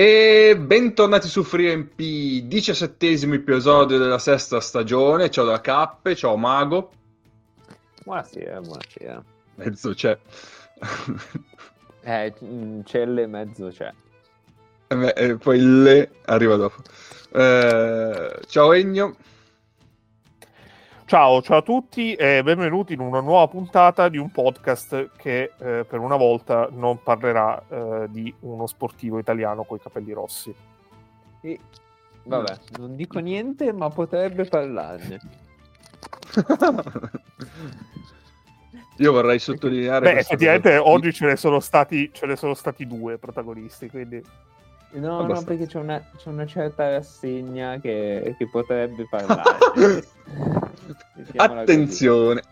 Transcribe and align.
E 0.00 0.56
bentornati 0.56 1.26
su 1.26 1.42
FreeMP, 1.42 1.96
diciassettesimo 2.46 3.34
episodio 3.34 3.98
della 3.98 4.20
sesta 4.20 4.60
stagione. 4.60 5.28
Ciao 5.28 5.44
da 5.44 5.60
Cappe, 5.60 6.14
ciao 6.14 6.36
Mago. 6.36 6.92
Buonasera, 8.04 8.60
buonasera. 8.60 9.24
Mezzo 9.56 9.94
c'è. 9.94 10.16
eh, 12.02 12.32
c'è 12.84 13.06
le 13.06 13.26
mezzo 13.26 13.70
c'è. 13.70 13.92
E 14.86 15.12
eh, 15.16 15.34
poi 15.34 15.58
il 15.58 15.82
le 15.82 16.10
arriva 16.26 16.54
dopo. 16.54 16.80
Eh, 17.32 18.38
ciao 18.46 18.72
Egno. 18.74 19.16
Ciao, 21.08 21.40
ciao 21.40 21.56
a 21.56 21.62
tutti 21.62 22.12
e 22.12 22.42
benvenuti 22.42 22.92
in 22.92 23.00
una 23.00 23.20
nuova 23.20 23.48
puntata 23.48 24.10
di 24.10 24.18
un 24.18 24.30
podcast 24.30 25.12
che 25.16 25.52
eh, 25.58 25.86
per 25.88 26.00
una 26.00 26.16
volta 26.16 26.68
non 26.70 27.02
parlerà 27.02 27.62
eh, 27.66 28.08
di 28.10 28.30
uno 28.40 28.66
sportivo 28.66 29.18
italiano 29.18 29.64
con 29.64 29.78
i 29.78 29.80
capelli 29.80 30.12
rossi. 30.12 30.54
E, 31.40 31.58
vabbè, 32.24 32.58
non 32.76 32.94
dico 32.94 33.20
niente, 33.20 33.72
ma 33.72 33.88
potrebbe 33.88 34.44
parlarne. 34.44 35.18
Io 38.98 39.10
vorrei 39.10 39.38
sottolineare. 39.38 40.12
Beh, 40.12 40.18
effettivamente 40.18 40.76
oggi 40.76 41.10
ce 41.14 41.24
ne, 41.24 41.36
sono 41.36 41.60
stati, 41.60 42.10
ce 42.12 42.26
ne 42.26 42.36
sono 42.36 42.52
stati 42.52 42.86
due 42.86 43.16
protagonisti, 43.16 43.88
quindi. 43.88 44.22
No, 44.90 45.18
Abbastanza. 45.18 45.40
no, 45.40 45.46
perché 45.46 45.66
c'è 45.66 45.78
una, 45.78 46.02
c'è 46.16 46.28
una, 46.30 46.46
certa 46.46 46.90
rassegna 46.90 47.78
che, 47.78 48.34
che 48.38 48.48
potrebbe 48.48 49.06
parlare. 49.08 50.04
attenzione, 51.36 52.42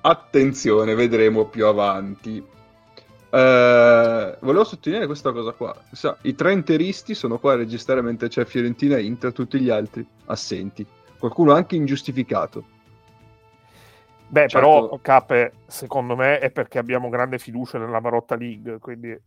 attenzione, 0.00 0.94
vedremo 0.94 1.46
più 1.46 1.66
avanti. 1.66 2.38
Uh, 3.32 4.36
volevo 4.40 4.62
sottolineare 4.62 5.06
questa 5.06 5.32
cosa 5.32 5.52
qua. 5.52 5.74
I 6.22 6.34
tre 6.34 6.52
interisti 6.52 7.14
sono 7.14 7.38
qua 7.38 7.54
a 7.54 7.56
registrare 7.56 8.00
mentre 8.00 8.28
c'è 8.28 8.44
Fiorentina 8.44 8.96
e 8.96 9.02
Inter, 9.02 9.32
tutti 9.32 9.58
gli 9.58 9.70
altri 9.70 10.06
assenti. 10.26 10.86
Qualcuno 11.18 11.52
anche 11.52 11.74
ingiustificato. 11.74 12.64
Beh, 14.28 14.48
certo. 14.48 14.58
però, 14.58 14.98
Cape, 15.02 15.52
secondo 15.66 16.14
me 16.14 16.38
è 16.38 16.50
perché 16.50 16.78
abbiamo 16.78 17.08
grande 17.08 17.38
fiducia 17.38 17.78
nella 17.78 18.00
Marotta 18.00 18.36
League, 18.36 18.78
quindi 18.78 19.18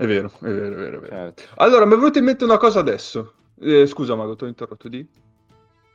è 0.00 0.06
vero, 0.06 0.30
è 0.40 0.50
vero, 0.50 0.66
è 0.66 0.78
vero. 0.78 0.96
È 0.96 1.00
vero. 1.00 1.06
Certo. 1.08 1.42
Allora, 1.56 1.84
mi 1.84 1.92
è 1.92 1.96
venuta 1.96 2.18
in 2.18 2.24
mente 2.24 2.44
una 2.44 2.56
cosa 2.56 2.80
adesso. 2.80 3.34
Eh, 3.60 3.86
scusa, 3.86 4.14
Mago, 4.14 4.34
ti 4.34 4.44
ho 4.44 4.46
interrotto 4.46 4.88
di? 4.88 5.06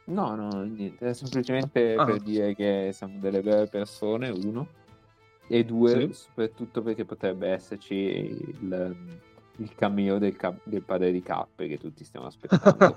No, 0.05 0.35
no, 0.35 0.61
niente, 0.61 1.09
è 1.09 1.13
semplicemente 1.13 1.95
ah. 1.95 2.05
per 2.05 2.19
dire 2.19 2.53
che 2.53 2.91
siamo 2.93 3.17
delle 3.19 3.41
belle 3.41 3.65
persone, 3.65 4.29
uno, 4.29 4.67
e 5.47 5.65
due, 5.65 5.89
sì. 5.89 6.09
soprattutto 6.13 6.83
perché 6.83 7.03
potrebbe 7.03 7.47
esserci 7.47 7.95
il, 7.95 8.95
il 9.55 9.71
cameo 9.73 10.19
del, 10.19 10.35
del, 10.63 10.83
padre 10.83 11.11
di 11.11 11.23
Cappe 11.23 11.67
che 11.67 11.79
tutti 11.79 12.03
stiamo 12.03 12.27
aspettando. 12.27 12.95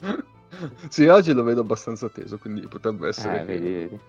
sì, 0.88 1.06
oggi 1.08 1.34
lo 1.34 1.42
vedo 1.42 1.60
abbastanza 1.60 2.08
teso, 2.08 2.38
quindi 2.38 2.66
potrebbe 2.66 3.08
essere... 3.08 3.42
Eh, 3.42 3.44
vedi, 3.44 3.72
vedi 3.72 4.00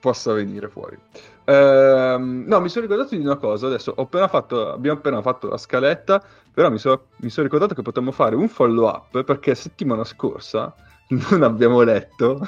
possa 0.00 0.32
venire 0.32 0.68
fuori. 0.68 0.98
Ehm, 1.44 2.44
no, 2.46 2.60
mi 2.60 2.68
sono 2.68 2.86
ricordato 2.86 3.14
di 3.16 3.22
una 3.22 3.36
cosa. 3.36 3.66
Adesso 3.66 3.94
appena 3.96 4.28
fatto, 4.28 4.72
abbiamo 4.72 4.98
appena 4.98 5.20
fatto 5.22 5.48
la 5.48 5.56
scaletta, 5.56 6.22
però 6.52 6.70
mi, 6.70 6.78
so, 6.78 7.06
mi 7.16 7.30
sono 7.30 7.46
ricordato 7.46 7.74
che 7.74 7.82
potremmo 7.82 8.12
fare 8.12 8.34
un 8.34 8.48
follow 8.48 8.88
up 8.88 9.22
perché 9.24 9.54
settimana 9.54 10.04
scorsa 10.04 10.74
non 11.30 11.42
abbiamo 11.42 11.82
letto 11.82 12.46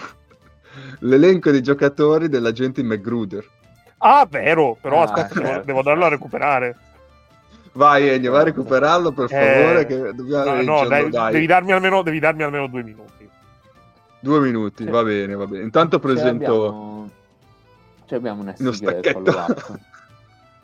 l'elenco 1.00 1.50
dei 1.50 1.62
giocatori 1.62 2.28
dell'agente 2.28 2.80
in 2.80 2.86
McGruder. 2.86 3.46
Ah, 3.98 4.26
vero, 4.28 4.76
però 4.80 5.00
ah, 5.00 5.04
aspetta, 5.04 5.34
devo, 5.34 5.46
certo. 5.46 5.64
devo 5.64 5.78
andarlo 5.78 6.04
a 6.04 6.08
recuperare. 6.08 6.76
Vai 7.74 8.08
Ennio, 8.08 8.32
vai 8.32 8.42
a 8.42 8.44
recuperarlo 8.44 9.12
per 9.12 9.28
favore. 9.28 9.80
Eh, 9.80 9.86
che 9.86 10.14
dobbiamo 10.14 10.62
no, 10.62 10.82
no 10.82 10.88
dai, 10.88 11.08
dai. 11.08 11.32
Devi, 11.32 11.46
darmi 11.46 11.72
almeno, 11.72 12.02
devi 12.02 12.19
darmi 12.19 12.42
almeno 12.42 12.66
due 12.66 12.82
minuti. 12.82 13.28
Due 14.20 14.40
minuti, 14.40 14.84
va 14.84 15.02
bene, 15.02 15.34
va 15.34 15.46
bene. 15.46 15.64
Intanto 15.64 15.98
presento. 15.98 17.10
Abbiamo 18.12 18.12
cioè 18.12 18.18
abbiamo 18.18 18.42
una 18.42 18.54
sigla 18.54 18.92
del 18.92 19.12
follow-up. 19.12 19.78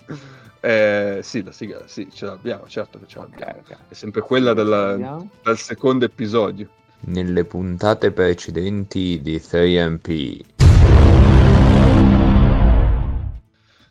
eh, 0.60 1.20
sì, 1.22 1.42
la 1.42 1.53
sigla, 1.53 1.82
sì, 1.86 2.09
ce 2.12 2.26
l'abbiamo, 2.26 2.66
certo 2.66 2.98
che 2.98 3.06
ce 3.06 3.19
l'abbiamo. 3.19 3.53
Okay, 3.53 3.60
okay. 3.60 3.76
È 3.88 3.94
sempre 3.94 4.20
quella 4.20 4.53
della, 4.53 5.25
dal 5.42 5.56
secondo 5.56 6.04
episodio. 6.04 6.69
Nelle 7.00 7.44
puntate 7.44 8.10
precedenti 8.10 9.20
di 9.22 9.37
3MP. 9.37 10.41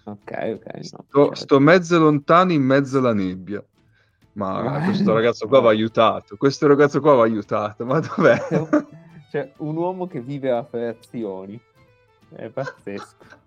Ok, 0.03 0.31
ok. 0.31 0.73
No, 0.73 0.81
sto, 0.81 1.35
sto, 1.35 1.59
mezzo 1.59 1.97
lontano 1.97 2.51
in 2.51 2.61
mezzo 2.61 2.99
alla 2.99 3.13
nebbia. 3.13 3.63
Ma 4.33 4.81
questo 4.85 5.13
ragazzo 5.13 5.47
qua 5.47 5.61
va 5.61 5.69
aiutato. 5.69 6.37
Questo 6.37 6.67
ragazzo 6.67 7.01
qua 7.01 7.13
va 7.15 7.23
aiutato. 7.23 7.85
Ma 7.85 7.99
dov'è? 7.99 8.37
C'è 9.31 9.51
un 9.57 9.75
uomo 9.75 10.05
che 10.05 10.21
vive 10.21 10.51
a 10.51 10.63
frazioni. 10.63 11.59
È 12.29 12.49
pazzesco. 12.49 13.45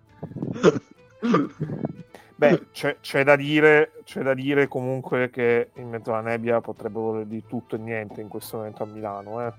Beh, 2.35 2.71
c'è, 2.71 2.97
c'è, 2.99 3.23
da 3.23 3.35
dire, 3.35 3.91
c'è, 4.03 4.23
da 4.23 4.33
dire, 4.33 4.67
comunque 4.67 5.29
che 5.29 5.69
in 5.75 5.89
mezzo 5.89 6.11
alla 6.11 6.21
nebbia 6.21 6.59
potrebbe 6.59 6.99
volere 6.99 7.27
di 7.27 7.43
tutto 7.45 7.75
e 7.75 7.79
niente 7.79 8.19
in 8.19 8.29
questo 8.29 8.57
momento 8.57 8.81
a 8.81 8.87
Milano. 8.87 9.45
Eh. 9.45 9.53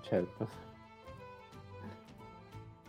Certo. 0.00 0.48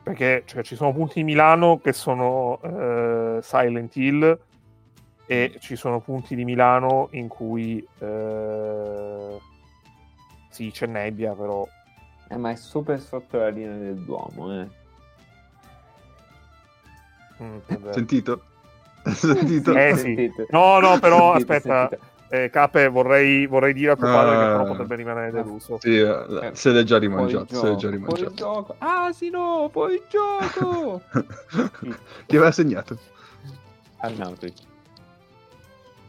Perché 0.01 0.43
cioè, 0.45 0.63
ci 0.63 0.75
sono 0.75 0.93
punti 0.93 1.15
di 1.15 1.23
Milano 1.23 1.79
che 1.79 1.91
sono 1.91 2.61
eh, 2.61 3.39
Silent 3.41 3.95
Hill 3.97 4.39
e 5.25 5.57
ci 5.59 5.75
sono 5.75 5.99
punti 5.99 6.35
di 6.35 6.45
Milano 6.45 7.09
in 7.11 7.27
cui 7.27 7.85
eh, 7.99 9.39
sì, 10.49 10.71
c'è 10.71 10.85
nebbia, 10.85 11.33
però... 11.33 11.67
Eh, 12.29 12.37
ma 12.37 12.51
è 12.51 12.55
super 12.55 12.99
sotto 13.01 13.39
la 13.39 13.49
linea 13.49 13.75
del 13.75 13.97
Duomo, 13.97 14.61
eh. 14.61 14.83
Mm, 17.41 17.57
sentito? 17.91 18.41
sentito? 19.13 19.73
Eh 19.75 19.96
sì. 19.96 20.31
No, 20.50 20.79
no, 20.79 21.00
però 21.00 21.34
sentito, 21.34 21.53
aspetta. 21.53 21.90
Sentito. 21.90 22.13
Eh, 22.28 22.50
Cape, 22.50 22.88
vorrei, 22.88 23.46
vorrei, 23.46 23.72
dire 23.72 23.91
a 23.91 23.96
tuo 23.96 24.07
padre 24.07 24.35
uh, 24.35 24.40
che 24.40 24.46
però 24.46 24.62
ah. 24.62 24.66
potrebbe 24.66 24.96
rimanere 24.96 25.31
deluso. 25.31 25.78
Sì, 25.79 26.00
eh, 26.00 26.50
se 26.53 26.72
l'è 26.72 26.84
già 26.84 26.97
rimangiato. 26.97 27.56
Se 27.56 27.69
l'è 27.69 27.75
già 27.75 27.90
rimangiato. 27.90 28.75
Ah, 28.79 29.12
sì, 29.13 29.29
no, 29.29 29.69
poi 29.72 29.94
il 29.94 30.03
gioco. 30.09 31.01
Chi 32.25 32.35
aveva 32.35 32.51
segnato? 32.51 32.97
Arnauti. 33.97 34.53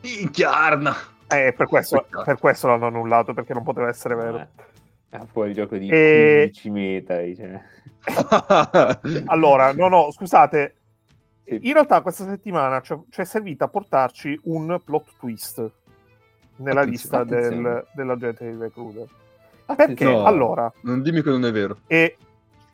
Minchia, 0.01 0.79
Eh, 1.29 1.53
per 1.53 1.67
questo, 1.67 2.07
per 2.25 2.39
questo 2.39 2.67
l'hanno 2.67 2.87
annullato, 2.87 3.35
perché 3.35 3.53
non 3.53 3.63
poteva 3.63 3.89
essere 3.89 4.15
vero. 4.15 4.39
Eh. 4.39 4.47
Ah, 5.11 5.27
poi 5.31 5.51
il 5.51 5.55
gioco 5.55 5.77
di 5.77 5.89
e... 5.89 6.51
15 6.53 6.71
metri. 6.71 7.37
Cioè. 7.37 7.61
allora, 9.27 9.73
no, 9.73 9.89
no, 9.89 10.11
scusate, 10.11 10.76
in 11.49 11.73
realtà 11.73 12.01
questa 12.01 12.25
settimana 12.25 12.81
ci 12.81 12.95
è 13.21 13.25
servita 13.25 13.67
a 13.67 13.69
portarci 13.69 14.39
un 14.45 14.81
plot 14.85 15.13
twist 15.19 15.71
nella 16.57 16.83
lista 16.83 17.23
del, 17.25 17.87
dell'agente 17.93 18.51
di 18.51 18.57
Recruiter. 18.59 19.07
Perché 19.77 20.05
no, 20.05 20.25
allora... 20.25 20.73
Non 20.83 21.03
dimmi 21.03 21.23
che 21.23 21.31
non 21.31 21.45
è 21.45 21.53
vero. 21.53 21.79
E 21.87 22.17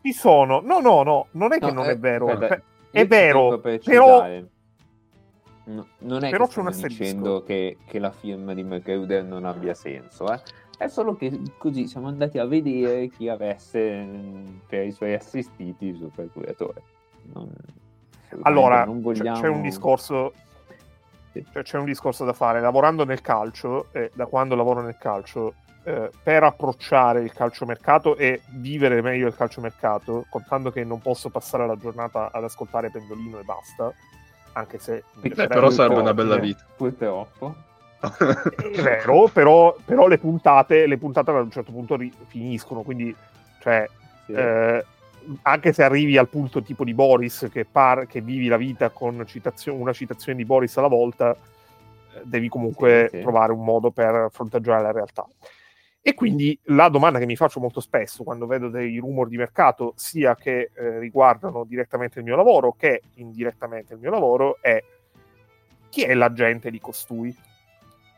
ci 0.03 0.13
sono... 0.13 0.61
No, 0.61 0.81
no, 0.81 1.03
no, 1.03 1.27
non 1.33 1.53
è 1.53 1.59
che 1.59 1.67
no, 1.67 1.73
non 1.73 1.85
è, 1.87 1.91
è 1.91 1.99
vero. 1.99 2.25
Guarda, 2.27 2.49
cioè, 2.49 2.63
è 2.91 3.07
vero, 3.07 3.59
però... 3.59 4.41
No, 5.65 5.87
non 5.99 6.25
è 6.25 6.31
però 6.31 6.47
che 6.47 6.51
stiamo 6.51 6.71
dicendo 6.71 7.43
che, 7.45 7.79
che, 7.87 7.99
la 8.01 8.11
firma 8.11 8.53
di 8.53 8.65
McGruder 8.65 9.23
non 9.23 9.45
abbia 9.45 9.75
senso, 9.75 10.33
eh? 10.33 10.41
è 10.77 10.89
solo 10.89 11.15
che 11.15 11.41
così 11.57 11.87
siamo 11.87 12.09
andati 12.09 12.39
a 12.39 12.47
vedere 12.47 13.07
chi 13.09 13.29
avesse 13.29 14.05
per 14.67 14.87
i 14.87 14.91
suoi 14.91 15.15
assistiti 15.15 15.87
il 15.87 15.99
super 15.99 16.29
curatore. 16.33 16.83
Non 17.33 17.49
allora, 18.43 18.85
vogliamo... 18.89 19.41
c'è, 19.41 19.49
un 19.49 19.63
discorso, 19.63 20.33
cioè, 21.33 21.63
c'è 21.63 21.79
un 21.79 21.85
discorso 21.85 22.25
da 22.25 22.33
fare. 22.33 22.61
Lavorando 22.61 23.05
nel 23.05 23.21
calcio, 23.21 23.87
e 23.93 24.11
da 24.15 24.27
quando 24.27 24.55
lavoro 24.55 24.81
nel 24.81 24.97
calcio, 24.99 25.55
eh, 25.85 26.11
per 26.23 26.45
approcciare 26.45 27.23
il 27.23 27.33
calciomercato 27.33 28.17
e 28.17 28.43
vivere 28.51 29.03
meglio 29.03 29.27
il 29.27 29.35
calciomercato, 29.35 30.27
contando 30.31 30.71
che 30.71 30.85
non 30.85 31.01
posso 31.01 31.29
passare 31.29 31.67
la 31.67 31.77
giornata 31.77 32.31
ad 32.33 32.45
ascoltare 32.45 32.91
Pendolino 32.91 33.39
e 33.39 33.43
basta, 33.45 33.93
anche 34.53 34.79
se... 34.79 35.05
Beh, 35.15 35.49
però 35.49 35.71
sarebbe 35.71 36.01
una 36.01 36.15
bella 36.15 36.37
vita. 36.37 36.65
Purtroppo. 36.77 37.55
È 38.03 38.83
vero, 38.83 39.29
però, 39.33 39.77
però 39.85 40.09
le, 40.09 40.19
puntate, 40.19 40.87
le 40.87 40.99
puntate 40.99 41.31
ad 41.31 41.37
un 41.37 41.51
certo 41.51 41.71
punto 41.71 41.97
ri- 41.97 42.13
finiscono, 42.27 42.83
quindi 42.83 43.15
cioè, 43.61 43.89
sì. 44.27 44.33
eh, 44.33 44.85
anche 45.43 45.73
se 45.73 45.83
arrivi 45.83 46.17
al 46.17 46.29
punto 46.29 46.63
tipo 46.63 46.85
di 46.85 46.95
Boris, 46.95 47.49
che, 47.51 47.65
par- 47.65 48.07
che 48.07 48.21
vivi 48.21 48.49
la 48.49 48.57
vita 48.57 48.91
con 48.91 49.25
citazio- 49.27 49.75
una 49.75 49.93
citazione 49.93 50.39
di 50.39 50.45
Boris 50.45 50.77
alla 50.77 50.89
volta, 50.89 51.33
eh, 51.33 52.21
devi 52.25 52.49
comunque 52.49 53.09
sì, 53.11 53.17
sì. 53.17 53.23
trovare 53.23 53.53
un 53.53 53.65
modo 53.65 53.91
per 53.91 54.29
fronteggiare 54.31 54.83
la 54.83 54.93
realtà. 54.93 55.27
E 56.01 56.15
quindi 56.15 56.59
la 56.65 56.89
domanda 56.89 57.21
che 57.21 57.27
mi 57.27 57.37
faccio 57.37 57.61
molto 57.61 57.81
spesso 57.81 58.25
quando 58.25 58.47
vedo 58.47 58.69
dei 58.69 58.99
rumor 58.99 59.29
di 59.29 59.37
mercato, 59.37 59.93
sia 59.97 60.35
che 60.35 60.71
eh, 60.75 60.99
riguardano 60.99 61.65
direttamente 61.65 62.19
il 62.19 62.25
mio 62.25 62.35
lavoro 62.35 62.73
che 62.73 63.03
indirettamente 63.15 63.95
il 63.95 64.01
mio 64.01 64.11
lavoro, 64.11 64.59
è 64.61 64.83
chi 65.89 66.03
è 66.03 66.15
l'agente 66.15 66.71
di 66.71 66.81
costui? 66.81 67.37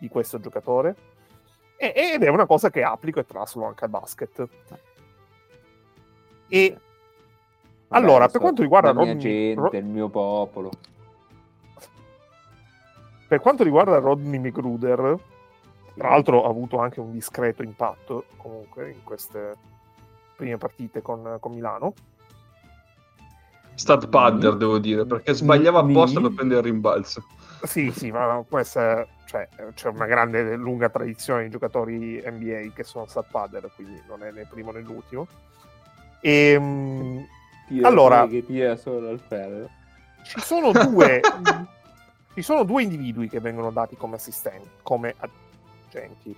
di 0.05 0.09
questo 0.09 0.39
giocatore 0.39 0.95
e, 1.77 1.93
ed 1.97 2.23
è 2.23 2.29
una 2.29 2.47
cosa 2.47 2.71
che 2.71 2.83
applico 2.83 3.21
e 3.21 3.27
traslo 3.27 3.65
anche 3.65 3.85
al 3.85 3.91
basket. 3.91 4.49
E 6.47 6.79
allora, 7.94 8.29
per 8.29 8.41
quanto 8.41 8.62
riguarda 8.62 8.93
la 8.93 9.00
mia 9.00 9.12
Rodney- 9.12 9.23
gente, 9.23 9.61
Ro- 9.61 9.70
il 9.79 9.85
mio 9.85 10.08
popolo. 10.08 10.70
per 13.26 13.41
quanto 13.41 13.64
riguarda 13.64 13.99
Rodney 13.99 14.38
McGruder, 14.38 15.19
tra 15.96 16.08
l'altro 16.11 16.44
ha 16.44 16.49
avuto 16.49 16.79
anche 16.79 17.00
un 17.00 17.12
discreto 17.12 17.62
impatto 17.62 18.25
comunque 18.37 18.91
in 18.91 19.02
queste 19.02 19.56
prime 20.37 20.56
partite 20.56 21.02
con, 21.02 21.37
con 21.41 21.52
Milano. 21.52 21.93
Stat 23.75 24.06
padder, 24.08 24.55
devo 24.56 24.79
dire, 24.79 25.05
perché 25.05 25.35
sbagliava 25.35 25.81
apposta 25.81 26.20
per 26.20 26.32
prendere 26.32 26.61
il 26.61 26.67
rimbalzo. 26.67 27.25
Sì, 27.64 27.91
sì, 27.91 28.12
ma 28.12 28.44
può 28.46 28.58
essere, 28.58 29.08
cioè, 29.26 29.49
c'è 29.75 29.88
una 29.88 30.06
grande, 30.06 30.55
lunga 30.55 30.88
tradizione 30.91 31.44
di 31.44 31.50
giocatori 31.50 32.23
NBA 32.25 32.73
che 32.73 32.85
sono 32.85 33.06
stat 33.06 33.26
padder, 33.31 33.70
quindi 33.75 34.00
non 34.06 34.23
è 34.23 34.31
né 34.31 34.46
primo 34.49 34.70
né 34.70 34.81
l'ultimo. 34.81 35.26
E, 36.20 37.26
Tira 37.67 37.89
Allora- 37.89 38.27
che 38.27 38.45
tira 38.45 38.77
solo 38.77 39.09
al 39.09 39.21
ferro. 39.21 39.69
ci 40.25 40.41
sono 40.41 40.71
due 40.73 41.21
ci 42.35 42.43
sono 42.43 42.65
due 42.65 42.83
individui 42.83 43.29
che 43.29 43.41
vengono 43.41 43.71
dati 43.71 43.97
come 43.97 44.17
assistenti, 44.17 44.69
come 44.83 45.15
agenti, 45.89 46.35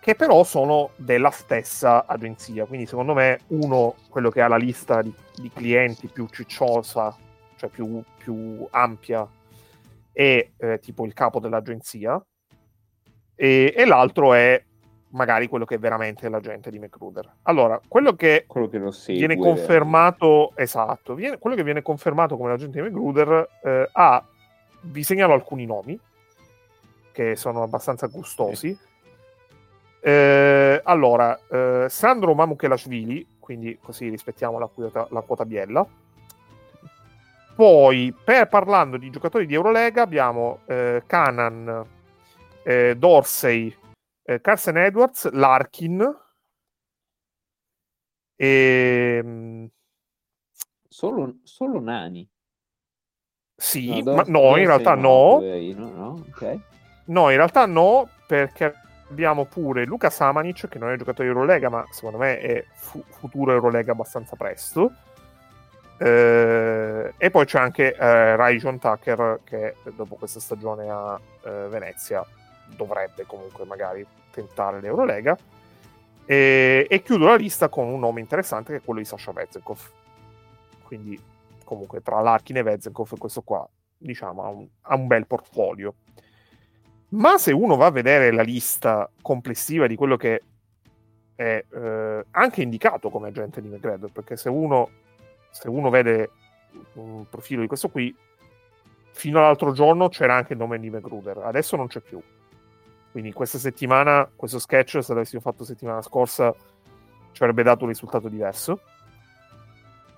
che 0.00 0.14
però 0.14 0.44
sono 0.44 0.90
della 0.96 1.30
stessa 1.30 2.06
agenzia. 2.06 2.64
Quindi, 2.64 2.86
secondo 2.86 3.12
me, 3.12 3.40
uno, 3.48 3.96
quello 4.08 4.30
che 4.30 4.40
ha 4.40 4.48
la 4.48 4.56
lista 4.56 5.02
di, 5.02 5.12
di 5.36 5.50
clienti 5.52 6.06
più 6.08 6.26
cicciosa, 6.30 7.14
cioè 7.56 7.68
più, 7.68 8.02
più 8.16 8.66
ampia, 8.70 9.28
è 10.10 10.48
eh, 10.56 10.78
tipo 10.80 11.04
il 11.04 11.12
capo 11.12 11.38
dell'agenzia, 11.38 12.24
e, 13.34 13.74
e 13.76 13.84
l'altro 13.84 14.32
è 14.32 14.64
magari 15.10 15.48
quello 15.48 15.64
che 15.64 15.76
è 15.76 15.78
veramente 15.78 16.28
l'agente 16.28 16.70
di 16.70 16.78
McRuder. 16.78 17.36
Allora, 17.42 17.80
quello 17.86 18.14
che 18.14 18.44
Quello 18.46 18.68
che 18.68 18.78
segue. 18.92 19.26
viene 19.26 19.36
confermato, 19.36 20.52
esatto, 20.54 21.14
viene- 21.14 21.38
quello 21.38 21.56
che 21.56 21.62
viene 21.62 21.82
confermato 21.82 22.36
come 22.36 22.50
l'agente 22.50 22.80
di 22.80 22.88
McGruder 22.88 23.48
eh, 23.62 23.88
ha, 23.92 24.24
vi 24.82 25.02
segnalo 25.02 25.32
alcuni 25.32 25.64
nomi 25.66 25.98
che 27.12 27.36
sono 27.36 27.62
abbastanza 27.62 28.06
gustosi. 28.06 28.76
Eh, 30.00 30.80
allora, 30.84 31.38
eh, 31.50 31.86
Sandro 31.88 32.34
Mamukhelashvili, 32.34 33.26
quindi 33.40 33.78
così 33.82 34.08
rispettiamo 34.08 34.58
la 34.58 34.66
quota, 34.66 35.06
la 35.10 35.20
quota 35.22 35.44
biella. 35.44 35.86
Poi, 37.56 38.14
per 38.24 38.46
parlando 38.46 38.96
di 38.96 39.10
giocatori 39.10 39.44
di 39.46 39.54
Eurolega, 39.54 40.02
abbiamo 40.02 40.60
eh, 40.66 41.02
Canan, 41.06 41.84
eh, 42.62 42.94
Dorsey, 42.96 43.74
eh, 44.28 44.42
Carson 44.42 44.76
Edwards, 44.76 45.30
Larkin, 45.30 46.06
e, 48.36 49.70
Solo, 50.86 51.38
solo 51.44 51.80
nani. 51.80 52.28
sì, 53.56 54.02
No, 54.02 54.14
ma 54.14 54.24
no, 54.26 54.56
in 54.58 54.66
realtà 54.66 54.94
no, 54.94 55.00
no. 55.00 55.36
poverino, 55.36 55.90
no? 57.06 57.30
In 57.30 57.36
realtà 57.36 57.64
no, 57.64 58.08
perché 58.26 58.74
abbiamo 59.08 59.46
pure 59.46 59.86
Luca 59.86 60.10
Samanic, 60.10 60.68
che 60.68 60.78
non 60.78 60.90
è 60.90 60.96
giocatore 60.96 61.28
di 61.28 61.34
Eurolega, 61.34 61.70
ma 61.70 61.86
secondo 61.90 62.18
me 62.18 62.38
è 62.38 62.64
fu- 62.74 63.04
futuro 63.08 63.52
Eurolega 63.52 63.92
abbastanza 63.92 64.36
presto. 64.36 64.92
Eh, 65.98 67.14
e 67.16 67.30
poi 67.30 67.44
c'è 67.46 67.58
anche 67.58 67.94
eh, 67.94 68.36
Rai 68.36 68.58
John 68.58 68.78
Tucker, 68.78 69.40
che 69.42 69.76
dopo 69.96 70.16
questa 70.16 70.38
stagione 70.38 70.90
a 70.90 71.18
eh, 71.44 71.68
Venezia 71.68 72.22
dovrebbe 72.76 73.24
comunque 73.26 73.64
magari 73.64 74.06
tentare 74.30 74.80
l'Eurolega. 74.80 75.36
E, 76.24 76.86
e 76.88 77.02
chiudo 77.02 77.26
la 77.26 77.36
lista 77.36 77.68
con 77.68 77.86
un 77.86 77.98
nome 77.98 78.20
interessante 78.20 78.72
che 78.72 78.78
è 78.78 78.84
quello 78.84 79.00
di 79.00 79.06
Sasha 79.06 79.32
Vezenkov. 79.32 79.90
Quindi, 80.82 81.20
comunque, 81.64 82.02
tra 82.02 82.20
Larkin 82.20 82.58
e 82.58 82.62
Vezenkov, 82.62 83.16
questo 83.18 83.42
qua, 83.42 83.66
diciamo, 83.96 84.42
ha 84.42 84.48
un, 84.48 84.68
ha 84.82 84.94
un 84.94 85.06
bel 85.06 85.26
portfolio. 85.26 85.94
Ma 87.10 87.38
se 87.38 87.52
uno 87.52 87.76
va 87.76 87.86
a 87.86 87.90
vedere 87.90 88.30
la 88.30 88.42
lista 88.42 89.10
complessiva 89.22 89.86
di 89.86 89.96
quello 89.96 90.16
che 90.16 90.42
è 91.34 91.64
eh, 91.70 92.24
anche 92.32 92.62
indicato 92.62 93.08
come 93.10 93.28
agente 93.28 93.62
di 93.62 93.68
McGregor, 93.68 94.10
perché 94.10 94.36
se 94.36 94.48
uno, 94.48 94.90
se 95.50 95.68
uno 95.68 95.88
vede 95.88 96.30
un 96.94 97.26
profilo 97.28 97.62
di 97.62 97.68
questo 97.68 97.88
qui, 97.88 98.14
fino 99.12 99.38
all'altro 99.38 99.72
giorno 99.72 100.08
c'era 100.08 100.34
anche 100.34 100.52
il 100.52 100.58
nome 100.58 100.78
di 100.78 100.90
McGruder, 100.90 101.38
adesso 101.38 101.76
non 101.76 101.86
c'è 101.86 102.00
più. 102.00 102.20
Quindi 103.10 103.32
questa 103.32 103.58
settimana, 103.58 104.30
questo 104.34 104.58
sketch, 104.58 105.02
se 105.02 105.12
l'avessimo 105.12 105.40
fatto 105.40 105.64
settimana 105.64 106.02
scorsa, 106.02 106.54
ci 107.32 107.42
avrebbe 107.42 107.62
dato 107.62 107.84
un 107.84 107.90
risultato 107.90 108.28
diverso. 108.28 108.80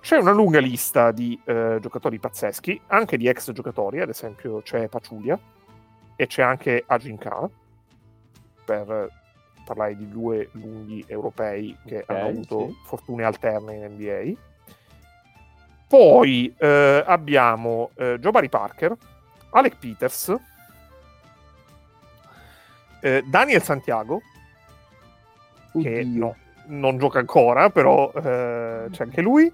C'è 0.01 0.17
una 0.17 0.31
lunga 0.31 0.59
lista 0.59 1.11
di 1.11 1.39
eh, 1.45 1.77
giocatori 1.79 2.19
pazzeschi, 2.19 2.81
anche 2.87 3.17
di 3.17 3.27
ex 3.27 3.51
giocatori, 3.51 4.01
ad 4.01 4.09
esempio 4.09 4.61
c'è 4.61 4.87
Paciulia, 4.87 5.39
e 6.15 6.27
c'è 6.27 6.41
anche 6.41 6.83
Aginka 6.85 7.49
per 8.65 9.09
parlare 9.63 9.95
di 9.95 10.09
due 10.09 10.49
lunghi 10.53 11.03
europei 11.07 11.75
che 11.85 11.99
Ok, 11.99 12.09
hanno 12.09 12.27
avuto 12.27 12.67
sì. 12.67 12.75
fortune 12.85 13.23
alterne 13.23 13.75
in 13.75 13.93
NBA. 13.93 14.39
Poi 15.87 16.53
eh, 16.57 17.03
abbiamo 17.05 17.91
eh, 17.95 18.17
Jobari 18.19 18.49
Parker, 18.49 18.95
Alec 19.51 19.77
Peters, 19.77 20.35
eh, 23.01 23.23
Daniel 23.25 23.61
Santiago, 23.61 24.21
che 25.73 25.99
Oddio. 26.01 26.19
no, 26.19 26.35
non 26.67 26.97
gioca 26.97 27.19
ancora, 27.19 27.69
però 27.69 28.11
eh, 28.13 28.87
c'è 28.91 29.03
anche 29.03 29.21
lui. 29.21 29.51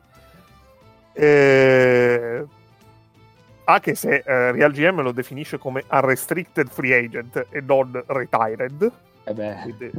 Eh, 1.14 2.46
anche 3.66 3.96
se 3.96 4.24
eh, 4.26 4.52
Real 4.52 4.72
GM 4.72 5.02
lo 5.02 5.12
definisce 5.12 5.58
come 5.58 5.84
unrestricted 5.90 6.70
free 6.70 6.96
agent 6.98 7.48
e 7.50 7.62
non 7.62 8.04
retired. 8.08 8.92
Eh 9.24 9.34
beh. 9.34 9.58
Quindi, 9.64 9.92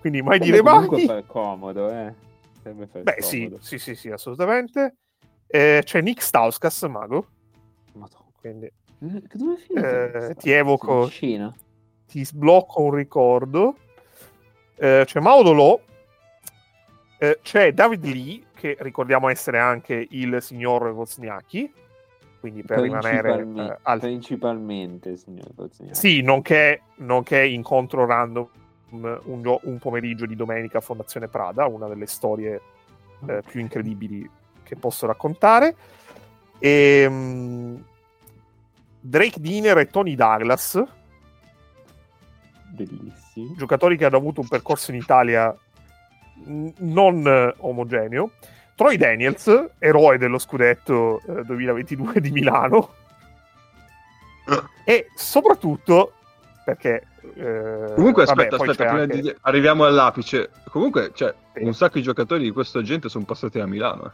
quindi 0.00 0.22
mai 0.22 0.38
Quello 0.38 0.52
dire 0.52 0.62
comunque 0.62 0.96
mai. 0.98 1.06
fa 1.06 1.22
comodo, 1.26 1.90
eh. 1.90 2.14
Beh, 2.62 3.16
sì, 3.20 3.44
comodo. 3.44 3.62
sì, 3.62 3.78
sì, 3.78 3.94
sì, 3.94 4.10
assolutamente. 4.10 4.96
Eh, 5.46 5.80
c'è 5.84 6.00
Nick 6.02 6.22
Stauskas, 6.22 6.82
mago. 6.82 7.26
Madonna. 7.94 8.24
Quindi 8.40 8.70
che 8.98 9.36
Dove 9.38 9.54
è 9.54 9.56
finito? 9.58 9.86
Eh, 9.86 10.34
ti 10.36 10.50
evoco- 10.50 11.04
In 11.04 11.10
Cina. 11.10 11.54
Ti 12.08 12.24
sblocco 12.24 12.82
un 12.82 12.94
ricordo. 12.94 13.76
Eh, 14.76 15.02
c'è 15.04 15.20
Maudolo. 15.20 15.82
Eh, 17.18 17.38
c'è 17.42 17.72
David 17.72 18.04
Lee, 18.04 18.42
che 18.54 18.76
ricordiamo 18.80 19.28
essere 19.28 19.58
anche 19.58 20.06
il 20.10 20.40
signor 20.40 20.84
Wozniacki. 20.88 21.72
Quindi 22.40 22.62
per 22.62 22.80
rimanere 22.80 23.40
eh, 23.40 23.78
al 23.82 23.98
Principalmente, 23.98 25.16
signor 25.16 25.52
Bozzini. 25.52 25.94
Sì, 25.94 26.22
nonché, 26.22 26.82
nonché 26.96 27.44
incontro 27.44 28.06
random 28.06 28.48
un, 28.90 29.58
un 29.62 29.78
pomeriggio 29.78 30.24
di 30.24 30.36
domenica 30.36 30.78
a 30.78 30.80
Fondazione 30.80 31.28
Prada, 31.28 31.66
una 31.66 31.88
delle 31.88 32.06
storie 32.06 32.60
eh, 33.26 33.42
più 33.46 33.60
incredibili 33.60 34.28
che 34.62 34.76
posso 34.76 35.06
raccontare. 35.06 35.74
E, 36.58 37.06
mm, 37.08 37.76
Drake 39.00 39.40
Diner 39.40 39.78
e 39.78 39.86
Tony 39.86 40.14
Douglas, 40.14 40.82
Bellissimo. 42.70 43.54
giocatori 43.56 43.96
che 43.96 44.04
hanno 44.04 44.16
avuto 44.16 44.40
un 44.40 44.48
percorso 44.48 44.90
in 44.90 44.98
Italia 44.98 45.54
non 46.78 47.26
eh, 47.26 47.54
omogeneo. 47.58 48.32
Troy 48.74 48.96
Daniels, 48.96 49.70
eroe 49.78 50.18
dello 50.18 50.38
scudetto 50.38 51.20
eh, 51.26 51.44
2022 51.44 52.20
di 52.20 52.30
Milano. 52.30 52.94
e 54.84 55.08
soprattutto 55.14 56.12
perché 56.64 57.06
eh, 57.34 57.92
Comunque, 57.94 58.24
vabbè, 58.24 58.44
aspetta, 58.46 58.56
aspetta, 58.70 58.90
anche- 58.90 59.20
di... 59.20 59.34
arriviamo 59.42 59.84
all'apice. 59.84 60.50
Comunque, 60.70 61.10
cioè, 61.14 61.34
Sì. 61.54 61.62
un 61.64 61.74
sacco 61.74 61.94
di 61.98 62.02
giocatori 62.02 62.42
di 62.44 62.50
questo 62.52 62.82
gente 62.82 63.08
sono 63.08 63.24
passati 63.24 63.58
a 63.58 63.66
Milano. 63.66 64.12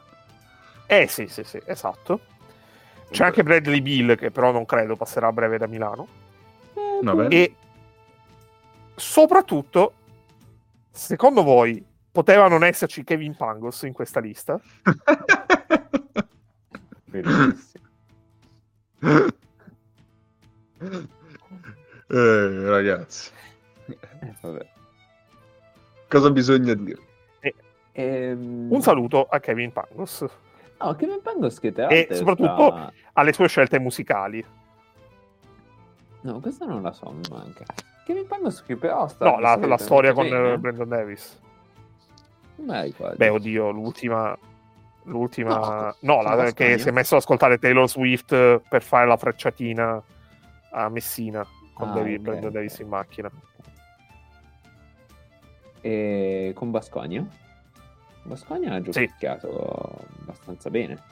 eh. 0.87 1.03
Eh 1.03 1.07
sì, 1.09 1.27
sì, 1.29 1.43
sì, 1.45 1.61
esatto. 1.67 2.21
C'è 3.11 3.25
anche 3.25 3.43
Bradley 3.43 3.81
Bill 3.81 4.17
che 4.17 4.31
però 4.31 4.51
non 4.51 4.65
credo 4.65 4.97
passerà 4.97 5.29
a 5.29 5.33
breve 5.33 5.59
da 5.59 5.67
Milano. 5.67 6.07
Eh, 6.75 7.01
bene. 7.03 7.29
E 7.29 7.55
soprattutto, 8.95 9.93
secondo 10.91 11.43
voi, 11.43 11.85
poteva 12.13 12.49
non 12.49 12.63
esserci 12.65 13.03
Kevin 13.05 13.37
Pangos 13.37 13.83
in 13.83 13.93
questa 13.93 14.21
lista? 14.21 14.59
Bellissimo. 17.05 17.85
eh, 22.09 22.69
ragazzi, 22.69 23.31
Eh, 23.87 24.35
vabbè. 24.41 24.67
cosa 26.09 26.31
bisogna 26.31 26.75
dire? 26.75 27.01
Ehm, 27.93 28.69
Un 28.73 28.83
saluto 28.83 29.25
a 29.25 29.39
Kevin 29.41 29.73
Pangos, 29.73 30.25
No, 30.81 30.95
Kevin 30.97 31.21
Pangos 31.23 31.61
che 31.61 31.73
tra 31.73 31.87
E 31.89 32.09
soprattutto- 32.11 32.67
sta- 32.73 32.93
alle 33.15 33.33
sue 33.33 33.49
scelte 33.49 33.79
musicali. 33.79 34.45
No, 36.23 36.41
questa 36.41 36.67
non 36.67 36.83
la 36.83 36.93
so, 36.93 37.11
mi 37.11 37.23
manca. 37.31 37.65
Che 38.05 38.13
mi 38.13 38.25
panno 38.25 38.51
su 38.51 38.65
che 38.65 38.77
però 38.77 39.09
sta 39.09 39.25
No, 39.25 39.39
la, 39.41 39.57
la 39.57 39.79
storia 39.79 40.13
con 40.13 40.29
bene. 40.29 40.53
eh, 40.53 40.59
Brandon 40.59 40.89
Davis. 40.89 41.41
Beh, 42.57 42.91
guarda. 42.97 43.17
Beh, 43.17 43.29
oddio, 43.31 43.71
l'ultima. 43.71 44.37
L'ultima. 45.05 45.95
No, 46.01 46.23
No, 46.23 46.23
la- 46.23 46.53
che 46.53 46.79
si 46.79 46.89
è 46.89 46.93
messo 46.93 47.15
ad 47.15 47.21
ascoltare 47.23 47.59
Taylor 47.59 47.89
Swift 47.89 48.61
per 48.69 48.83
fare 48.83 49.07
la 49.07 49.17
frecciatina 49.17 50.03
a 50.71 50.89
Messina 50.89 51.47
con 51.73 51.91
Ah, 51.91 51.93
David- 51.95 52.17
ok, 52.19 52.23
Brandon 52.23 52.47
ok. 52.49 52.53
Davis 52.53 52.79
in 52.79 52.89
macchina. 52.89 53.31
E 55.81 56.53
con 56.55 56.71
Basconia? 56.71 57.27
Basconia 58.23 58.75
ha 58.75 58.83
Sì. 58.91 59.07
giocato 59.19 60.07
abbastanza 60.23 60.71
bene. 60.71 61.03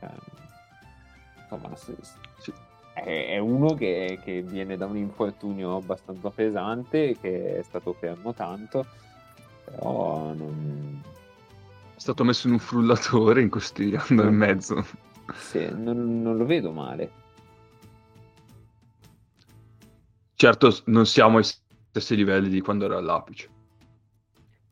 Eh, 0.00 0.08
Insomma, 1.52 1.74
Sì. 1.74 1.96
È 2.94 3.38
uno 3.38 3.74
che, 3.74 4.18
che 4.22 4.42
viene 4.42 4.76
da 4.76 4.86
un 4.86 4.96
infortunio 4.96 5.76
abbastanza 5.76 6.30
pesante, 6.30 7.16
che 7.18 7.58
è 7.58 7.62
stato 7.62 7.92
fermo 7.94 8.32
tanto, 8.34 8.86
però 9.64 10.32
non, 10.34 11.02
È 11.94 12.00
stato 12.00 12.24
messo 12.24 12.46
in 12.46 12.54
un 12.54 12.58
frullatore 12.58 13.42
in 13.42 13.50
anno 14.08 14.22
e 14.22 14.30
mezzo. 14.30 14.84
se- 15.34 15.70
non- 15.70 16.20
non 16.22 16.36
lo 16.36 16.44
vedo 16.44 16.72
male. 16.72 17.10
Certo, 20.34 20.70
non 20.86 21.04
siamo 21.06 21.36
ai 21.36 21.44
stessi 21.44 22.16
livelli 22.16 22.48
di 22.48 22.60
quando 22.60 22.86
era 22.86 22.96
all'apice. 22.96 23.48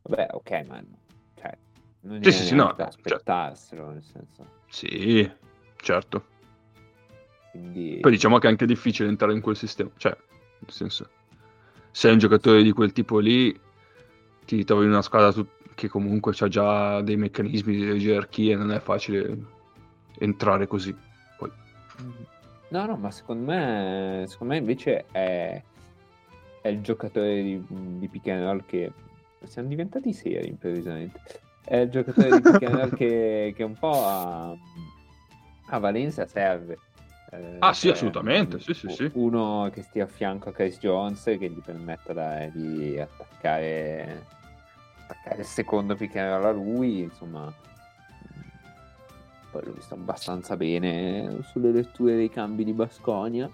Vabbè, 0.03 0.29
ok, 0.33 0.65
ma 0.67 0.83
cioè, 1.39 1.59
non 2.01 2.23
Sì, 2.23 2.33
sì, 2.33 2.45
sì, 2.47 2.55
no, 2.55 2.73
da 2.73 2.77
cioè- 2.77 2.87
aspettarselo, 2.89 3.91
nel 3.91 4.03
senso. 4.03 4.47
Sì, 4.71 5.31
certo. 5.77 6.25
Quindi... 7.59 7.99
Poi 8.01 8.11
diciamo 8.11 8.39
che 8.39 8.47
è 8.47 8.51
anche 8.51 8.67
difficile 8.67 9.09
entrare 9.09 9.33
in 9.33 9.41
quel 9.41 9.57
sistema. 9.57 9.91
Cioè, 9.97 10.17
nel 10.61 10.71
senso, 10.71 11.09
sei 11.91 12.13
un 12.13 12.19
giocatore 12.19 12.63
di 12.63 12.73
quel 12.73 12.93
tipo 12.93 13.19
lì, 13.19 13.59
ti 14.45 14.65
trovi 14.65 14.85
in 14.85 14.91
una 14.91 15.03
squadra 15.03 15.33
tu- 15.33 15.47
che 15.75 15.89
comunque 15.89 16.35
ha 16.39 16.49
già 16.49 17.01
dei 17.03 17.17
meccanismi, 17.17 17.77
delle 17.77 17.99
gerarchie, 17.99 18.57
non 18.57 18.73
è 18.73 18.81
facile 18.81 19.37
entrare 20.19 20.67
così. 20.67 20.95
Poi, 21.37 21.51
No, 22.71 22.85
no, 22.85 22.97
ma 22.97 23.11
secondo 23.11 23.51
me, 23.51 24.25
secondo 24.29 24.53
me 24.53 24.59
invece 24.59 25.07
è, 25.11 25.63
è 26.61 26.69
il 26.69 26.81
giocatore 26.83 27.43
di, 27.43 27.65
di 27.69 28.09
pick 28.09 28.29
and 28.29 28.43
roll 28.43 28.65
che 28.67 28.93
siamo 29.45 29.69
diventati 29.69 30.13
seri 30.13 30.49
improvvisamente. 30.49 31.21
È 31.65 31.77
il 31.77 31.91
giocatore 31.91 32.29
di 32.31 32.41
pick 32.41 32.63
and 32.65 32.75
roll 32.75 32.95
che, 32.97 33.55
che 33.57 33.63
un 33.63 33.75
po' 33.79 34.05
a, 34.05 34.55
a 35.69 35.79
Valencia 35.79 36.27
serve. 36.27 36.79
Eh, 37.31 37.57
Ah, 37.59 37.73
sì, 37.75 37.87
cioè, 37.89 37.93
assolutamente, 37.97 38.59
sì, 38.61 38.73
sì, 38.73 38.89
sì. 38.89 39.11
Uno 39.15 39.69
che 39.73 39.83
stia 39.83 40.05
a 40.05 40.07
fianco 40.07 40.49
a 40.49 40.53
Chris 40.53 40.79
Jones 40.79 41.23
che 41.25 41.51
gli 41.51 41.61
permetta 41.63 42.13
da- 42.13 42.47
di 42.47 42.99
attaccare, 42.99 44.25
attaccare 45.03 45.41
il 45.41 45.45
secondo 45.47 45.95
pick 45.95 46.17
and 46.17 46.31
roll 46.43 46.45
a 46.47 46.53
lui, 46.53 47.01
insomma. 47.01 47.53
Poi 49.51 49.65
l'ho 49.65 49.73
visto 49.73 49.95
abbastanza 49.95 50.57
bene 50.57 51.43
sulle 51.43 51.71
letture 51.71 52.15
dei 52.17 52.31
cambi 52.31 52.65
di 52.65 52.73
Basconia. 52.73 53.51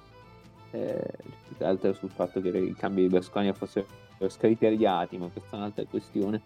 Eh, 0.71 1.09
più 1.47 1.57
che 1.57 1.65
altro 1.65 1.93
sul 1.93 2.11
fatto 2.11 2.41
che 2.41 2.49
i 2.49 2.75
cambi 2.75 3.03
di 3.03 3.09
Basconia 3.09 3.53
fossero 3.55 3.87
scriteriati, 4.27 5.17
ma 5.19 5.29
questa 5.29 5.51
è 5.53 5.59
un'altra 5.59 5.85
questione. 5.85 6.41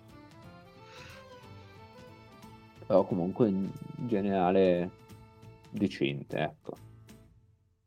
Però 2.86 3.04
comunque 3.04 3.48
in 3.48 3.70
generale 4.06 4.90
decente, 5.70 6.38
ecco. 6.38 6.76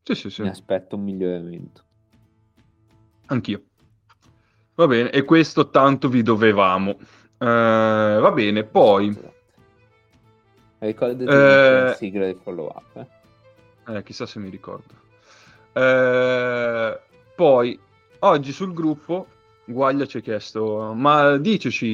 Sì, 0.04 0.16
sì, 0.16 0.30
sì, 0.30 0.42
Mi 0.42 0.50
aspetto 0.50 0.96
un 0.96 1.04
miglioramento. 1.04 1.84
anch'io. 3.28 3.62
Va 4.76 4.88
bene, 4.88 5.10
e 5.12 5.24
questo 5.24 5.70
tanto 5.70 6.10
vi 6.10 6.22
dovevamo. 6.24 6.98
Eh, 7.38 8.18
va 8.20 8.32
bene, 8.32 8.64
poi, 8.64 9.10
Esatto. 9.10 9.34
Ricordati 10.80 11.24
Eh, 11.24 11.82
la 11.84 11.94
sigla 11.94 12.26
del 12.26 12.40
follow 12.42 12.68
up. 12.68 12.96
Eh? 13.88 13.96
eh, 13.98 14.04
chissà 14.04 14.26
se 14.26 14.40
mi 14.40 14.50
ricordo. 14.50 14.94
Eh, 15.74 17.00
poi, 17.36 17.80
oggi 18.20 18.52
sul 18.52 18.74
gruppo, 18.74 19.28
Guaglia 19.66 20.06
ci 20.08 20.18
ha 20.18 20.22
chiesto, 20.22 20.94
ma 20.96 21.38
diteci 21.38 21.86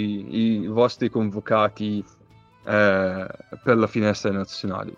i 0.63 0.67
vostri 0.67 1.09
convocati 1.09 2.03
eh, 2.63 3.27
per 3.63 3.77
la 3.77 3.87
finestra 3.87 4.29
dei 4.29 4.37
nazionali. 4.39 4.95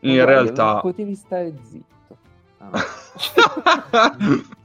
In 0.00 0.14
Guarda, 0.14 0.32
realtà... 0.32 0.80
potevi 0.80 1.14
stare 1.14 1.54
zitto. 1.62 1.93
Ah, 2.70 4.16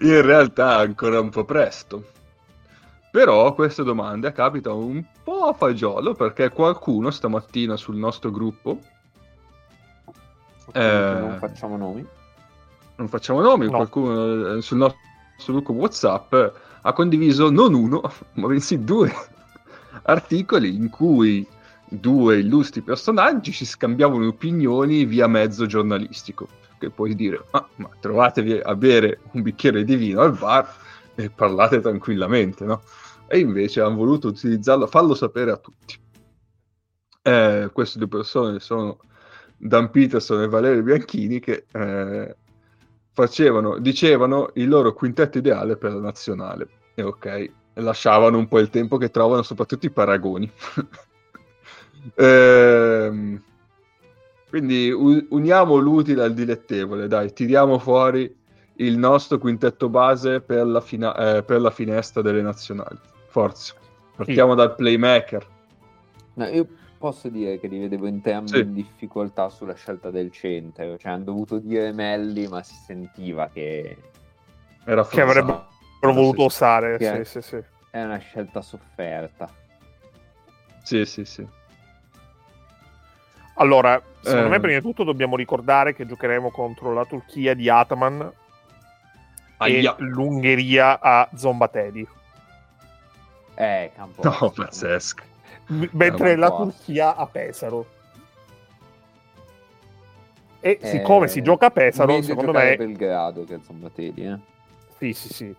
In 0.00 0.22
realtà 0.22 0.80
è 0.80 0.84
ancora 0.84 1.20
un 1.20 1.30
po' 1.30 1.44
presto. 1.44 2.04
Però 3.10 3.54
queste 3.54 3.82
domande 3.82 4.32
capitano 4.32 4.78
un 4.78 5.04
po' 5.22 5.44
a 5.48 5.52
fagiolo 5.52 6.14
perché 6.14 6.48
qualcuno 6.50 7.10
stamattina 7.10 7.76
sul 7.76 7.96
nostro 7.96 8.30
gruppo, 8.30 8.78
Eh. 10.72 10.80
non 10.80 11.36
facciamo 11.38 11.76
nomi. 11.76 12.06
non 12.96 13.08
facciamo 13.08 13.40
nomi, 13.42 13.66
No. 13.66 13.72
qualcuno 13.72 14.54
eh, 14.56 14.62
sul 14.62 14.78
nostro 14.78 15.52
gruppo 15.52 15.72
WhatsApp 15.72 16.34
ha 16.82 16.92
condiviso 16.92 17.50
non 17.50 17.74
uno, 17.74 18.00
ma 18.34 18.46
bensì 18.46 18.82
due 18.82 19.12
articoli 20.04 20.74
in 20.74 20.88
cui 20.88 21.46
due 22.00 22.38
illustri 22.38 22.80
personaggi 22.80 23.52
si 23.52 23.66
scambiavano 23.66 24.26
opinioni 24.26 25.04
via 25.04 25.26
mezzo 25.26 25.66
giornalistico. 25.66 26.48
Che 26.78 26.90
puoi 26.90 27.14
dire, 27.14 27.44
"Ah, 27.52 27.66
ma 27.76 27.88
trovatevi 28.00 28.58
a 28.58 28.74
bere 28.74 29.20
un 29.32 29.42
bicchiere 29.42 29.84
di 29.84 29.94
vino 29.96 30.20
al 30.20 30.36
bar 30.36 30.68
e 31.14 31.30
parlate 31.30 31.80
tranquillamente, 31.80 32.64
no? 32.64 32.82
E 33.26 33.38
invece 33.38 33.80
hanno 33.80 33.96
voluto 33.96 34.28
utilizzarlo, 34.28 34.86
farlo 34.86 35.14
sapere 35.14 35.52
a 35.52 35.56
tutti. 35.56 35.96
Eh, 37.22 37.70
queste 37.72 37.98
due 37.98 38.08
persone 38.08 38.58
sono 38.58 38.98
Dan 39.56 39.90
Peterson 39.90 40.42
e 40.42 40.48
Valerio 40.48 40.82
Bianchini 40.82 41.38
che 41.38 41.66
eh, 41.70 42.36
facevano, 43.12 43.78
dicevano 43.78 44.50
il 44.54 44.68
loro 44.68 44.92
quintetto 44.92 45.38
ideale 45.38 45.76
per 45.76 45.92
la 45.92 46.00
nazionale. 46.00 46.68
E 46.94 47.02
ok, 47.02 47.50
lasciavano 47.74 48.38
un 48.38 48.48
po' 48.48 48.58
il 48.58 48.70
tempo 48.70 48.96
che 48.96 49.10
trovano 49.10 49.42
soprattutto 49.42 49.86
i 49.86 49.90
paragoni. 49.90 50.50
Ehm, 52.16 53.42
quindi 54.48 54.90
uniamo 54.90 55.76
l'utile 55.76 56.24
al 56.24 56.34
dilettevole, 56.34 57.08
dai, 57.08 57.32
tiriamo 57.32 57.78
fuori 57.78 58.34
il 58.76 58.98
nostro 58.98 59.38
quintetto 59.38 59.88
base 59.88 60.40
per 60.40 60.66
la, 60.66 60.80
fina- 60.80 61.36
eh, 61.36 61.42
per 61.42 61.60
la 61.60 61.70
finestra 61.70 62.22
delle 62.22 62.42
nazionali. 62.42 62.98
Forza, 63.28 63.74
partiamo 64.14 64.54
dal 64.54 64.74
playmaker. 64.74 65.46
No, 66.34 66.46
io 66.46 66.66
posso 66.98 67.28
dire 67.28 67.58
che 67.58 67.66
li 67.66 67.78
vedevo 67.78 68.06
entrambi 68.06 68.48
Sì. 68.48 68.58
in 68.60 68.74
difficoltà 68.74 69.48
sulla 69.48 69.74
scelta 69.74 70.10
del 70.10 70.30
centro. 70.30 70.96
Cioè, 70.98 71.12
hanno 71.12 71.24
dovuto 71.24 71.58
dire 71.58 71.92
Melli, 71.92 72.46
ma 72.46 72.62
si 72.62 72.74
sentiva 72.74 73.48
che 73.52 73.96
Era 74.84 75.06
Che 75.06 75.20
avrebbero 75.20 75.68
voluto 76.00 76.40
Sì, 76.40 76.44
osare. 76.44 76.98
Sì. 76.98 77.24
Sì, 77.24 77.40
sì, 77.40 77.48
sì. 77.48 77.62
è 77.90 78.02
una 78.02 78.18
scelta 78.18 78.60
sofferta. 78.60 79.48
Sì, 80.82 81.04
sì, 81.04 81.24
sì. 81.24 81.46
Allora, 83.54 84.00
secondo 84.20 84.46
Eh. 84.46 84.50
me, 84.50 84.60
prima 84.60 84.78
di 84.78 84.84
tutto, 84.84 85.04
dobbiamo 85.04 85.36
ricordare 85.36 85.94
che 85.94 86.06
giocheremo 86.06 86.50
contro 86.50 86.92
la 86.92 87.04
Turchia 87.04 87.54
di 87.54 87.68
Ataman 87.68 88.32
Aia. 89.58 89.94
e 89.96 90.02
l'Ungheria 90.02 90.98
a 91.00 91.28
Zombatedi. 91.34 92.06
Eh, 93.54 93.90
campo. 93.94 94.22
No, 94.22 94.50
pazzesco. 94.50 95.22
M- 95.66 95.88
mentre 95.92 96.36
la. 96.36 96.50
Turchia 96.50 97.14
a 97.14 97.26
Pesaro. 97.26 97.86
E 100.64 100.78
Eh, 100.80 100.86
siccome 100.86 101.28
si 101.28 101.42
gioca 101.42 101.66
a 101.66 101.70
Pesaro, 101.70 102.22
secondo 102.22 102.52
me, 102.52 102.72
a 102.72 102.76
Belgrado 102.76 103.44
che 103.44 103.54
a 103.54 103.60
Zombatelli, 103.62 104.26
eh. 104.26 104.38
sì, 104.98 105.12
sì, 105.12 105.32
sì. 105.32 105.54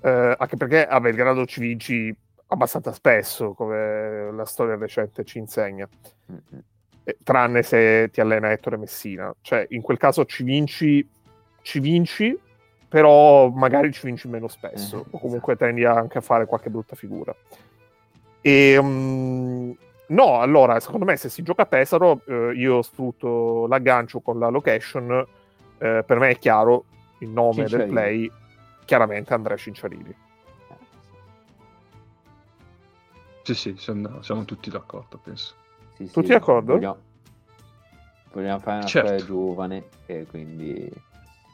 Eh, 0.00 0.36
anche 0.38 0.56
perché 0.56 0.86
a 0.86 1.00
Belgrado 1.00 1.44
ci 1.44 1.60
vinci 1.60 2.14
abbastanza 2.46 2.92
spesso, 2.92 3.52
come 3.52 4.30
la 4.32 4.44
storia 4.44 4.76
recente 4.76 5.24
ci 5.24 5.38
insegna. 5.38 5.88
Mm-mm. 6.30 6.62
Eh, 7.08 7.16
tranne 7.22 7.62
se 7.62 8.10
ti 8.12 8.20
allena 8.20 8.52
Ettore 8.52 8.76
Messina. 8.76 9.34
Cioè, 9.40 9.66
in 9.70 9.80
quel 9.80 9.96
caso 9.96 10.26
ci 10.26 10.42
vinci, 10.42 11.08
ci 11.62 11.80
vinci, 11.80 12.38
però 12.86 13.48
magari 13.48 13.90
ci 13.92 14.04
vinci 14.04 14.28
meno 14.28 14.46
spesso, 14.46 14.98
Eh, 14.98 15.04
o 15.12 15.18
comunque 15.18 15.56
tendi 15.56 15.86
anche 15.86 16.18
a 16.18 16.20
fare 16.20 16.44
qualche 16.44 16.68
brutta 16.68 16.96
figura. 16.96 17.34
E, 18.42 18.78
mm, 18.78 19.70
no, 20.08 20.40
allora, 20.40 20.78
secondo 20.80 21.06
me 21.06 21.16
se 21.16 21.30
si 21.30 21.42
gioca 21.42 21.62
a 21.62 21.66
Pesaro, 21.66 22.20
eh, 22.26 22.52
io 22.54 22.82
sfrutto 22.82 23.66
l'aggancio 23.66 24.20
con 24.20 24.38
la 24.38 24.48
location, 24.48 25.26
eh, 25.78 26.04
per 26.06 26.18
me 26.18 26.28
è 26.28 26.38
chiaro 26.38 26.84
il 27.20 27.30
nome 27.30 27.64
del 27.64 27.86
play, 27.86 28.30
chiaramente 28.84 29.32
Andrea 29.32 29.56
Cinciarini. 29.56 30.14
Sì, 33.44 33.54
sì, 33.54 33.74
siamo, 33.78 34.20
siamo 34.20 34.44
tutti 34.44 34.68
d'accordo, 34.68 35.18
penso. 35.24 35.54
Sì, 35.98 36.06
sì, 36.06 36.12
Tutti 36.12 36.28
d'accordo? 36.28 36.74
Vogliamo, 36.74 36.98
vogliamo 38.32 38.58
fare 38.60 38.78
una 38.78 38.86
Certo. 38.86 39.08
storia 39.08 39.26
giovane, 39.26 39.88
e 40.06 40.26
quindi... 40.30 40.88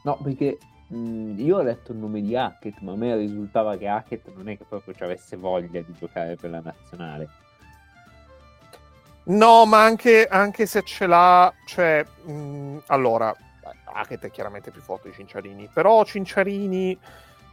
No, 0.03 0.17
perché 0.21 0.59
mh, 0.89 1.33
io 1.37 1.57
ho 1.57 1.61
letto 1.63 1.93
il 1.93 1.97
nome 1.97 2.21
di 2.21 2.35
Hackett, 2.35 2.79
ma 2.81 2.91
a 2.91 2.95
me 2.95 3.15
risultava 3.17 3.75
che 3.75 3.87
Hackett 3.87 4.31
non 4.35 4.47
è 4.49 4.55
che 4.55 4.65
proprio 4.69 4.93
ci 4.93 5.01
avesse 5.03 5.35
voglia 5.35 5.81
di 5.81 5.93
giocare 5.97 6.35
per 6.35 6.51
la 6.51 6.61
nazionale. 6.63 7.27
No, 9.23 9.65
ma 9.65 9.83
anche, 9.83 10.27
anche 10.27 10.67
se 10.67 10.83
ce 10.83 11.07
l'ha, 11.07 11.51
cioè, 11.65 12.05
mh, 12.25 12.83
allora, 12.85 13.35
Hackett 13.85 14.25
è 14.25 14.29
chiaramente 14.29 14.69
più 14.69 14.81
forte 14.81 15.09
di 15.09 15.15
Cinciarini, 15.15 15.67
però 15.73 16.05
Cinciarini 16.05 16.95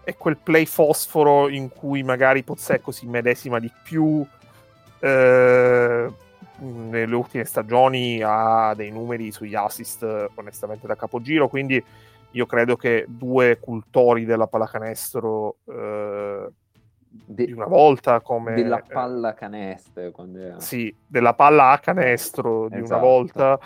è 0.05 0.15
quel 0.15 0.37
play 0.37 0.67
fosforo 0.67 1.49
in 1.49 1.71
cui 1.71 2.03
magari 2.03 2.43
Pozzecco 2.43 2.91
si 2.91 3.07
medesima 3.07 3.59
di 3.59 3.73
più. 3.83 4.23
eh, 4.99 6.13
nelle 6.63 7.15
ultime 7.15 7.45
stagioni 7.45 8.21
ha 8.23 8.73
dei 8.75 8.91
numeri 8.91 9.33
sugli 9.33 9.55
assist 9.55 10.03
onestamente 10.35 10.87
da 10.87 10.95
capogiro, 10.95 11.49
quindi 11.49 11.83
io 12.31 12.47
credo 12.47 12.77
che 12.77 13.05
due 13.09 13.59
cultori 13.59 14.25
della 14.25 14.47
pallacanestro 14.47 15.57
eh, 15.67 16.49
De- 17.15 17.45
di 17.45 17.53
una 17.53 17.67
volta 17.67 18.23
come 18.23 18.55
della 18.55 18.79
eh, 18.79 18.91
palla 18.91 19.35
canestro 19.35 20.11
quando 20.13 20.59
sì, 20.61 20.95
della 21.07 21.35
palla 21.35 21.71
a 21.73 21.79
canestro 21.79 22.69
di 22.69 22.77
una 22.77 22.85
Esatto. 22.85 23.01
volta 23.01 23.59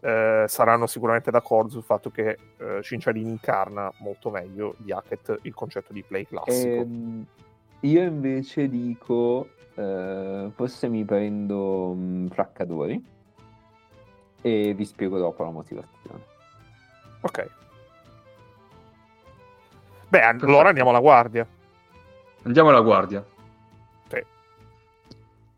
eh, 0.00 0.44
saranno 0.48 0.86
sicuramente 0.86 1.30
d'accordo 1.30 1.70
sul 1.70 1.84
fatto 1.84 2.10
che 2.10 2.36
eh, 2.56 2.82
Cinciarini 2.82 3.30
incarna 3.30 3.92
molto 4.00 4.30
meglio 4.30 4.74
di 4.78 4.90
Hackett 4.90 5.38
il 5.42 5.54
concetto 5.54 5.92
di 5.92 6.02
play 6.02 6.26
classico. 6.26 6.80
Ehm, 6.80 7.26
io 7.80 8.02
invece 8.02 8.68
dico, 8.68 9.48
eh, 9.74 10.50
forse 10.54 10.88
mi 10.88 11.04
prendo 11.04 11.92
mh, 11.94 12.28
Fraccadori 12.28 13.04
e 14.40 14.74
vi 14.74 14.84
spiego 14.84 15.18
dopo 15.18 15.44
la 15.44 15.50
motivazione. 15.50 16.24
Ok. 17.20 17.50
Beh, 20.08 20.22
allora 20.22 20.68
andiamo 20.68 20.90
alla 20.90 21.00
guardia. 21.00 21.46
Andiamo 22.44 22.70
alla 22.70 22.80
guardia. 22.80 23.24
Sì. 24.08 24.24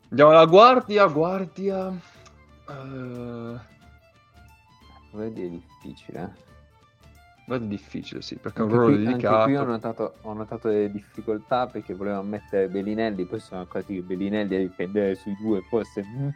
Andiamo 0.09 0.31
alla 0.31 0.45
guardia, 0.45 1.05
guardia... 1.05 1.93
eh, 2.67 3.69
Vedi, 5.13 5.45
è 5.45 5.49
difficile. 5.49 6.35
Guardia 7.45 7.67
è 7.67 7.69
difficile, 7.69 8.21
sì, 8.21 8.35
perché 8.35 8.59
è 8.59 8.63
un 8.65 8.69
Anche 8.71 8.79
ruolo 8.79 8.95
qui, 8.95 9.05
anche 9.07 9.17
dedicato. 9.17 9.43
qui 9.45 9.55
ho 9.57 9.63
notato, 9.65 10.13
ho 10.21 10.33
notato 10.33 10.67
delle 10.69 10.91
difficoltà 10.91 11.67
perché 11.67 11.93
volevo 11.93 12.21
mettere 12.21 12.67
Bellinelli, 12.67 13.25
poi 13.25 13.39
sono 13.39 13.61
accorti 13.61 13.95
che 13.95 14.01
Bellinelli 14.01 14.55
a 14.55 14.59
difendere 14.59 15.15
sui 15.15 15.35
due 15.39 15.61
forse... 15.69 16.03
mm, 16.05 16.29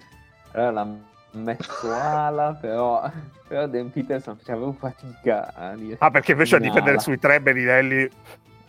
allora 0.51 0.71
l'ha 0.71 0.88
messo 1.31 1.93
ala, 1.93 2.53
però, 2.59 3.09
però 3.47 3.67
Dan 3.67 3.91
Peterson 3.91 4.35
faceva 4.38 4.65
un 4.65 4.74
fatica 4.75 5.53
a 5.53 5.75
dire... 5.75 5.95
Ah, 6.00 6.12
perché 6.12 6.31
invece 6.33 6.55
a 6.55 6.59
ala. 6.89 7.00
sui 7.00 7.19
tre 7.19 7.39
Bellinelli 7.39 8.07
te 8.07 8.13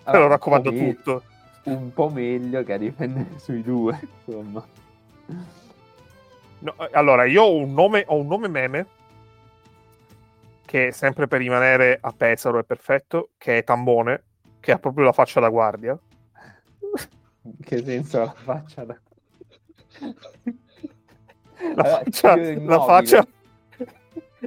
Allora, 0.05 0.19
lo 0.21 0.25
un 0.27 0.31
raccomando 0.31 0.73
me- 0.73 0.95
tutto. 0.95 1.23
Un 1.65 1.93
po' 1.93 2.09
meglio 2.11 2.63
che 2.63 2.73
a 2.75 2.79
difendere 2.79 3.27
sui 3.41 3.63
due, 3.63 3.99
insomma. 4.25 4.65
No, 6.61 6.75
eh, 6.79 6.89
allora, 6.93 7.25
io 7.25 7.43
ho 7.43 7.57
un 7.57 7.73
nome, 7.75 8.05
ho 8.07 8.17
un 8.17 8.27
nome 8.27 8.49
meme 8.49 8.87
che 10.67 10.93
sempre 10.93 11.27
per 11.27 11.39
rimanere 11.39 11.97
a 11.99 12.13
Pesaro 12.13 12.59
è 12.59 12.65
perfetto, 12.65 13.31
che 13.39 13.59
è 13.59 13.65
Tambone, 13.65 14.23
che 14.61 14.73
ha 14.73 14.79
proprio 14.79 15.05
la 15.05 15.13
faccia 15.13 15.41
da 15.41 15.49
guardia. 15.49 15.99
Che 17.63 17.85
senso 17.85 18.19
la 18.19 18.35
faccia 18.35 18.85
da... 18.85 18.99
La 21.75 21.83
Allora, 21.83 22.03
faccia, 22.03 22.37
la 22.37 22.81
faccia... 22.83 23.27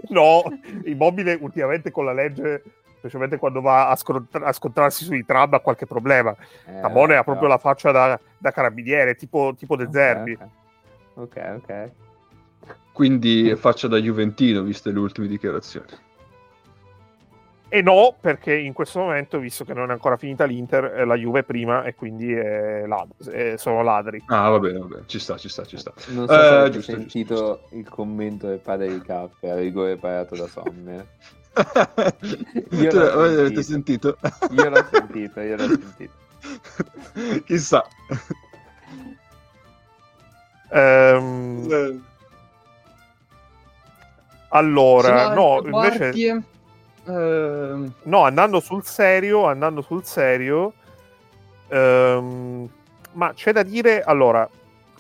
No, 0.10 0.44
immobile 0.84 1.38
ultimamente 1.42 1.90
con 1.90 2.06
la 2.06 2.14
legge, 2.14 2.64
specialmente 2.98 3.38
quando 3.38 3.62
va 3.62 3.88
a, 3.90 3.96
scont- 3.96 4.36
a 4.36 4.52
scontrarsi 4.52 5.06
sui 5.06 5.26
tram 5.26 5.54
ha 5.54 5.60
qualche 5.60 5.86
problema. 5.86 6.36
Eh, 6.66 6.82
Tambone 6.82 7.16
ha 7.16 7.24
proprio 7.24 7.48
la 7.48 7.58
faccia 7.58 7.92
da, 7.92 8.20
da 8.38 8.52
carabiniere, 8.52 9.16
tipo, 9.16 9.56
tipo 9.58 9.76
De 9.76 9.86
Ok, 9.86 9.92
Zerbi. 9.92 10.38
Ok, 10.42 10.48
ok. 11.16 11.62
ok. 11.64 11.92
Quindi 12.92 13.56
faccia 13.56 13.88
da 13.88 13.98
Juventino, 13.98 14.62
viste 14.62 14.92
le 14.92 15.00
ultime 15.00 15.28
dichiarazioni. 15.28 16.08
E 17.72 17.82
no, 17.84 18.16
perché 18.20 18.56
in 18.56 18.74
questo 18.74 19.00
momento, 19.00 19.38
visto 19.38 19.64
che 19.64 19.74
non 19.76 19.90
è 19.90 19.94
ancora 19.94 20.18
finita 20.18 20.46
l'Inter, 20.46 20.86
eh, 20.86 21.06
la 21.06 21.16
Juve 21.16 21.42
è 21.42 21.44
prima 21.44 21.84
e 21.84 21.94
quindi 21.94 22.34
è 22.34 22.86
lad- 22.88 23.30
eh, 23.32 23.58
sono 23.58 23.84
ladri. 23.84 24.24
Ah, 24.26 24.50
va 24.50 24.60
bene, 24.60 24.80
va 24.80 24.86
bene, 24.86 25.04
ci 25.06 25.20
sta, 25.20 25.38
ci 25.38 25.50
sta, 25.50 25.64
ci 25.66 25.78
sta. 25.78 25.94
Non 26.08 26.28
so 26.28 26.34
Eh, 26.34 26.38
se 26.38 26.44
avete 26.56 26.72
giusto, 26.72 26.92
sentito 26.92 27.36
giusto, 27.36 27.68
il 27.76 27.88
commento 27.88 28.48
del 28.48 28.58
padre 28.60 28.88
di 28.90 29.02
K 29.02 29.10
a 29.10 29.56
rigore 29.56 29.98
parato 29.98 30.36
da 30.36 30.48
Sommer. 30.48 31.06
Io 32.72 32.92
l'ho 32.92 33.24
avete 33.24 33.62
sentito? 33.62 34.18
Io 34.52 34.70
l'ho 34.70 34.86
sentito, 34.92 35.40
io 35.42 35.56
l'ho 35.56 35.68
sentito. 35.78 36.14
Chissà. 37.46 37.86
Eh, 40.72 42.00
allora, 44.50 45.34
no, 45.34 45.58
invece, 45.64 45.70
guardie, 45.70 46.44
ehm, 47.10 47.94
no, 48.04 48.24
andando 48.24 48.60
sul 48.60 48.84
serio, 48.84 49.46
andando 49.46 49.82
sul 49.82 50.04
serio, 50.04 50.74
ehm, 51.68 52.70
ma 53.14 53.34
c'è 53.34 53.52
da 53.52 53.64
dire, 53.64 54.04
allora, 54.04 54.48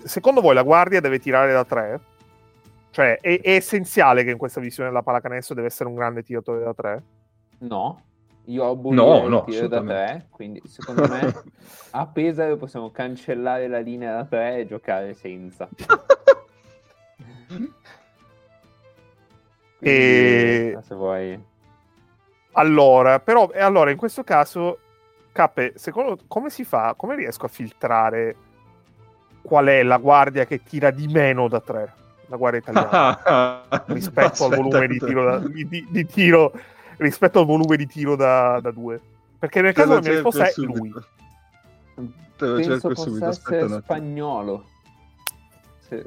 secondo 0.03 0.41
voi 0.41 0.53
la 0.55 0.63
guardia 0.63 0.99
deve 0.99 1.19
tirare 1.19 1.51
da 1.53 1.63
tre? 1.63 1.99
Cioè, 2.91 3.19
è, 3.19 3.41
è 3.41 3.51
essenziale 3.53 4.23
che 4.23 4.31
in 4.31 4.37
questa 4.37 4.59
visione 4.59 4.91
la 4.91 5.03
pallacanestro 5.03 5.53
deve 5.55 5.67
essere 5.67 5.89
un 5.89 5.95
grande 5.95 6.23
tiratore 6.23 6.63
da 6.63 6.73
tre? 6.73 7.03
No, 7.59 8.01
io 8.45 8.63
ho 8.63 8.93
No, 8.93 9.23
il 9.25 9.29
no, 9.29 9.43
tiro 9.43 9.67
da. 9.67 9.81
3, 9.81 10.27
quindi 10.31 10.61
secondo 10.65 11.07
me 11.07 11.33
a 11.91 12.07
Pesaro 12.07 12.57
possiamo 12.57 12.89
cancellare 12.91 13.67
la 13.67 13.79
linea 13.79 14.15
da 14.15 14.25
3 14.25 14.57
e 14.57 14.67
giocare 14.67 15.13
senza. 15.13 15.69
E- 19.81 20.71
Quindi, 20.71 20.85
se 20.87 20.95
vuoi... 20.95 21.43
Allora, 22.59 23.19
però, 23.19 23.49
e 23.53 23.61
allora 23.61 23.89
in 23.89 23.95
questo 23.97 24.23
caso, 24.23 24.79
Cappe, 25.31 25.73
secondo 25.77 26.19
come 26.27 26.49
si 26.49 26.65
fa? 26.65 26.93
Come 26.97 27.15
riesco 27.15 27.45
a 27.45 27.49
filtrare 27.49 28.35
qual 29.41 29.67
è 29.67 29.81
la 29.81 29.97
guardia 29.97 30.45
che 30.45 30.61
tira 30.61 30.91
di 30.91 31.07
meno 31.07 31.47
da 31.47 31.61
tre? 31.61 31.93
La 32.27 32.35
guardia 32.35 32.59
italiana 32.59 33.61
rispetto 33.87 34.45
al 34.45 34.55
volume 34.55 34.87
di 34.87 34.99
tiro, 34.99 35.23
da, 35.23 35.37
di, 35.47 35.67
di- 35.67 35.87
di 35.89 36.05
tiro 36.05 36.51
rispetto 36.97 37.39
al 37.39 37.45
volume 37.45 37.77
di 37.77 37.87
tiro 37.87 38.17
da, 38.17 38.59
da 38.59 38.71
due. 38.71 38.99
Perché 39.39 39.61
nel 39.61 39.73
Te 39.73 39.81
caso 39.81 39.93
la 39.93 40.01
mia 40.01 40.11
risposta 40.11 40.43
è 40.43 40.51
cerco 40.51 40.61
lui. 40.65 40.75
subito. 40.75 41.05
Te 42.37 42.45
lo 42.45 42.55
Penso 42.55 42.71
cerco 42.71 42.87
possa 42.89 43.01
subito, 43.03 43.25
aspetta 43.25 43.55
essere 43.55 43.65
un 43.71 43.77
attimo. 43.79 43.95
spagnolo. 43.95 44.65
Se 45.87 46.05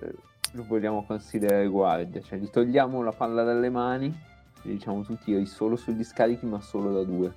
lo 0.53 0.65
vogliamo 0.69 1.05
considerare 1.07 1.67
guardia, 1.67 2.21
cioè 2.21 2.39
gli 2.39 2.51
togliamo 2.51 3.03
la 3.03 3.13
palla 3.13 3.43
dalle 3.43 3.71
mani 3.71 4.31
diciamo 4.63 5.03
tu 5.03 5.17
tiri 5.19 5.45
solo 5.47 5.77
sugli 5.77 6.05
scarichi 6.05 6.47
ma 6.47 6.61
solo 6.61 6.93
da 6.93 7.03
due. 7.05 7.33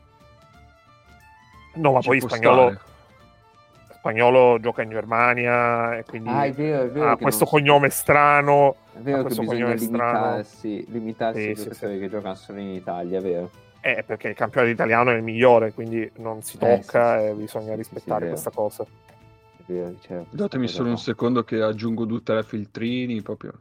No, 1.76 1.92
ma 1.92 2.00
Ci 2.02 2.08
poi 2.08 2.22
spagnolo, 2.22 2.70
stare. 2.70 2.80
spagnolo 3.98 4.60
gioca 4.60 4.82
in 4.82 4.90
Germania 4.90 5.98
e 5.98 6.04
quindi 6.06 6.30
Ah, 6.30 6.46
è 6.46 6.52
vero, 6.54 6.84
è 6.84 6.90
vero. 6.90 7.10
ha 7.12 7.18
questo 7.18 7.46
cognome 7.46 7.90
strano. 7.90 8.76
È 8.94 9.00
vero 9.00 9.18
ha 9.18 9.18
che 9.20 9.24
questo 9.24 9.42
bisogna 9.42 9.66
cognome 9.66 9.78
strano. 9.78 10.26
limitarsi, 10.26 10.86
limitarsi 10.90 11.42
Sì, 11.42 11.48
ai 11.48 11.56
sì, 11.56 11.64
giocatori 11.64 12.00
che 12.00 12.10
giocano 12.10 12.36
solo 12.36 12.60
in 12.60 12.70
Italia, 12.70 13.22
vero? 13.22 13.50
Eh, 13.82 14.04
perché 14.04 14.30
il 14.30 14.36
campionato 14.36 14.72
italiano 14.72 15.12
è 15.12 15.16
il 15.16 15.22
migliore, 15.24 15.74
quindi 15.74 16.10
non 16.16 16.42
si 16.42 16.58
Eh, 16.58 16.60
tocca 16.60 17.18
sì, 17.18 17.22
sì, 17.22 17.28
e 17.28 17.34
sì, 17.34 17.36
bisogna 17.36 17.66
sì, 17.66 17.72
sì, 17.72 17.76
rispettare 17.76 18.24
sì, 18.24 18.30
questa 18.30 18.50
cosa. 18.52 18.86
Vero, 19.68 19.94
questa 20.00 20.26
Datemi 20.30 20.68
solo 20.68 20.90
un 20.90 20.98
secondo 20.98 21.44
che 21.44 21.62
aggiungo 21.62 22.06
due 22.06 22.22
tre 22.24 22.44
filtrini 22.44 23.22
proprio. 23.22 23.54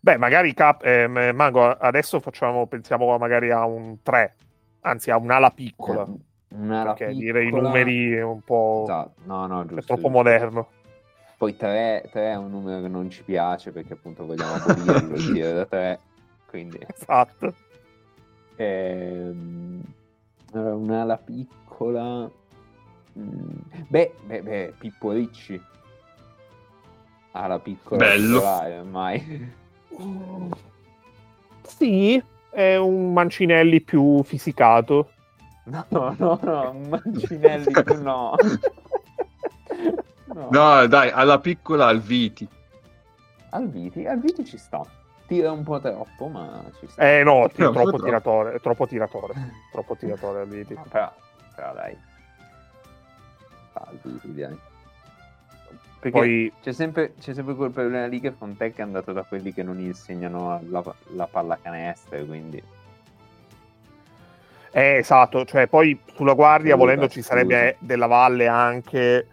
Beh, 0.00 0.16
magari 0.16 0.54
Cap, 0.54 0.84
ehm, 0.84 1.30
Mango, 1.34 1.64
adesso 1.70 2.20
facciamo, 2.20 2.66
pensiamo 2.66 3.16
magari 3.18 3.50
a 3.50 3.64
un 3.66 4.02
3, 4.02 4.34
anzi 4.80 5.10
a 5.10 5.16
un'ala 5.16 5.50
piccola, 5.50 6.02
Eh, 6.02 6.26
Un'ala 6.50 6.94
perché 6.94 7.14
dire 7.14 7.40
i 7.42 7.44
piccola- 7.46 7.68
numeri 7.68 8.12
è 8.14 8.22
un 8.22 8.40
po'... 8.42 8.82
Esatto, 8.84 9.20
No, 9.24 9.46
no, 9.46 9.60
è 9.62 9.66
giusto. 9.66 9.80
troppo 9.84 9.94
giusto. 10.02 10.08
moderno. 10.10 10.68
Poi 11.36 11.56
3, 11.56 12.00
è 12.10 12.34
un 12.36 12.50
numero 12.50 12.80
che 12.80 12.88
non 12.88 13.10
ci 13.10 13.22
piace 13.22 13.70
perché 13.70 13.92
appunto 13.92 14.24
vogliamo 14.26 14.54
abolirlo 14.54 15.16
il 15.16 15.24
tiro 15.24 15.52
da 15.52 15.66
3. 15.66 16.00
Quindi 16.46 16.78
Esatto. 16.86 17.54
ehm, 18.56 19.82
allora, 20.52 20.74
un'ala 20.74 21.16
piccola. 21.18 22.28
mm, 23.18 23.48
Beh, 23.88 24.14
beh, 24.24 24.42
beh, 24.42 24.74
Pippo 24.78 25.12
Ricci. 25.12 25.62
Ala 27.32 27.58
piccola 27.60 27.98
Bello. 27.98 28.38
titolare 28.38 28.82
Sì, 31.62 32.22
è 32.50 32.76
un 32.76 33.12
Mancinelli 33.12 33.80
più 33.80 34.22
fisicato. 34.22 35.12
No, 35.64 35.84
no, 35.90 36.14
no, 36.18 36.38
no, 36.42 36.72
Mancinelli 36.88 37.72
tu 37.72 38.02
no. 38.02 38.34
No. 40.28 40.48
No, 40.50 40.86
dai, 40.86 41.08
alla 41.10 41.38
piccola 41.40 41.86
al 41.86 42.00
Viti. 42.00 42.46
Alviti, 43.50 44.06
Alviti 44.06 44.44
ci 44.44 44.58
sta. 44.58 44.82
tira 45.26 45.50
un 45.50 45.62
po' 45.64 45.80
troppo, 45.80 46.28
ma 46.28 46.62
ci 46.78 46.86
sta. 46.86 47.02
Eh 47.02 47.22
no, 47.24 47.40
No, 47.40 47.48
ti- 47.48 47.54
troppo 47.54 47.80
troppo. 47.80 48.02
tiratore, 48.02 48.60
troppo 48.60 48.86
tiratore, 48.86 49.34
troppo 49.72 49.96
tiratore 49.96 50.40
al 50.42 50.48
Viti. 50.48 50.74
No, 50.76 50.84
però, 50.90 51.12
però 51.54 51.72
dai. 51.72 51.96
Salvi, 53.72 54.20
dai. 54.34 54.58
Perché 56.00 56.16
Poi 56.16 56.52
c'è, 56.62 56.72
sempre, 56.72 57.14
c'è 57.18 57.34
sempre 57.34 57.54
quel 57.54 57.70
problema 57.72 58.06
lì 58.06 58.20
che 58.20 58.30
Fontec 58.30 58.76
è 58.76 58.82
andato 58.82 59.12
da 59.12 59.24
quelli 59.24 59.52
che 59.52 59.64
non 59.64 59.80
insegnano 59.80 60.60
la, 60.68 60.94
la 61.14 61.26
pallacanestro, 61.26 62.24
quindi... 62.24 62.62
Eh, 64.70 64.96
esatto, 64.98 65.44
cioè 65.44 65.66
poi 65.66 65.98
sulla 66.14 66.34
guardia 66.34 66.74
Scusa, 66.74 66.84
volendo 66.84 67.08
ci 67.08 67.22
sarebbe 67.22 67.54
scusa. 67.54 67.66
eh, 67.68 67.76
Della 67.80 68.06
Valle 68.06 68.46
anche, 68.46 69.26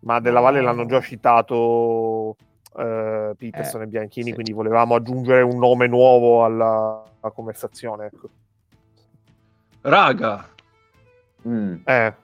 ma 0.00 0.20
Della 0.20 0.40
Valle 0.40 0.58
No. 0.58 0.64
l'hanno 0.66 0.84
già 0.84 1.00
citato 1.00 2.36
eh, 2.76 3.32
Peterson 3.38 3.80
Eh, 3.80 3.84
e 3.84 3.86
Bianchini, 3.86 4.26
sì. 4.26 4.32
quindi 4.34 4.52
volevamo 4.52 4.96
aggiungere 4.96 5.40
un 5.42 5.56
nome 5.58 5.86
nuovo 5.86 6.44
alla, 6.44 7.02
alla 7.20 7.32
conversazione. 7.32 8.06
Ecco. 8.06 8.28
Raga, 9.82 10.48
Mm. 11.48 11.76
Eh, 11.84 12.14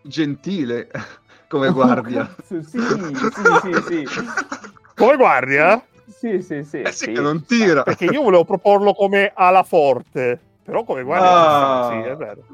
gentile 0.00 0.88
come 1.50 1.70
guardia. 1.72 2.32
Sì, 2.44 2.62
sì, 2.62 2.78
sì, 2.78 4.04
sì. 4.06 4.06
come 4.94 5.16
guardia? 5.16 5.84
Sì, 6.06 6.40
sì, 6.42 6.62
sì. 6.62 6.82
Eh 6.82 6.92
sì, 6.92 7.04
sì, 7.06 7.12
che 7.12 7.20
non 7.20 7.44
tira. 7.44 7.82
Perché 7.82 8.04
io 8.04 8.22
volevo 8.22 8.44
proporlo 8.44 8.94
come 8.94 9.32
ala 9.34 9.64
forte, 9.64 10.38
però 10.62 10.84
come 10.84 11.02
guardia 11.02 11.80
Ah. 11.80 11.88
sì, 11.88 12.08
è 12.08 12.16
vero. 12.16 12.44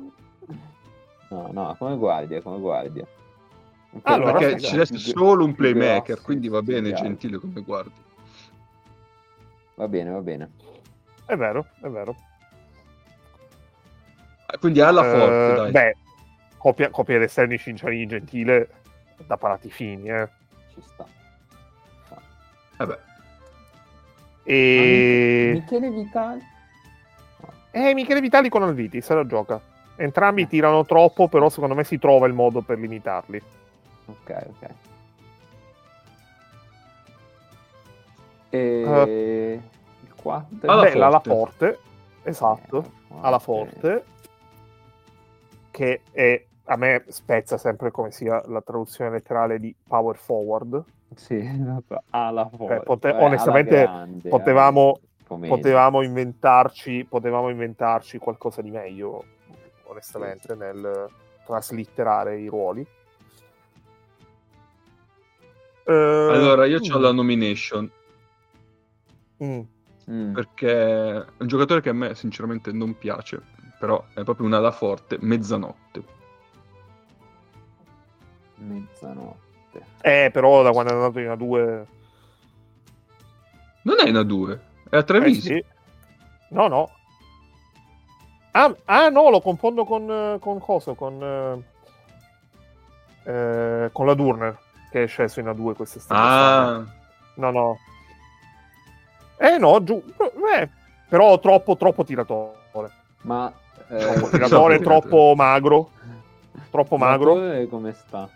No, 1.29 1.51
no, 1.53 1.77
come 1.79 1.97
guardia, 1.97 2.41
come 2.41 2.59
guardia. 2.59 3.07
Allora, 4.03 4.39
Perché 4.39 4.61
ci 4.61 4.77
resta 4.77 4.97
solo 4.99 5.45
un 5.45 5.55
playmaker, 5.55 6.03
grossi, 6.05 6.23
quindi 6.25 6.49
va 6.49 6.63
bene, 6.63 6.93
gentile 6.93 7.39
come 7.39 7.61
guardia. 7.63 8.03
Va 9.75 9.89
bene, 9.89 10.11
va 10.11 10.21
bene. 10.21 10.51
È 11.27 11.37
vero, 11.37 11.67
è 11.83 11.89
vero. 11.89 12.15
Ah, 14.47 14.59
Quindi 14.59 14.81
alla 14.81 15.03
forte, 15.03 15.55
dai. 15.55 15.71
Beh, 15.73 15.97
coppia, 16.57 16.89
coppia 16.91 17.19
d'esterni 17.19 17.59
Cinciani 17.59 18.07
Gentile 18.07 18.69
da 19.25 19.37
parati 19.37 19.71
fini, 19.71 20.09
eh. 20.09 20.29
Ci 20.73 20.83
sta. 20.83 21.07
Vabbè. 22.77 22.99
E... 24.45 25.51
Michele 25.55 25.91
Vitali? 25.91 26.43
Eh, 27.71 27.95
Michele 27.95 28.21
Vitali 28.21 28.49
con 28.49 28.63
Alviti, 28.63 29.01
se 29.01 29.15
la 29.15 29.27
gioca. 29.27 29.61
Entrambi 29.97 30.47
tirano 30.47 30.85
troppo, 30.85 31.29
però 31.29 31.49
secondo 31.49 31.75
me 31.75 31.85
si 31.85 31.99
trova 31.99 32.27
il 32.27 32.33
modo 32.33 32.61
per 32.61 32.79
limitarli. 32.79 33.43
Ok, 34.07 34.47
ok. 34.49 34.69
E... 38.51 39.61
Il 40.05 40.15
4? 40.15 40.71
Alla 40.71 40.83
Beh, 40.83 40.91
forte. 40.93 41.29
forte, 41.29 41.79
esatto, 42.23 42.93
alla 43.21 43.39
forte, 43.39 44.05
che 45.71 46.03
è, 46.11 46.45
a 46.67 46.77
me 46.77 47.05
spezza 47.09 47.59
sempre 47.59 47.91
come 47.91 48.11
sia 48.11 48.43
la 48.47 48.61
traduzione 48.61 49.11
letterale 49.11 49.59
di 49.59 49.75
power 49.87 50.17
forward. 50.17 50.83
Sì, 51.15 51.37
esatto. 51.37 52.03
Alla 52.11 52.49
forte. 52.49 52.81
pote- 52.83 53.13
Vabbè, 53.13 53.25
onestamente, 53.25 53.77
alla 53.79 53.93
grande, 54.05 54.29
Potevamo, 54.29 55.01
eh, 55.29 55.49
potevamo, 55.49 56.03
inventarci, 56.03 57.07
potevamo 57.09 57.51
inventarci 57.51 58.19
qualcosa 58.19 58.63
di 58.63 58.71
meglio, 58.71 59.25
onestamente, 59.85 60.55
nel 60.55 61.09
traslitterare 61.45 62.39
i 62.39 62.49
ruoli. 62.49 62.87
Eh, 65.85 65.93
Allora, 65.93 66.67
io 66.67 66.79
ho 66.79 66.99
mm, 66.99 67.01
la 67.01 67.13
nomination 67.13 67.89
mm. 69.45 69.61
Mm. 70.11 70.33
perché 70.35 71.17
è 71.17 71.25
un 71.39 71.47
giocatore 71.47 71.81
che 71.81 71.91
a 71.91 71.93
me 71.93 72.17
sinceramente 72.17 72.73
non 72.73 72.99
piace, 72.99 73.41
però 73.79 74.05
è 74.13 74.25
proprio 74.25 74.47
un'ala 74.47 74.73
forte, 74.73 75.17
mezzanotte. 75.21 76.16
Mezzanotte. 78.57 79.85
Eh, 80.01 80.31
però 80.33 80.63
da 80.63 80.71
quando 80.71 80.93
è 80.93 80.95
andato 80.95 81.19
in 81.21 81.29
A2... 81.29 81.85
Non 83.83 83.97
è 84.01 84.09
in 84.09 84.15
A2, 84.17 84.59
è 84.91 84.97
a 84.97 84.99
Eh, 84.99 85.05
Treviso. 85.05 85.41
sì. 85.43 85.65
No, 86.51 86.67
no. 86.69 86.91
Ah, 88.53 88.75
ah, 88.87 89.09
no, 89.11 89.31
lo 89.31 89.41
confondo 89.41 89.85
con, 89.85 90.11
eh, 90.11 90.39
con 90.41 90.59
coso, 90.59 90.95
con, 90.95 91.23
eh, 93.25 93.31
eh, 93.31 93.91
con 93.93 94.07
la 94.07 94.15
Durner, 94.15 94.59
che 94.91 95.03
è 95.05 95.07
sceso 95.07 95.41
in 95.41 95.47
A2 95.47 95.75
quest'estate. 95.75 96.21
Ah, 96.21 96.85
No, 97.35 97.51
no. 97.51 97.79
Eh, 99.37 99.59
no, 99.59 99.83
giù. 99.85 100.03
eh, 100.59 100.69
però 101.09 101.39
troppo, 101.39 101.77
troppo 101.77 102.03
tiratore. 102.05 102.91
Ma... 103.23 103.53
eh, 103.89 103.99
Troppo 103.99 104.29
tiratore, 104.31 104.77
so, 104.79 104.83
troppo 104.83 105.35
magro. 105.37 105.91
Troppo 106.71 106.97
magro. 106.97 107.35
come 107.69 107.93
sta? 107.93 108.29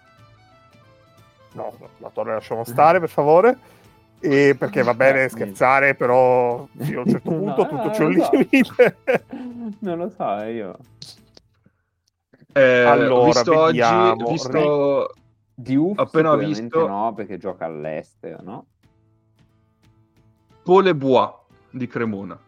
No, 1.52 1.72
no, 1.78 1.88
la 1.98 2.10
torre 2.10 2.32
lasciamo 2.34 2.64
stare, 2.64 3.00
per 3.00 3.08
favore. 3.08 3.58
E 4.20 4.54
perché 4.58 4.82
va 4.82 4.92
bene 4.94 5.24
Eh, 5.24 5.28
scherzare, 5.28 5.94
però 5.94 6.66
fino 6.78 7.00
a 7.00 7.02
un 7.04 7.08
certo 7.10 7.30
No, 7.32 7.36
punto 7.38 7.62
eh, 7.62 7.66
tutto 7.68 7.90
c'è 7.90 8.04
un 8.04 8.12
lo 8.12 8.24
so. 8.24 8.30
limite. 8.32 8.96
Non 9.80 9.98
lo 9.98 10.08
so, 10.10 10.24
io... 10.42 10.76
eh, 12.52 12.84
Allora, 12.86 13.26
visto 13.26 13.64
vediamo. 13.64 14.10
oggi, 14.10 14.22
ho 14.22 14.26
visto 14.30 15.14
Diouf 15.54 15.98
Appena 15.98 16.30
sicuramente 16.30 16.62
visto- 16.62 16.86
no, 16.88 17.12
perché 17.14 17.38
gioca 17.38 17.64
all'estero, 17.64 18.38
no? 18.42 18.66
Pole 20.62 20.94
Bois 20.94 21.30
di 21.70 21.86
Cremona, 21.86 22.38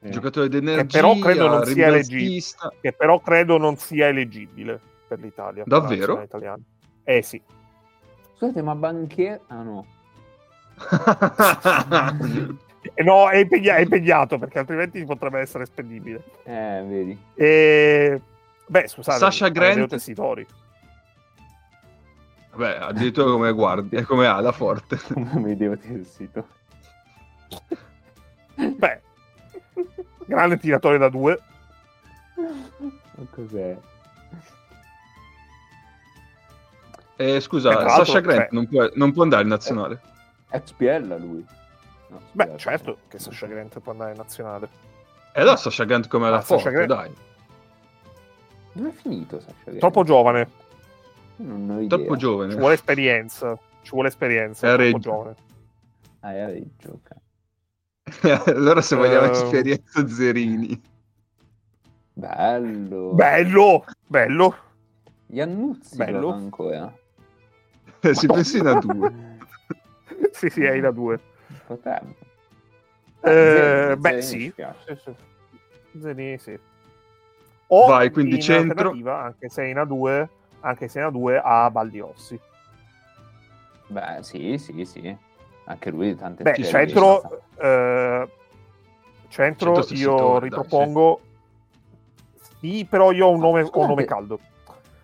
Eh, 0.00 0.10
giocatore 0.10 0.48
d'energia, 0.48 0.98
però 0.98 1.18
credo 1.18 1.48
non 1.48 1.64
sia 1.64 1.88
rimbalzista. 1.88 2.72
che 2.80 2.92
però 2.92 3.20
credo 3.20 3.56
non 3.58 3.76
sia 3.76 4.08
eleggibile 4.08 4.80
per 5.06 5.20
l'Italia. 5.20 5.64
per 5.64 5.80
Davvero? 5.80 6.20
italiana. 6.22 6.62
Eh 7.04 7.22
sì. 7.22 7.40
Scusate, 8.34 8.62
ma 8.62 8.74
Banchier... 8.74 9.40
Ah 9.48 9.62
no. 9.62 9.86
No, 13.02 13.28
è, 13.28 13.38
impegna- 13.38 13.76
è 13.76 13.80
impegnato 13.80 14.38
perché 14.38 14.60
altrimenti 14.60 15.04
potrebbe 15.04 15.40
essere 15.40 15.66
spendibile. 15.66 16.22
Eh, 16.44 16.84
vedi. 16.86 17.18
E... 17.34 18.20
Beh, 18.66 18.88
scusate, 18.88 19.18
Sasha 19.18 19.48
Grant? 19.48 19.88
Tessitori. 19.88 20.46
Vabbè, 22.52 22.78
addirittura 22.80 23.30
come 23.30 23.52
guardia, 23.52 24.04
come 24.04 24.26
ala 24.26 24.52
forte. 24.52 24.98
Come 25.12 25.30
mi 25.34 25.56
devo 25.56 25.74
dire 25.74 25.94
il 25.94 26.06
sito. 26.06 26.46
Beh, 28.54 29.00
grande 30.24 30.56
tiratore 30.58 30.96
da 30.96 31.08
due. 31.08 31.38
Ma 32.36 33.26
cos'è? 33.30 33.76
Eh, 37.16 37.40
scusa, 37.40 37.88
Sasha 37.88 38.20
Grant 38.20 38.38
cioè- 38.40 38.48
non, 38.52 38.66
può, 38.68 38.88
non 38.94 39.12
può 39.12 39.22
andare 39.22 39.42
in 39.42 39.48
nazionale. 39.48 40.00
XPL 40.50 41.16
lui. 41.18 41.44
No, 42.08 42.20
Beh, 42.32 42.52
certo 42.56 42.98
che 43.08 43.18
Sasha 43.18 43.46
Grant 43.46 43.78
può 43.80 43.92
andare 43.92 44.10
in 44.12 44.16
nazionale. 44.18 44.68
E 45.32 45.40
allora 45.40 45.56
Sasha 45.56 45.84
Grant 45.84 46.08
come 46.08 46.28
Ah, 46.28 46.40
Sasha 46.40 46.62
forte, 46.62 46.70
Grant- 46.70 46.88
dai. 46.88 47.14
Dove 48.72 48.88
è 48.88 48.92
finito 48.92 49.40
Sasha 49.40 49.54
Grant? 49.64 49.78
Troppo 49.78 50.04
giovane, 50.04 50.48
Io 51.38 51.46
Non 51.46 51.70
ho 51.70 51.80
idea. 51.80 51.96
Troppo 51.98 52.16
giovane. 52.16 52.52
ci 52.52 52.58
vuole 52.58 52.74
esperienza. 52.74 53.58
Ci 53.82 53.90
vuole 53.90 54.08
esperienza. 54.08 54.66
È 54.66 54.70
troppo 54.70 54.82
Reggio. 54.82 54.98
giovane. 54.98 55.34
Ah, 56.20 56.32
è 56.34 56.38
a 56.40 56.46
Reggio, 56.46 57.00
ok. 57.02 57.10
allora 58.54 58.80
se 58.82 58.94
vogliamo 58.96 59.26
Eh, 59.26 59.30
esperienza 59.30 60.06
Zerini. 60.08 60.80
Bello. 62.12 63.12
Bello, 63.12 63.84
bello. 64.06 64.56
Iannuzzi 65.28 65.96
Bello. 65.96 66.20
gioca 66.50 66.92
ancora. 68.08 68.14
si 68.14 68.26
pensi 68.26 68.58
in 68.58 68.66
a 68.66 68.78
due. 68.78 69.12
sì, 70.32 70.50
sì, 70.50 70.62
è 70.62 70.72
in 70.72 70.84
A2. 70.84 71.18
Potrebbe. 71.66 72.14
Eh, 73.20 73.30
Zerini, 73.30 73.96
beh, 73.96 74.22
Zerini 74.22 74.22
sì. 74.22 74.54
Sì, 74.86 74.96
sì. 75.02 75.14
Zeni, 76.00 76.38
sì. 76.38 76.58
O 77.68 77.86
Vai, 77.86 78.10
quindi 78.10 78.36
in 78.36 78.40
centro. 78.40 78.90
alternativa, 78.90 79.22
anche 79.22 79.48
se 79.48 79.64
in 79.64 79.76
A2, 79.76 80.28
anche 80.60 80.88
se 80.88 81.00
in 81.00 81.06
A2 81.06 81.40
a 81.42 81.70
Baldiossi. 81.70 82.38
Beh, 83.88 84.18
sì, 84.22 84.58
sì, 84.58 84.84
sì. 84.84 85.16
Anche 85.64 85.90
lui 85.90 86.14
tante 86.14 86.44
Beh, 86.44 86.62
centro, 86.62 87.42
eh, 87.58 88.28
centro 89.28 89.74
io 89.74 89.82
settore, 89.82 90.48
dai, 90.48 90.48
ripropongo. 90.48 91.20
Sì, 92.60 92.86
però 92.88 93.10
io 93.10 93.26
ho 93.26 93.30
un 93.30 93.40
nome, 93.40 93.62
ho 93.62 93.80
un 93.80 93.86
nome 93.88 94.04
caldo. 94.04 94.38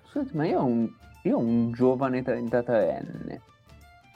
Scusate, 0.04 0.30
ma 0.34 0.46
io 0.46 0.60
ho 0.60 0.64
un, 0.64 0.88
io 1.22 1.36
ho 1.36 1.40
un 1.40 1.72
giovane 1.72 2.22
33enne. 2.22 3.40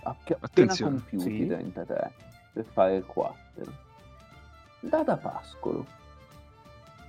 Appena 0.03 0.39
Attenzione. 0.41 0.91
compiuti 0.93 1.39
Sì. 1.39 1.47
33 1.47 2.13
per 2.53 2.65
fare 2.73 2.97
il 2.97 3.05
4. 3.05 3.37
Dada 4.81 5.17
Pascolo. 5.17 5.87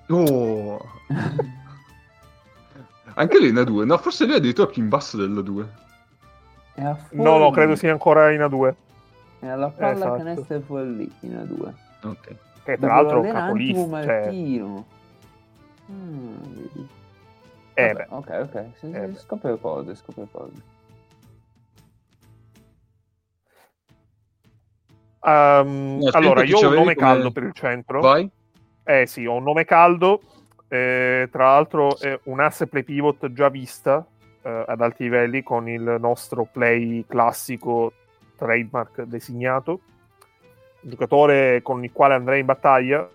Oh. 0.10 0.80
Anche 3.16 3.40
lui 3.40 3.50
in 3.50 3.56
A2. 3.56 3.86
No, 3.86 3.98
forse 3.98 4.26
lui 4.26 4.34
è 4.34 4.38
addirittura 4.38 4.68
più 4.68 4.82
in 4.84 4.90
basso 4.90 5.18
della 5.18 5.42
2. 5.42 5.70
È 6.74 6.84
a 6.84 6.98
No, 7.12 7.38
no, 7.38 7.50
credo 7.52 7.76
sia 7.76 7.92
ancora 7.92 8.32
in 8.32 8.42
A2. 8.42 8.74
E 9.40 9.48
alla 9.48 9.70
palla 9.70 9.92
Esatto. 9.94 10.18
canestro 10.18 10.60
fuori 10.62 11.12
in 11.22 11.36
a 11.36 11.44
due. 11.44 11.74
Ok. 12.04 12.36
Che 12.64 12.78
tra 12.78 12.96
l'altro 12.96 13.22
Dopo 13.22 13.34
capolista. 13.34 13.80
l'Atletico 13.80 14.04
Cioè, 14.04 14.22
Martino. 14.24 14.86
Mm, 15.92 16.36
vedi. 16.54 16.88
Eh, 17.80 17.94
Vabbè, 17.94 18.08
beh. 18.10 18.16
ok, 18.16 18.50
ok. 18.54 18.66
Si, 18.78 18.90
Eh, 18.92 19.14
scopre 19.16 19.60
cose, 19.60 19.94
scopre 19.96 20.28
cose. 20.32 20.54
Ehm, 25.22 26.00
No, 26.00 26.10
allora, 26.14 26.44
io 26.44 26.58
ho 26.58 26.68
un 26.70 26.74
nome 26.74 26.94
come- 26.96 27.08
caldo 27.08 27.32
per 27.32 27.44
il 27.44 27.54
centro. 27.54 28.00
Vai. 28.02 28.30
Eh 28.84 29.06
sì, 29.06 29.26
ho 29.26 29.36
un 29.36 29.44
nome 29.44 29.66
caldo. 29.66 30.22
eh, 30.70 31.30
tra 31.32 31.46
l'altro, 31.46 31.98
è 31.98 32.20
un 32.24 32.42
asse 32.42 32.68
play 32.68 32.84
pivot 32.84 33.32
già 33.32 33.48
vista 33.48 34.06
eh, 34.42 34.64
ad 34.68 34.82
alti 34.82 35.04
livelli 35.04 35.42
con 35.42 35.70
il 35.70 35.96
nostro 35.98 36.44
play 36.52 37.06
classico 37.08 37.94
trademark 38.36 39.04
designato. 39.04 39.80
Un 40.82 40.90
giocatore 40.90 41.62
con 41.62 41.82
il 41.86 41.92
quale 41.94 42.16
andrei 42.16 42.42
in 42.42 42.46
battaglia, 42.48 43.10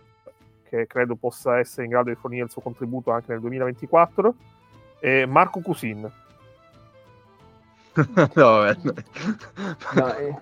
che 0.79 0.87
credo 0.87 1.17
possa 1.17 1.59
essere 1.59 1.85
in 1.85 1.91
grado 1.91 2.09
di 2.09 2.17
fornire 2.17 2.45
il 2.45 2.51
suo 2.51 2.63
contributo 2.63 3.11
anche 3.11 3.33
nel 3.33 3.41
2024. 3.41 4.35
È 4.99 5.27
Marco 5.27 5.61
Cusin. 5.61 6.01
no, 7.93 8.33
vabbè. 8.35 8.79
No, 9.95 10.15
eh, 10.17 10.35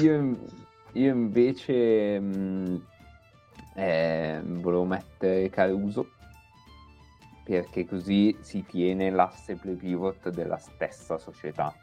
io, 0.00 0.38
io 0.92 1.12
invece 1.12 2.18
mh, 2.18 2.86
eh, 3.74 4.40
volevo 4.44 4.84
mettere 4.84 5.50
Caruso 5.50 6.12
perché 7.44 7.84
così 7.84 8.34
si 8.40 8.64
tiene 8.64 9.10
l'asse 9.10 9.56
play 9.56 9.74
pivot 9.74 10.30
della 10.30 10.56
stessa 10.56 11.18
società. 11.18 11.74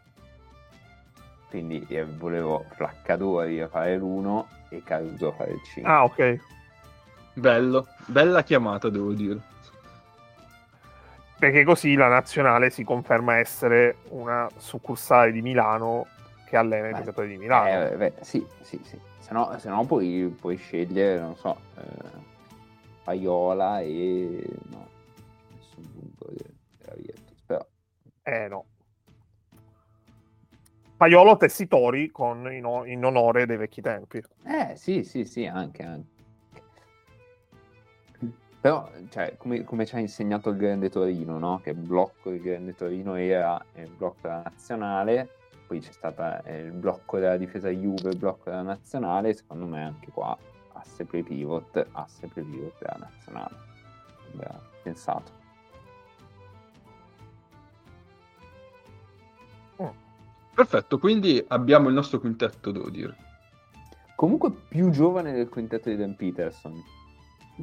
Quindi 1.49 1.85
eh, 1.89 2.05
volevo 2.05 2.65
Flaccadori 2.75 3.59
a 3.59 3.67
fare 3.67 3.97
l'1 3.97 4.45
e 4.69 4.83
Caruso 4.83 5.29
a 5.29 5.31
fare 5.31 5.51
il 5.51 5.62
5. 5.63 5.91
Ah, 5.91 6.03
ok. 6.03 6.39
Bello, 7.33 7.88
bella 8.05 8.43
chiamata, 8.43 8.89
devo 8.89 9.13
dire. 9.13 9.39
Perché 11.39 11.63
così 11.63 11.95
la 11.95 12.07
nazionale 12.07 12.69
si 12.69 12.83
conferma 12.83 13.38
essere 13.38 13.97
una 14.09 14.47
succursale 14.57 15.31
di 15.31 15.41
Milano 15.41 16.05
che 16.45 16.57
allena 16.57 16.89
i 16.89 16.95
giocatori 16.95 17.29
di 17.29 17.38
Milano. 17.38 17.85
Eh, 17.85 17.95
beh, 17.95 18.13
sì, 18.21 18.45
sì, 18.62 18.79
sì. 18.83 18.99
Se 19.19 19.33
no, 19.33 19.57
se 19.57 19.69
no 19.69 19.85
puoi, 19.85 20.35
puoi 20.39 20.57
scegliere, 20.57 21.19
non 21.19 21.35
so, 21.35 21.57
eh, 21.77 22.27
Paiola 23.03 23.79
e... 23.79 24.43
no, 24.69 24.88
nessun 25.55 25.91
punto 25.93 26.31
della 26.31 26.95
Virtus, 26.95 27.41
però... 27.45 27.65
Eh 28.23 28.47
no. 28.47 28.65
Paiolo 30.99 31.38
Tessitori 31.38 32.12
con, 32.12 32.51
in, 32.51 32.65
o- 32.65 32.83
in 32.85 33.05
onore 33.05 33.45
dei 33.45 33.55
vecchi 33.55 33.79
tempi. 33.79 34.21
Eh, 34.43 34.75
sì, 34.75 35.05
sì, 35.05 35.23
sì, 35.23 35.45
anche, 35.45 35.81
anche. 35.81 36.07
Però, 38.59 38.91
cioè, 39.07 39.38
come, 39.38 39.63
come 39.63 39.85
ci 39.85 39.95
ha 39.95 39.99
insegnato 39.99 40.49
il 40.49 40.57
Grande 40.57 40.89
Torino, 40.89 41.39
no? 41.39 41.62
Che 41.63 41.69
il 41.69 41.77
blocco 41.77 42.31
del 42.31 42.41
Grande 42.41 42.75
Torino 42.75 43.15
era 43.15 43.63
il 43.75 43.89
blocco 43.89 44.17
della 44.23 44.41
nazionale, 44.43 45.29
poi 45.67 45.79
c'è 45.79 45.93
stato 45.93 46.21
il 46.49 46.73
blocco 46.73 47.17
della 47.17 47.38
difesa 47.38 47.69
Juve, 47.69 48.09
il 48.09 48.17
blocco 48.17 48.49
della 48.49 48.62
nazionale, 48.62 49.33
secondo 49.33 49.67
me 49.67 49.81
anche 49.81 50.12
qua 50.12 50.38
asse 50.73 51.05
play 51.05 51.23
pivot, 51.23 51.88
asse 51.93 52.27
play 52.27 52.43
pivot 52.43 52.77
della 52.77 52.97
nazionale. 52.99 53.55
Sembra 54.27 54.59
pensato. 54.83 55.38
Perfetto, 60.59 60.97
quindi 60.99 61.41
abbiamo 61.47 61.87
il 61.87 61.93
nostro 61.93 62.19
quintetto, 62.19 62.71
devo 62.71 62.89
dire. 62.89 63.15
Comunque 64.17 64.51
più 64.67 64.89
giovane 64.89 65.31
del 65.31 65.47
quintetto 65.47 65.87
di 65.89 65.95
Dan 65.95 66.17
Peterson. 66.17 66.73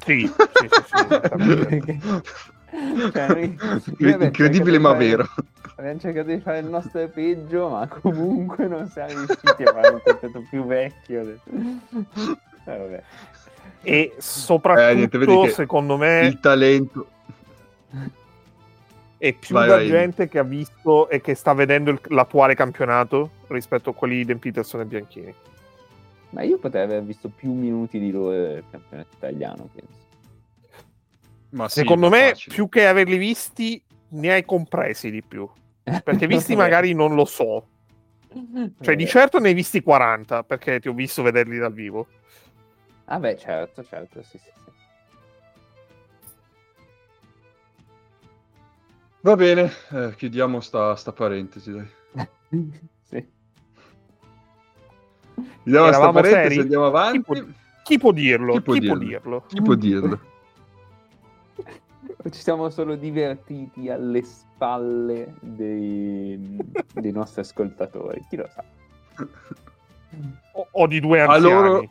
Sì, 0.03 0.25
sì, 0.25 0.33
sì, 0.53 0.69
sì, 0.87 2.01
cioè, 3.13 3.27
noi- 3.27 3.55
noi 3.59 3.83
abbiamo 4.13 4.23
Incredibile 4.23 4.79
ma 4.79 4.93
fare- 4.93 5.05
vero. 5.05 5.27
Abbiamo 5.75 5.99
cercato 5.99 6.27
di 6.29 6.39
fare 6.39 6.57
il 6.57 6.65
nostro 6.65 7.07
peggio, 7.09 7.69
ma 7.69 7.87
comunque 7.87 8.65
non 8.67 8.87
siamo 8.89 9.09
riusciti 9.11 9.61
a 9.63 9.71
fare 9.73 9.89
un 9.89 10.01
quintetto 10.01 10.43
più 10.49 10.65
vecchio. 10.65 11.21
Eh, 11.21 11.37
vabbè. 12.65 13.03
E 13.83 14.15
soprattutto, 14.17 15.17
Eh, 15.17 15.19
niente, 15.19 15.49
secondo 15.51 15.97
me, 15.97 16.25
Il 16.25 16.39
talento. 16.39 17.07
È 19.17 19.33
più 19.33 19.55
Vai, 19.55 19.67
la 19.67 19.75
vai. 19.77 19.87
gente 19.87 20.27
che 20.27 20.39
ha 20.39 20.43
visto 20.43 21.09
e 21.09 21.21
che 21.21 21.33
sta 21.35 21.53
vedendo 21.53 21.89
il- 21.91 21.99
l'attuale 22.09 22.55
campionato 22.55 23.31
rispetto 23.47 23.89
a 23.89 23.93
quelli 23.93 24.23
di 24.23 24.35
Peterson 24.35 24.81
e 24.81 24.85
Bianchini. 24.85 25.33
Ma 26.31 26.43
io 26.43 26.57
potrei 26.59 26.83
aver 26.83 27.03
visto 27.03 27.29
più 27.29 27.53
minuti 27.53 27.99
di 27.99 28.11
loro 28.11 28.31
del 28.31 28.63
campionato 28.69 29.09
italiano, 29.15 29.69
penso. 29.73 30.05
Ma 31.51 31.69
sì, 31.69 31.79
Secondo 31.79 32.09
me, 32.09 32.29
facile. 32.29 32.55
più 32.55 32.69
che 32.69 32.85
averli 32.85 33.17
visti, 33.17 33.81
ne 34.09 34.33
hai 34.33 34.45
compresi 34.45 35.09
di 35.09 35.23
più. 35.23 35.49
Perché 36.03 36.27
visti 36.27 36.55
magari 36.55 36.93
non 36.93 37.15
lo 37.15 37.25
so. 37.25 37.67
Cioè, 38.81 38.95
di 38.95 39.05
Vabbè. 39.05 39.05
certo 39.05 39.39
ne 39.39 39.47
hai 39.47 39.53
visti 39.53 39.81
40, 39.81 40.43
perché 40.43 40.79
ti 40.79 40.89
ho 40.89 40.93
visto 40.93 41.23
vederli 41.23 41.57
dal 41.57 41.73
vivo. 41.73 42.07
Ah 43.05 43.19
beh, 43.19 43.37
certo, 43.37 43.83
certo, 43.85 44.21
sì, 44.21 44.37
sì, 44.37 44.49
Va 49.27 49.35
bene, 49.35 49.69
eh, 49.91 50.13
chiudiamo 50.15 50.61
sta, 50.61 50.95
sta 50.95 51.11
parentesi, 51.11 51.73
dai. 51.73 51.89
Sì. 53.03 53.27
Chiudiamo 55.63 55.91
sta 55.91 56.11
parentesi, 56.13 56.47
seri? 56.47 56.59
andiamo 56.61 56.85
avanti. 56.85 57.17
Chi 57.17 57.23
può- 57.25 57.35
Chi 57.83 57.97
può 57.97 58.11
dirlo? 58.13 58.53
Chi 58.53 58.61
può 58.61 58.73
Chi 58.75 58.79
può 58.85 58.95
dirlo? 58.97 59.05
dirlo? 59.05 59.43
Chi 59.47 59.61
può 59.61 59.73
dirlo? 59.75 60.19
Ci 62.31 62.41
siamo 62.41 62.69
solo 62.69 62.95
divertiti 62.95 63.89
alle 63.89 64.21
spalle 64.23 65.33
dei, 65.41 66.57
dei 66.93 67.11
nostri 67.11 67.41
ascoltatori, 67.41 68.25
chi 68.29 68.37
lo 68.37 68.47
sa. 68.49 68.63
O, 70.53 70.67
o 70.71 70.87
di 70.87 71.01
due 71.01 71.19
A 71.19 71.33
anziani. 71.33 71.89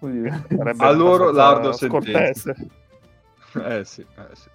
loro- 0.00 0.74
A 0.78 0.90
loro 0.90 1.30
lardo 1.30 1.72
scortese. 1.72 2.52
Eh 3.64 3.84
sì, 3.84 4.00
eh 4.00 4.34
sì. 4.34 4.48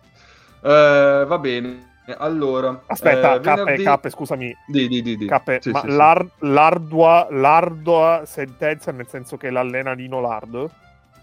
Eh, 0.64 1.24
va 1.26 1.38
bene, 1.40 1.99
allora... 2.17 2.82
Aspetta, 2.88 3.36
eh, 3.36 3.39
Cappe, 3.39 3.62
venerdì- 3.63 3.84
Cappe, 3.84 4.10
scusami. 4.10 4.56
Di, 4.67 4.88
di, 4.88 5.02
di, 5.02 5.17
di. 5.17 5.26
Cappe, 5.28 5.60
Sì, 5.62 5.72
ma 5.72 5.82
sì, 5.82 5.89
sì. 5.89 5.95
l'ar- 5.95 6.30
l'ardua, 6.39 7.28
l'ardua 7.30 8.24
sentenza 8.26 8.91
nel 8.91 9.08
senso 9.08 9.38
che 9.38 9.50
l'allena 9.50 9.93
Nino 9.93 10.19
Lardo? 10.22 10.72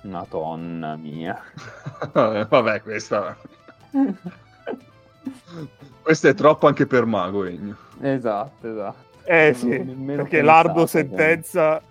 Madonna 0.02 0.96
mia. 0.96 1.40
Eh, 2.14 2.46
Vabbè, 2.48 2.82
questa... 2.82 3.36
questa 6.02 6.28
è 6.28 6.34
troppo 6.34 6.66
anche 6.66 6.86
per 6.86 7.04
Mago, 7.06 7.44
Egno. 7.44 7.76
esatto, 8.00 8.68
esatto. 8.70 9.04
Eh 9.24 9.54
sì, 9.54 9.68
perché 9.68 10.38
pensato, 10.38 10.42
l'arduo 10.44 10.86
cioè. 10.86 11.02
sentenza 11.02 11.82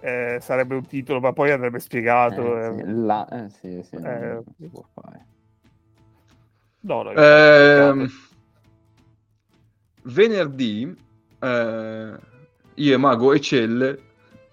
eh, 0.00 0.38
sarebbe 0.40 0.76
un 0.76 0.86
titolo, 0.86 1.20
ma 1.20 1.32
poi 1.32 1.50
andrebbe 1.50 1.80
spiegato. 1.80 2.56
Eh, 2.56 2.66
eh. 2.66 2.74
sì, 2.76 2.82
la- 2.86 3.28
eh, 3.28 3.48
sì, 3.50 3.82
sì, 3.82 3.96
Eh. 3.96 4.42
No, 6.82 7.02
no, 7.02 7.12
Ehm, 7.12 8.08
venerdì 10.04 10.96
eh, 11.38 12.12
io 12.74 12.94
e 12.94 12.96
Mago 12.96 13.32
e 13.32 13.40
Celle 13.40 13.98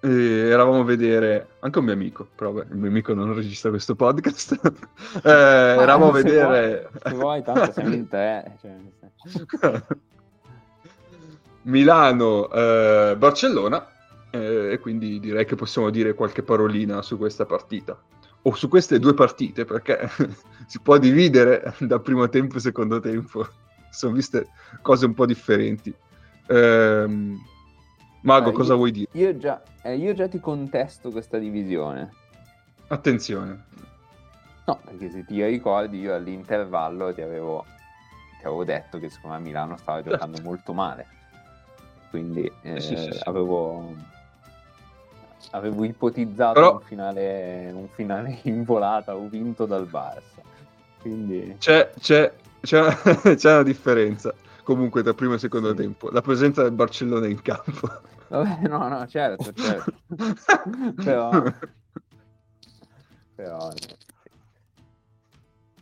eh, 0.02 0.50
eravamo 0.50 0.82
a 0.82 0.84
vedere 0.84 1.48
anche 1.60 1.80
un 1.80 1.86
mio 1.86 1.94
amico, 1.94 2.28
però 2.36 2.52
vabbè, 2.52 2.72
il 2.72 2.78
mio 2.78 2.90
amico 2.90 3.13
non 3.13 3.34
registra 3.34 3.70
questo 3.70 3.96
podcast. 3.96 4.60
Eh, 5.24 5.30
eravamo 5.30 6.10
a 6.10 6.12
vedere 6.12 6.90
vuoi- 6.92 7.02
se 7.04 7.13
vuoi, 7.16 7.44
tanto 7.44 7.72
siamo 7.72 7.94
in 7.94 8.08
tre. 8.08 8.58
Cioè, 8.62 8.76
Milano 11.63 12.50
eh, 12.52 13.16
Barcellona 13.18 13.88
eh, 14.30 14.72
e 14.74 14.80
quindi 14.80 15.20
direi 15.20 15.46
che 15.46 15.56
possiamo 15.56 15.90
dire 15.90 16.13
qualche 16.13 16.44
parolina 16.44 17.02
su 17.02 17.18
questa 17.18 17.46
partita 17.46 17.98
o 18.48 18.56
su 18.56 18.70
queste 18.70 18.98
due 19.00 19.14
partite 19.14 19.66
perché 19.66 20.08
si 20.68 20.80
può 20.80 20.98
dividere 20.98 21.74
da 21.82 22.00
primo 22.00 22.30
tempo 22.30 22.58
e 22.58 22.62
secondo 22.62 23.00
tempo 23.00 23.46
sono 23.90 24.14
viste 24.14 24.50
cose 24.82 25.06
un 25.06 25.14
po' 25.14 25.26
differenti 25.26 25.94
Ehm, 26.50 27.38
Mago 28.22 28.50
Eh, 28.50 28.54
cosa 28.54 28.72
io- 28.72 28.78
vuoi 28.78 28.92
dire? 28.92 29.08
Io 29.12 29.38
già, 29.38 29.62
eh, 29.84 29.98
io 29.98 30.14
già 30.14 30.28
ti 30.30 30.40
contesto 30.40 31.12
questa 31.12 31.38
divisione. 31.38 32.10
attenzione 32.88 33.66
No, 34.66 34.80
perché 34.84 35.10
se 35.10 35.26
ti 35.26 35.44
ricordi, 35.46 36.00
io 36.00 36.14
all'intervallo 36.14 37.14
ti 37.14 37.22
avevo, 37.22 37.66
ti 38.40 38.46
avevo 38.46 38.64
detto 38.66 39.00
che 39.00 39.10
secondo 39.10 39.38
me 39.38 39.44
Milano 39.44 39.78
stava 39.78 40.02
giocando 40.04 40.40
molto 40.44 40.74
male. 40.74 41.06
Quindi 42.10 42.50
eh, 42.64 42.80
Sì, 42.80 42.96
sì, 42.98 43.12
sì. 43.12 43.20
avevo, 43.26 43.96
avevo 45.52 45.84
ipotizzato 45.84 46.54
Però- 46.54 46.74
un, 46.74 46.82
finale, 46.82 47.72
un 47.74 47.88
finale 47.90 48.40
in 48.44 48.64
volata 48.64 49.16
o 49.16 49.28
vinto 49.28 49.66
dal 49.66 49.86
Barça. 49.86 50.42
Quindi 51.00 51.56
c'è, 51.60 51.92
c'è, 52.00 52.34
c'è, 52.62 52.82
una, 52.82 52.96
c'è 53.36 53.54
una 53.54 53.64
differenza 53.64 54.34
comunque 54.64 55.04
tra 55.04 55.14
primo 55.14 55.36
e 55.36 55.38
secondo 55.38 55.70
Sì. 55.70 55.76
tempo 55.76 56.10
la 56.10 56.22
presenza 56.22 56.64
del 56.64 56.72
Barcellona 56.72 57.28
in 57.28 57.42
campo 57.42 57.88
Vabbè, 58.30 58.68
no, 58.68 58.88
no, 58.90 59.08
certo, 59.08 59.54
certo. 59.54 59.94
però... 61.02 61.30
però... 63.36 63.72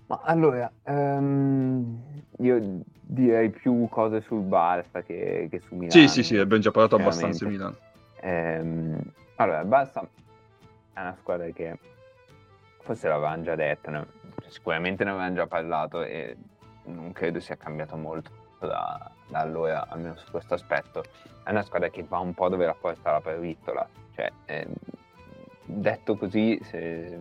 Ma 0.08 0.22
allora, 0.24 0.72
um, 0.84 2.00
io 2.38 2.84
direi 3.02 3.50
più 3.50 3.88
cose 3.90 4.22
sul 4.22 4.44
Barça 4.44 5.02
che, 5.04 5.48
che 5.50 5.60
su 5.68 5.74
Milano. 5.74 6.00
Sì, 6.00 6.08
sì, 6.08 6.22
sì, 6.22 6.38
abbiamo 6.38 6.62
già 6.62 6.70
parlato 6.70 6.98
abbastanza 6.98 7.46
di 7.46 7.52
Milano. 7.52 7.76
Ehm, 8.22 9.00
allora, 9.36 9.64
Barça 9.64 10.08
è 10.94 11.00
una 11.02 11.16
squadra 11.20 11.48
che 11.50 11.78
forse 12.82 13.08
l'avevamo 13.08 13.44
già 13.44 13.56
detto, 13.56 13.90
no? 13.90 14.06
sicuramente 14.48 15.04
ne 15.04 15.12
avevamo 15.12 15.36
già 15.36 15.48
parlato 15.48 16.04
e 16.04 16.38
non 16.86 17.12
credo 17.12 17.40
sia 17.40 17.58
cambiato 17.58 17.98
molto 17.98 18.32
da, 18.60 19.12
da, 19.28 19.40
allora, 19.40 19.88
almeno 19.88 20.16
su 20.16 20.30
questo 20.32 20.54
aspetto. 20.54 21.04
È 21.44 21.50
una 21.50 21.64
squadra 21.64 21.90
che 21.90 22.04
va 22.04 22.20
un 22.20 22.34
po' 22.34 22.50
dove 22.50 22.66
la 22.66 22.76
porta 22.80 23.12
la 23.12 23.22
pervittola. 23.22 23.88
Cioè, 24.14 24.32
eh, 24.46 24.68
detto 25.66 26.16
così, 26.16 26.60
se, 26.64 27.20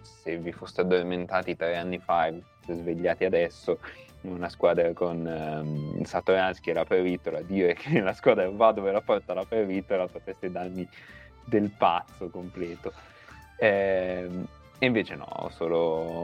se, 0.00 0.36
vi 0.36 0.52
foste 0.52 0.82
addormentati 0.82 1.56
tre 1.56 1.76
anni 1.76 1.98
fa 1.98 2.26
e 2.26 2.42
siete 2.64 2.80
svegliati 2.80 3.24
adesso, 3.24 3.78
una 4.22 4.48
squadra 4.48 4.92
con 4.92 5.24
um, 5.24 6.02
Satoransky 6.02 6.70
e 6.70 6.74
la 6.74 6.84
pervittola, 6.84 7.40
dire 7.40 7.74
che 7.74 8.00
la 8.00 8.12
squadra 8.12 8.50
va 8.50 8.72
dove 8.72 8.92
la 8.92 9.00
porta 9.00 9.32
la 9.32 9.44
pervittola, 9.44 10.06
potreste 10.08 10.50
darmi 10.50 10.88
del 11.48 11.70
pazzo 11.70 12.28
completo. 12.28 12.92
Eh, 13.58 14.28
e 14.80 14.86
invece 14.86 15.16
no, 15.16 15.24
ho 15.24 15.48
solo, 15.50 15.76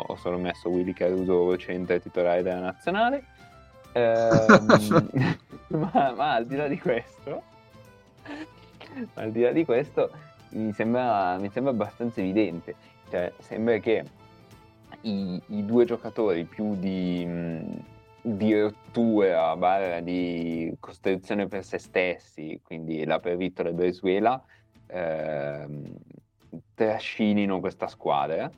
ho 0.07 0.17
solo 0.17 0.39
messo 0.39 0.69
Willy 0.69 0.93
Caruso 0.93 1.57
centro 1.57 1.99
titolare 1.99 2.43
della 2.43 2.61
nazionale. 2.61 3.25
Eh, 3.93 4.29
ma, 5.69 6.13
ma, 6.17 6.35
al 6.35 6.47
di 6.47 6.57
là 6.57 6.69
di 6.69 6.79
questo, 6.79 7.43
al 9.15 9.33
di 9.33 9.41
là 9.41 9.51
di 9.51 9.65
questo, 9.65 10.11
mi 10.51 10.73
sembra, 10.73 11.37
mi 11.39 11.51
sembra 11.51 11.73
abbastanza 11.73 12.21
evidente. 12.21 12.77
Cioè, 13.11 13.33
sembra 13.39 13.79
che 13.79 14.05
i, 15.03 15.41
i 15.49 15.65
due 15.65 15.85
giocatori 15.85 16.45
più 16.45 16.77
di, 16.77 17.27
di 18.21 18.61
rottura, 18.61 19.57
barra 19.57 20.01
di 20.01 20.75
costruzione 20.79 21.49
per 21.49 21.65
se 21.65 21.79
stessi, 21.79 22.61
quindi 22.63 23.05
la 23.05 23.19
Pervittola 23.19 23.71
e 23.71 23.73
Bresuela, 23.73 24.45
ehm, 24.87 25.95
trascinino 26.75 27.61
questa 27.61 27.87
squadra, 27.87 28.51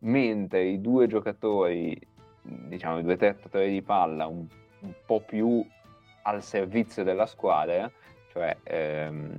mentre 0.00 0.64
i 0.64 0.80
due 0.80 1.06
giocatori, 1.06 1.98
diciamo 2.42 2.98
i 2.98 3.02
due 3.02 3.16
trattatori 3.16 3.70
di 3.70 3.82
palla 3.82 4.26
un, 4.26 4.46
un 4.80 4.92
po' 5.06 5.20
più 5.20 5.64
al 6.22 6.42
servizio 6.42 7.04
della 7.04 7.26
squadra, 7.26 7.90
cioè 8.32 8.56
ehm, 8.62 9.36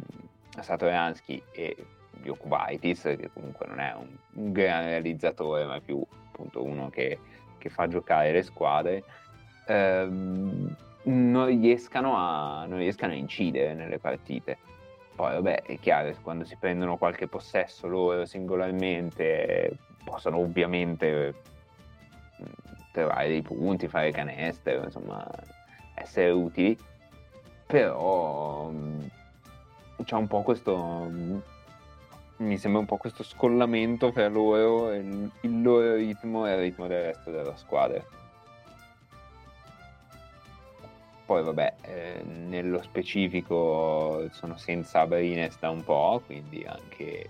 Satoransky 0.60 1.42
e 1.52 1.76
Jokubaitis, 2.22 3.02
che 3.02 3.30
comunque 3.34 3.66
non 3.68 3.80
è 3.80 3.94
un, 3.94 4.08
un, 4.34 4.52
gran 4.52 4.86
realizzatore, 4.86 5.66
ma 5.66 5.76
è 5.76 5.82
più 5.82 6.02
appunto 6.28 6.64
uno 6.64 6.90
che, 6.90 7.20
che 7.58 7.70
fa 7.70 7.88
giocare 7.88 8.32
le 8.32 8.44
squadre, 8.44 9.04
ehm, 9.68 10.76
non, 11.04 11.46
riescano 11.46 12.18
a, 12.18 12.66
non 12.66 12.78
riescano 12.78 13.14
a 13.14 13.16
incidere 13.16 13.74
nelle 13.74 14.00
partite 14.00 14.58
poi 15.16 15.34
vabbè 15.34 15.64
è 15.64 15.80
chiaro, 15.80 16.14
quando 16.22 16.44
si 16.44 16.56
prendono 16.58 16.98
qualche 16.98 17.28
possesso 17.28 17.88
loro 17.88 18.26
singolarmente 18.26 19.78
possono 20.04 20.38
ovviamente 20.38 21.34
mm, 22.42 22.46
trovare 22.92 23.28
dei 23.28 23.42
punti, 23.42 23.88
fare 23.88 24.12
canestro, 24.12 24.84
insomma 24.84 25.28
essere 25.96 26.32
utili, 26.32 26.78
però 27.66 28.70
mm, 28.70 29.02
c'è 30.04 30.16
un 30.16 30.28
po' 30.28 30.42
questo 30.42 31.08
mm, 31.10 31.38
mi 32.38 32.58
sembra 32.58 32.80
un 32.80 32.86
po' 32.88 32.98
questo 32.98 33.24
scollamento 33.24 34.12
fra 34.12 34.28
loro 34.28 34.92
il, 34.94 35.32
il 35.42 35.62
loro 35.62 35.96
ritmo 35.96 36.48
e 36.48 36.54
il 36.54 36.60
ritmo 36.60 36.88
del 36.88 37.04
resto 37.04 37.32
della 37.32 37.56
squadra. 37.56 38.04
Poi 41.34 41.42
vabbè, 41.42 41.74
eh, 41.82 42.24
nello 42.24 42.84
specifico 42.84 44.30
sono 44.30 44.56
senza 44.56 45.08
Brines 45.08 45.58
da 45.58 45.72
un 45.72 45.84
po', 45.84 46.22
quindi 46.24 46.64
anche 46.64 47.28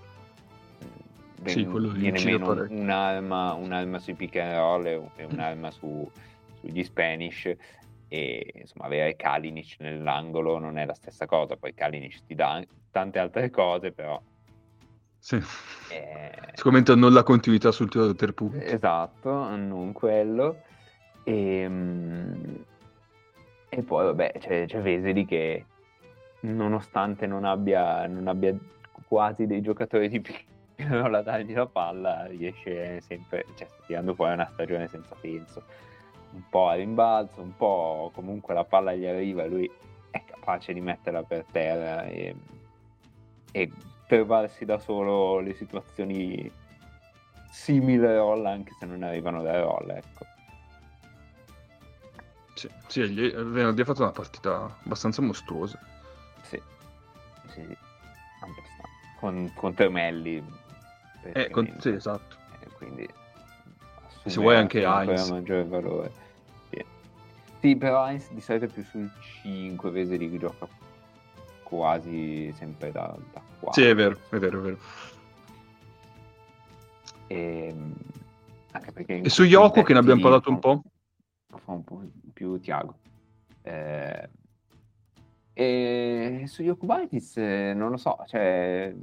ben, 1.39 1.53
sì, 1.53 1.65
viene 1.97 2.21
meno 2.21 2.65
un'arma, 2.67 3.53
un'arma, 3.53 3.99
sui 3.99 4.15
pick 4.15 4.35
and 4.35 4.55
roll 4.55 4.85
e 5.15 5.23
un'arma 5.23 5.71
su, 5.71 6.05
sugli 6.59 6.83
Spanish 6.83 7.49
e 8.09 8.51
insomma 8.53 8.87
avere 8.87 9.15
Kalinic 9.15 9.77
nell'angolo 9.79 10.59
non 10.59 10.77
è 10.77 10.85
la 10.85 10.95
stessa 10.95 11.25
cosa, 11.25 11.55
poi 11.55 11.73
Kalinic 11.73 12.25
ti 12.25 12.35
dà 12.35 12.61
tante 12.91 13.19
altre 13.19 13.49
cose 13.51 13.93
però 13.93 14.21
sì. 15.17 15.41
Eh... 15.89 16.51
Sicuramente 16.55 16.93
non 16.95 17.13
la 17.13 17.23
continuità 17.23 17.71
sul 17.71 17.87
tiro 17.87 18.07
da 18.07 18.13
tre 18.13 18.33
punti. 18.33 18.65
Esatto, 18.65 19.55
non 19.55 19.93
quello. 19.93 20.61
E, 21.23 21.59
ehm, 21.61 22.65
e 23.75 23.81
poi, 23.81 24.05
vabbè, 24.05 24.33
c'è, 24.39 24.65
c'è 24.65 24.81
Veseli 24.81 25.25
che 25.25 25.65
nonostante 26.41 27.25
non 27.25 27.43
abbia, 27.43 28.05
non 28.07 28.27
abbia 28.27 28.55
quasi 29.07 29.47
dei 29.47 29.61
giocatori 29.61 30.09
di 30.09 30.21
piccolo 30.21 31.17
a 31.17 31.21
dargli 31.21 31.53
la 31.53 31.65
palla, 31.65 32.25
riesce 32.27 33.01
sempre, 33.01 33.45
cioè 33.55 33.67
tirando 33.85 34.13
fuori 34.13 34.33
una 34.33 34.49
stagione 34.51 34.87
senza 34.87 35.15
senso. 35.19 35.63
Un 36.33 36.43
po' 36.49 36.67
a 36.67 36.75
rimbalzo, 36.75 37.41
un 37.41 37.55
po' 37.55 38.11
comunque 38.13 38.53
la 38.53 38.63
palla 38.63 38.93
gli 38.93 39.05
arriva, 39.05 39.45
lui 39.45 39.69
è 40.09 40.21
capace 40.25 40.73
di 40.73 40.81
metterla 40.81 41.23
per 41.23 41.45
terra 41.51 42.05
e, 42.05 42.35
e 43.51 43.71
trovarsi 44.07 44.65
da 44.65 44.77
solo 44.77 45.39
le 45.39 45.53
situazioni 45.53 46.51
simili 47.51 48.05
a 48.05 48.17
roll 48.17 48.45
anche 48.45 48.73
se 48.79 48.85
non 48.85 49.03
arrivano 49.03 49.41
da 49.41 49.59
roll, 49.59 49.89
ecco. 49.89 50.25
Sì, 52.87 53.05
sì 53.05 53.29
venerdì 53.29 53.81
ha 53.81 53.85
fatto 53.85 54.03
una 54.03 54.11
partita 54.11 54.77
abbastanza 54.83 55.21
mostruosa. 55.21 55.77
Sì, 56.41 56.61
sì, 57.47 57.77
abbastanza. 58.41 58.89
Con, 59.19 59.51
con 59.53 59.73
Termelli. 59.73 60.43
Eh, 61.21 61.49
con, 61.49 61.73
sì, 61.79 61.89
esatto. 61.89 62.35
Eh, 62.59 62.67
quindi 62.77 63.07
se 64.25 64.39
vuoi 64.39 64.55
anche 64.55 64.83
Heinz. 64.83 65.29
maggiore 65.29 65.65
valore. 65.65 66.11
Sì. 66.69 66.85
sì, 67.59 67.75
però 67.75 68.07
Heinz 68.07 68.29
di 68.31 68.41
solito 68.41 68.65
è 68.65 68.67
più 68.67 68.83
sul 68.83 69.09
5, 69.41 69.91
Veseli 69.91 70.37
gioca 70.37 70.67
quasi 71.63 72.53
sempre 72.57 72.91
da, 72.91 73.15
da 73.31 73.41
4. 73.59 73.81
Sì, 73.81 73.89
è 73.89 73.95
vero, 73.95 74.17
è 74.29 74.37
vero, 74.37 74.59
è 74.59 74.61
vero. 74.61 74.77
E, 77.27 77.67
ehm, 77.67 77.93
anche 78.71 78.91
perché 78.91 79.21
e 79.21 79.29
su 79.29 79.43
Yoko, 79.43 79.81
che 79.83 79.93
ne 79.93 79.99
abbiamo 79.99 80.21
parlato 80.21 80.49
un 80.49 80.59
po'? 80.59 80.83
Fa 81.63 81.71
un 81.71 81.83
po' 81.83 82.01
più 82.33 82.59
Tiago. 82.59 82.95
Eh, 83.61 84.29
e 85.53 86.43
su 86.47 86.63
Yokubaitis 86.63 87.37
eh, 87.37 87.73
non 87.75 87.91
lo 87.91 87.97
so, 87.97 88.17
cioè, 88.27 88.93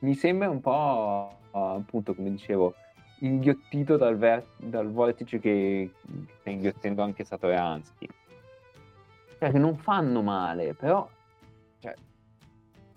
mi 0.00 0.14
sembra 0.14 0.50
un 0.50 0.60
po' 0.60 1.36
appunto 1.50 2.14
come 2.14 2.30
dicevo 2.30 2.74
inghiottito 3.20 3.96
dal, 3.96 4.16
ver- 4.16 4.46
dal 4.58 4.90
vortice 4.90 5.38
che 5.40 5.92
sta 6.40 6.50
inghiottendo 6.50 7.02
anche 7.02 7.24
Satoransky. 7.24 8.06
Cioè 9.38 9.50
che 9.50 9.58
non 9.58 9.76
fanno 9.76 10.20
male, 10.20 10.74
però 10.74 11.08
cioè, 11.78 11.94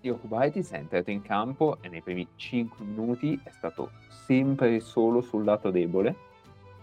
Yokubaitis 0.02 0.72
è 0.72 0.78
entrato 0.78 1.12
in 1.12 1.22
campo 1.22 1.78
e 1.82 1.88
nei 1.88 2.02
primi 2.02 2.28
5 2.36 2.84
minuti 2.84 3.40
è 3.44 3.52
stato 3.52 3.92
sempre 4.10 4.80
solo 4.80 5.22
sul 5.22 5.44
lato 5.44 5.70
debole 5.70 6.30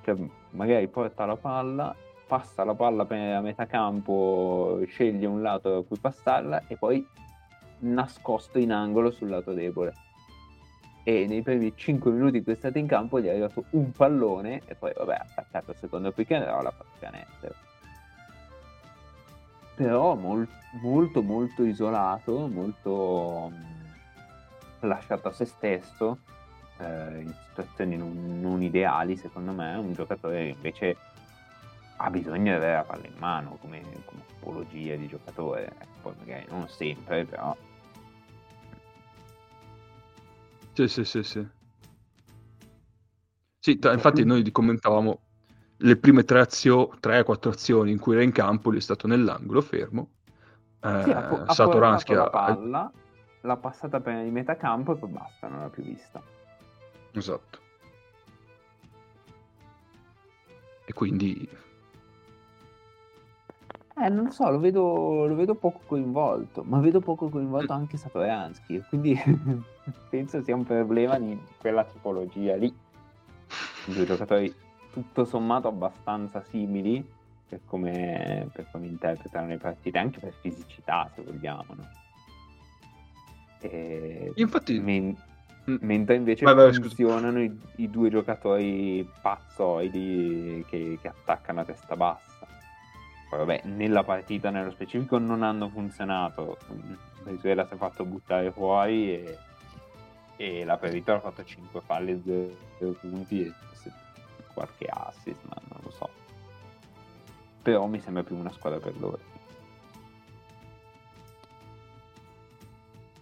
cioè 0.09 0.16
magari 0.51 0.89
porta 0.89 1.26
la 1.26 1.37
palla, 1.37 1.95
passa 2.29 2.62
la 2.62 2.74
palla 2.74 3.07
a 3.09 3.41
metà 3.41 3.66
campo, 3.66 4.81
sceglie 4.87 5.26
un 5.26 5.41
lato 5.41 5.70
da 5.70 5.81
cui 5.81 5.99
passarla 5.99 6.64
e 6.68 6.76
poi 6.76 7.05
nascosto 7.81 8.59
in 8.59 8.70
angolo 8.70 9.11
sul 9.11 9.31
lato 9.31 9.55
debole. 9.55 9.95
E 11.05 11.26
nei 11.26 11.41
primi 11.41 11.72
5 11.74 12.11
minuti 12.11 12.43
che 12.43 12.53
è 12.53 12.55
stato 12.55 12.76
in 12.76 12.87
campo 12.87 13.18
gli 13.18 13.24
è 13.24 13.31
arrivato 13.31 13.64
un 13.70 13.91
pallone 13.93 14.61
e 14.66 14.74
poi 14.74 14.93
vabbè 14.95 15.14
ha 15.14 15.26
attaccato 15.26 15.70
il 15.70 15.79
secondo 15.79 16.12
pick 16.12 16.33
and 16.33 16.45
roll, 16.45 16.66
ha 16.66 16.70
fatto 16.70 16.97
canestro. 16.99 17.55
Però 19.74 20.14
mol- 20.14 20.49
molto 20.83 21.22
molto 21.22 21.64
isolato, 21.64 22.47
molto 22.47 23.51
lasciato 24.81 25.29
a 25.29 25.33
se 25.33 25.47
stesso 25.47 26.18
eh, 26.79 27.20
in 27.20 27.35
situazioni 27.49 27.97
non, 27.97 28.41
non, 28.41 28.62
ideali, 28.62 29.16
secondo 29.16 29.53
me, 29.53 29.74
un 29.76 29.95
giocatore 29.95 30.49
invece 30.49 30.97
ha 32.01 32.11
bisogno 32.11 32.44
di 32.44 32.51
avere 32.51 32.74
la 32.74 32.84
palla 32.84 33.07
in 33.07 33.16
mano 33.18 33.57
come, 33.61 33.82
come 34.05 34.22
tipologia 34.26 34.94
di 34.94 35.09
giocatore, 35.09 35.66
ecco, 35.66 35.99
poi 36.03 36.14
magari 36.18 36.46
non 36.49 36.68
sempre, 36.68 37.24
però... 37.24 37.57
Sì, 40.74 40.86
sì, 40.86 41.05
sì, 41.05 41.22
sì. 41.24 41.46
Sì, 43.59 43.78
t- 43.78 43.90
infatti 43.92 44.24
noi 44.24 44.49
commentavamo 44.49 45.20
le 45.78 45.96
prime 45.96 46.22
tre, 46.22 46.40
azio- 46.40 46.96
tre, 47.01 47.24
quattro 47.24 47.51
azioni 47.51 47.90
in 47.90 47.99
cui 47.99 48.14
era 48.14 48.22
in 48.22 48.30
campo, 48.30 48.70
lui 48.70 48.78
è 48.78 48.82
stato 48.82 49.09
nell'angolo 49.09 49.61
fermo. 49.61 50.11
Eh, 50.80 51.03
sì, 51.03 51.11
ha, 51.11 51.53
Satoransky 51.53 52.12
ha, 52.14 52.18
la 52.18 52.30
palla 52.30 52.92
l'ha 53.40 53.57
passata 53.57 54.01
prima 54.01 54.22
di 54.22 54.30
metà 54.30 54.57
campo 54.57 54.92
e 54.92 54.96
poi 54.96 55.11
basta, 55.11 55.49
non 55.49 55.62
l'ha 55.62 55.68
più 55.68 55.82
vista. 55.82 56.22
Esatto. 57.11 57.59
E 60.84 60.92
quindi... 60.92 61.66
Eh, 64.01 64.09
non 64.09 64.30
so, 64.30 64.49
lo 64.49 64.61
vedo, 64.61 65.26
lo 65.26 65.34
vedo 65.34 65.55
poco 65.55 65.80
coinvolto, 65.86 66.62
ma 66.62 66.78
vedo 66.78 67.01
poco 67.01 67.28
coinvolto 67.28 67.72
anche 67.72 67.96
Satoransky, 67.96 68.82
quindi 68.88 69.18
penso 70.09 70.42
sia 70.42 70.55
un 70.55 70.64
problema 70.64 71.18
di 71.18 71.36
quella 71.59 71.84
tipologia 71.84 72.55
lì. 72.55 72.72
Due 73.86 74.05
giocatori 74.05 74.55
tutto 74.92 75.24
sommato 75.24 75.68
abbastanza 75.68 76.42
simili 76.42 77.05
per 77.49 77.61
come, 77.64 78.49
per 78.53 78.68
come 78.70 78.86
interpretano 78.86 79.49
le 79.49 79.57
partite, 79.57 79.99
anche 79.99 80.20
per 80.20 80.34
fisicità, 80.40 81.11
se 81.14 81.22
vogliamo. 81.22 81.74
No? 81.74 81.88
E... 83.61 84.32
Infatti... 84.36 84.78
Men- 84.78 85.16
mm. 85.68 85.76
mentre 85.80 86.16
invece 86.16 86.44
vai, 86.44 86.55
vai, 86.55 86.74
funzionano 86.74 87.42
i, 87.42 87.59
i, 87.76 87.90
due 87.90 88.11
giocatori 88.11 89.09
pazzoidi 89.22 90.64
che, 90.68 90.99
che 91.01 91.09
attaccano 91.09 91.61
a 91.61 91.64
testa 91.64 91.96
bassa. 91.96 92.38
Poi 93.29 93.39
vabbè, 93.39 93.62
nella 93.64 94.05
partita 94.05 94.51
nello 94.51 94.70
specifico 94.70 95.18
non 95.18 95.43
hanno 95.43 95.68
funzionato. 95.68 96.57
Venezuela 97.22 97.66
si 97.66 97.74
è 97.74 97.76
fatto 97.76 98.05
buttare 98.05 98.51
fuori 98.53 99.12
e, 99.12 99.39
e 100.37 100.64
la 100.64 100.79
Perito 100.79 101.12
ha 101.12 101.20
fatto 101.20 101.45
5 101.45 101.81
falle 101.85 102.20
0 102.24 102.93
punti 102.93 103.45
e 103.45 103.53
qualche 104.55 104.87
assist, 104.87 105.39
ma 105.43 105.61
non 105.68 105.81
lo 105.83 105.91
so. 105.91 106.09
Però 107.62 107.87
mi 107.87 108.01
sembra 108.01 108.22
più 108.22 108.35
una 108.35 108.53
squadra 108.53 108.79
per 108.79 108.99
loro. 108.99 109.18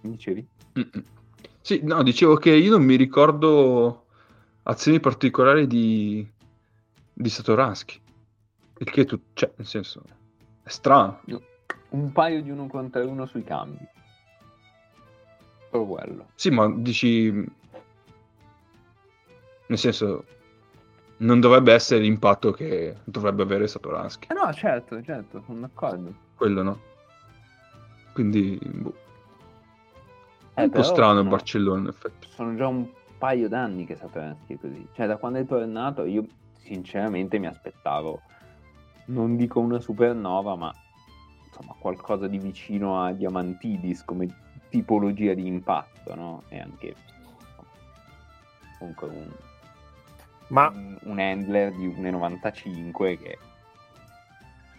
Dicevi? 0.03 0.47
Mm-mm. 0.79 1.05
Sì, 1.61 1.81
no, 1.83 2.03
dicevo 2.05 2.37
che 2.37 2.55
io 2.55 2.71
non 2.71 2.85
mi 2.85 2.95
ricordo 2.95 4.07
azioni 4.63 5.01
particolari 5.01 5.67
di, 5.67 6.25
di 7.13 7.29
Satoransky. 7.29 8.01
Il 8.79 8.91
che 8.91 9.05
tu, 9.05 9.19
cioè, 9.33 9.51
nel 9.57 9.67
senso, 9.67 10.03
è 10.63 10.69
strano. 10.69 11.21
Un 11.91 12.13
paio 12.13 12.43
di 12.43 12.51
uno 12.51 12.67
contro 12.67 13.07
uno 13.09 13.25
sui 13.27 13.43
cambi. 13.43 13.87
Solo 15.71 15.87
quello. 15.87 16.27
Sì, 16.35 16.51
ma 16.51 16.71
dici... 16.71 17.31
Nel 19.69 19.79
senso, 19.79 20.25
non 21.19 21.41
dovrebbe 21.41 21.73
essere 21.73 22.01
l'impatto 22.01 22.53
che 22.53 22.97
dovrebbe 23.05 23.43
avere 23.43 23.67
Satoransky. 23.67 24.29
Eh 24.31 24.35
no, 24.35 24.53
certo, 24.53 25.03
certo, 25.03 25.43
sono 25.47 25.61
d'accordo. 25.61 26.15
Quello 26.37 26.63
no. 26.63 26.81
Quindi, 28.13 28.59
boh. 28.63 28.95
È 30.55 30.61
eh, 30.61 30.65
un 30.65 30.71
po' 30.71 30.83
strano 30.83 31.21
il 31.21 31.29
Barcellona, 31.29 31.81
in 31.81 31.87
effetti. 31.89 32.29
Sono 32.29 32.55
già 32.55 32.67
un 32.67 32.89
paio 33.19 33.49
d'anni 33.49 33.87
che 33.87 33.97
Satoransky 33.97 34.55
è 34.55 34.59
così. 34.61 34.87
Cioè, 34.93 35.07
da 35.07 35.17
quando 35.17 35.39
è 35.39 35.47
tornato, 35.47 36.05
io 36.05 36.27
sinceramente 36.59 37.39
mi 37.39 37.47
aspettavo 37.47 38.21
non 39.07 39.37
dico 39.37 39.61
una 39.61 39.81
supernova, 39.81 40.57
ma 40.57 40.75
insomma 41.45 41.75
qualcosa 41.79 42.27
di 42.27 42.39
vicino 42.39 43.03
a 43.03 43.13
Diamantidis 43.13 44.05
come 44.05 44.29
tipologia 44.69 45.35
di 45.35 45.47
impatto, 45.47 46.15
no? 46.15 46.43
E 46.49 46.61
anche 46.61 46.95
insomma, 46.95 47.69
comunque 48.79 49.09
un, 49.09 49.31
ma... 50.49 50.69
un, 50.69 50.99
un 51.03 51.19
handler 51.19 51.73
di 51.75 51.89
1,95 51.89 52.93
che, 52.93 53.17
che, 53.19 53.39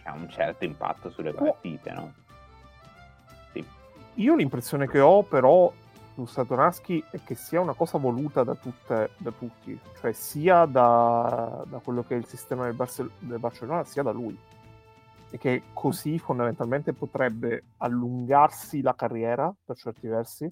ha 0.04 0.12
un 0.12 0.28
certo 0.28 0.64
impatto 0.64 1.10
sulle 1.10 1.32
partite, 1.32 1.92
no? 1.92 2.12
Sì. 3.52 3.64
Io 4.14 4.34
l'impressione 4.36 4.88
che 4.88 5.00
ho 5.00 5.22
però 5.22 5.72
su 6.18 6.26
Satoransky 6.26 7.04
è 7.12 7.22
che 7.22 7.36
sia 7.36 7.60
una 7.60 7.74
cosa 7.74 7.96
voluta 7.96 8.42
da, 8.42 8.56
tutte, 8.56 9.10
da 9.18 9.30
tutti, 9.30 9.78
cioè 10.00 10.12
sia 10.12 10.64
da, 10.64 11.62
da, 11.64 11.78
quello 11.78 12.02
che 12.02 12.16
è 12.16 12.18
il 12.18 12.26
sistema 12.26 12.64
del, 12.64 12.74
Barcel- 12.74 13.10
del 13.20 13.38
Barcellona, 13.38 13.84
sia 13.84 14.02
da 14.02 14.10
lui. 14.10 14.36
E 15.30 15.38
che 15.38 15.62
così 15.72 16.18
fondamentalmente 16.18 16.92
potrebbe 16.92 17.66
allungarsi 17.76 18.82
la 18.82 18.96
carriera 18.96 19.54
per 19.64 19.76
certi 19.76 20.08
versi 20.08 20.50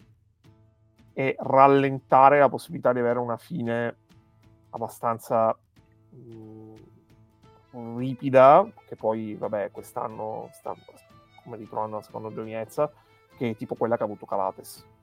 e 1.12 1.34
rallentare 1.36 2.38
la 2.38 2.48
possibilità 2.48 2.92
di 2.92 3.00
avere 3.00 3.18
una 3.18 3.38
fine 3.38 3.96
abbastanza 4.70 5.56
mh, 6.10 6.74
mm, 7.76 7.98
ripida, 7.98 8.70
che 8.86 8.94
poi, 8.94 9.34
vabbè, 9.34 9.72
quest'anno 9.72 10.48
sta 10.52 10.74
come 11.42 11.56
ritrovando 11.56 11.96
la 11.96 12.02
seconda 12.02 12.28
giovinezza, 12.28 12.88
che 13.36 13.50
è 13.50 13.56
tipo 13.56 13.74
quella 13.74 13.96
che 13.96 14.02
ha 14.02 14.06
avuto 14.06 14.26
Calates. 14.26 14.94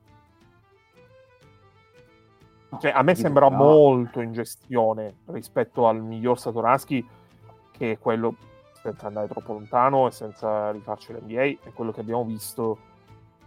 Cioè, 2.78 2.90
a 2.90 3.02
me 3.02 3.14
sembra 3.14 3.48
no. 3.48 3.56
molto 3.56 4.20
in 4.20 4.32
gestione 4.32 5.16
rispetto 5.26 5.86
al 5.86 6.02
miglior 6.02 6.38
Satoransky, 6.38 7.06
che 7.70 7.92
è 7.92 7.98
quello, 7.98 8.36
senza 8.80 9.06
andare 9.06 9.28
troppo 9.28 9.52
lontano 9.52 10.06
e 10.06 10.10
senza 10.10 10.70
rifarci 10.70 11.12
l'NBA, 11.12 11.66
è 11.66 11.72
quello 11.72 11.92
che 11.92 12.00
abbiamo 12.00 12.24
visto 12.24 12.78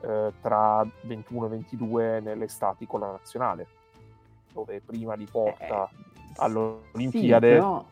eh, 0.02 0.34
tra 0.42 0.86
21 1.02 1.46
e 1.46 1.50
22 1.50 2.20
nell'estate 2.22 2.86
con 2.88 3.00
la 3.00 3.12
nazionale, 3.12 3.68
dove 4.54 4.82
prima 4.82 5.16
li 5.16 5.28
porta 5.30 5.90
eh, 5.90 5.96
all'Olimpiade 6.38 7.48
sì, 7.48 7.60
però... 7.60 7.86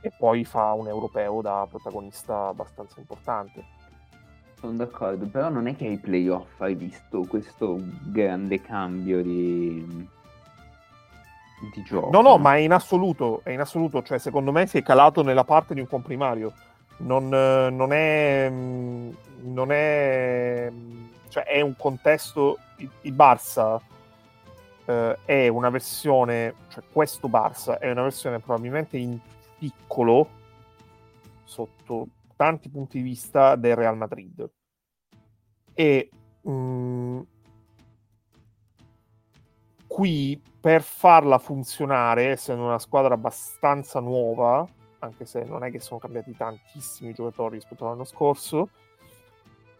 e 0.00 0.12
poi 0.18 0.44
fa 0.44 0.72
un 0.72 0.88
europeo 0.88 1.40
da 1.40 1.66
protagonista 1.68 2.48
abbastanza 2.48 2.98
importante. 2.98 3.78
Sono 4.58 4.72
d'accordo, 4.74 5.26
però 5.26 5.48
non 5.48 5.66
è 5.66 5.74
che 5.74 5.86
ai 5.86 5.98
playoff 5.98 6.60
hai 6.60 6.74
visto 6.74 7.22
questo 7.22 7.78
grande 8.04 8.60
cambio 8.60 9.22
di 9.22 10.08
di 11.72 11.82
gioco. 11.82 12.10
No, 12.10 12.20
no, 12.22 12.38
ma 12.38 12.54
è 12.54 12.58
in 12.58 12.72
assoluto, 12.72 13.40
è 13.42 13.50
in 13.50 13.60
assoluto, 13.60 14.02
cioè 14.02 14.18
secondo 14.18 14.52
me 14.52 14.66
si 14.66 14.78
è 14.78 14.82
calato 14.82 15.22
nella 15.22 15.44
parte 15.44 15.74
di 15.74 15.80
un 15.80 15.86
comprimario. 15.86 16.52
Non, 16.98 17.28
non 17.28 17.92
è 17.92 18.52
non 19.42 19.72
è 19.72 20.70
cioè 21.28 21.44
è 21.44 21.60
un 21.60 21.74
contesto 21.76 22.58
il, 22.76 22.90
il 23.02 23.14
Barça 23.14 23.80
eh, 24.84 25.18
è 25.24 25.48
una 25.48 25.70
versione 25.70 26.54
cioè 26.68 26.82
questo 26.92 27.28
Barça 27.28 27.78
è 27.78 27.90
una 27.90 28.02
versione 28.02 28.38
probabilmente 28.38 28.96
in 28.96 29.18
piccolo 29.58 30.28
sotto 31.44 32.08
tanti 32.36 32.68
punti 32.68 32.98
di 32.98 33.04
vista 33.04 33.56
del 33.56 33.76
Real 33.76 33.96
Madrid 33.96 34.48
e 35.74 36.10
mh, 36.42 36.50
mm, 36.50 37.20
qui 39.90 40.40
per 40.60 40.82
farla 40.82 41.38
funzionare, 41.38 42.28
essendo 42.28 42.62
una 42.62 42.78
squadra 42.78 43.14
abbastanza 43.14 43.98
nuova, 43.98 44.64
anche 45.00 45.24
se 45.24 45.42
non 45.42 45.64
è 45.64 45.72
che 45.72 45.80
sono 45.80 45.98
cambiati 45.98 46.32
tantissimi 46.36 47.12
giocatori 47.12 47.56
rispetto 47.56 47.86
all'anno 47.86 48.04
scorso, 48.04 48.68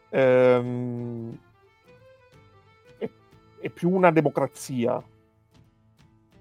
ehm, 0.09 1.39
è, 2.99 3.09
è, 3.61 3.69
più 3.69 3.91
una 3.91 4.11
democrazia 4.11 5.01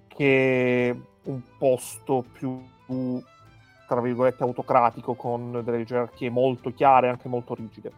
che 0.07 1.01
un 1.21 1.41
posto 1.59 2.25
più, 2.31 2.59
tra 3.87 4.01
virgolette, 4.01 4.41
autocratico 4.41 5.13
con 5.13 5.61
delle 5.63 5.83
gerarchie 5.83 6.31
molto 6.31 6.73
chiare 6.73 7.05
e 7.05 7.09
anche 7.11 7.29
molto 7.29 7.53
rigide. 7.53 7.91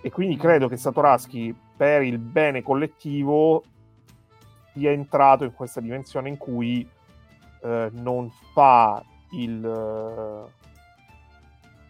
E 0.00 0.12
quindi 0.12 0.36
credo 0.36 0.68
che 0.68 0.76
Satoraski, 0.76 1.52
per 1.76 2.02
il 2.02 2.18
bene 2.18 2.62
collettivo, 2.62 3.64
sia 4.76 4.90
entrato 4.90 5.44
in 5.44 5.54
questa 5.54 5.80
dimensione 5.80 6.28
in 6.28 6.36
cui 6.36 6.86
eh, 7.62 7.88
non 7.92 8.30
fa 8.52 9.02
il, 9.30 9.64
eh, 9.64 10.52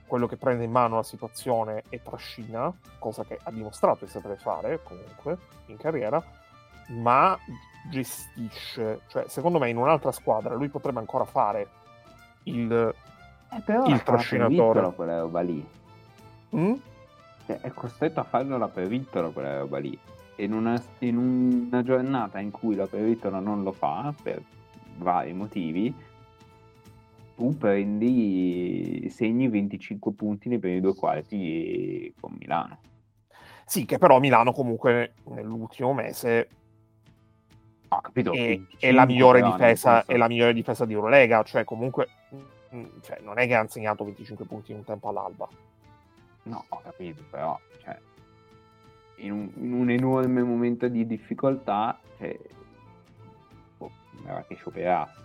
quello 0.06 0.26
che 0.28 0.36
prende 0.36 0.62
in 0.62 0.70
mano 0.70 0.94
la 0.94 1.02
situazione 1.02 1.82
e 1.88 2.00
trascina, 2.00 2.72
cosa 3.00 3.24
che 3.24 3.40
ha 3.42 3.50
dimostrato 3.50 4.04
di 4.04 4.10
sapere 4.10 4.36
fare 4.36 4.80
comunque 4.84 5.36
in 5.66 5.76
carriera, 5.76 6.22
ma 6.90 7.36
gestisce, 7.90 9.00
cioè 9.08 9.24
secondo 9.26 9.58
me 9.58 9.68
in 9.68 9.76
un'altra 9.76 10.12
squadra 10.12 10.54
lui 10.54 10.68
potrebbe 10.68 11.00
ancora 11.00 11.24
fare 11.24 11.68
il, 12.44 12.70
eh, 12.70 13.82
il 13.86 14.02
trascinatore. 14.04 14.92
quella 14.94 15.18
roba 15.18 15.40
lì. 15.40 15.68
Mm? 16.54 16.74
Cioè, 17.46 17.60
è 17.62 17.70
costretto 17.70 18.20
a 18.20 18.24
farlo 18.24 18.68
per 18.68 18.86
Vittolo 18.86 19.32
quella 19.32 19.58
roba 19.58 19.78
lì 19.78 19.98
in 20.36 20.52
una, 20.52 20.82
in 21.00 21.16
una 21.16 21.82
giornata 21.82 22.38
in 22.40 22.50
cui 22.50 22.74
la 22.74 22.86
Peritola 22.86 23.38
non 23.38 23.62
lo 23.62 23.72
fa 23.72 24.14
per 24.22 24.42
vari 24.98 25.32
motivi, 25.32 25.94
tu 27.34 27.56
prendi 27.56 29.08
segni 29.10 29.48
25 29.48 30.12
punti 30.12 30.48
nei 30.48 30.58
primi 30.58 30.80
due 30.80 30.94
quarti 30.94 32.12
con 32.18 32.34
Milano. 32.38 32.78
Sì, 33.64 33.84
che 33.84 33.98
però 33.98 34.18
Milano 34.20 34.52
comunque 34.52 35.14
nell'ultimo 35.24 35.92
mese 35.92 36.48
ho 37.88 38.00
capito, 38.00 38.32
è, 38.32 38.60
è, 38.78 38.90
la 38.90 39.06
migliore 39.06 39.42
difesa, 39.42 40.04
è 40.04 40.16
la 40.16 40.28
migliore 40.28 40.52
difesa 40.52 40.84
di 40.84 40.92
Eurolega, 40.92 41.42
cioè 41.42 41.64
comunque 41.64 42.08
mm, 42.74 42.84
cioè, 43.02 43.20
non 43.22 43.38
è 43.38 43.46
che 43.46 43.54
ha 43.54 43.62
insegnato 43.62 44.04
25 44.04 44.44
punti 44.44 44.72
in 44.72 44.78
un 44.78 44.84
tempo 44.84 45.08
all'alba. 45.08 45.48
No, 46.44 46.64
ho 46.68 46.80
capito, 46.82 47.22
però 47.30 47.58
cioè, 47.82 47.98
in 49.16 49.32
un, 49.32 49.50
in 49.56 49.72
un 49.72 49.90
enorme 49.90 50.42
momento 50.42 50.88
di 50.88 51.06
difficoltà 51.06 51.98
cioè, 52.18 52.38
oh, 53.78 53.90
che 54.46 54.54
scioperasse. 54.54 55.24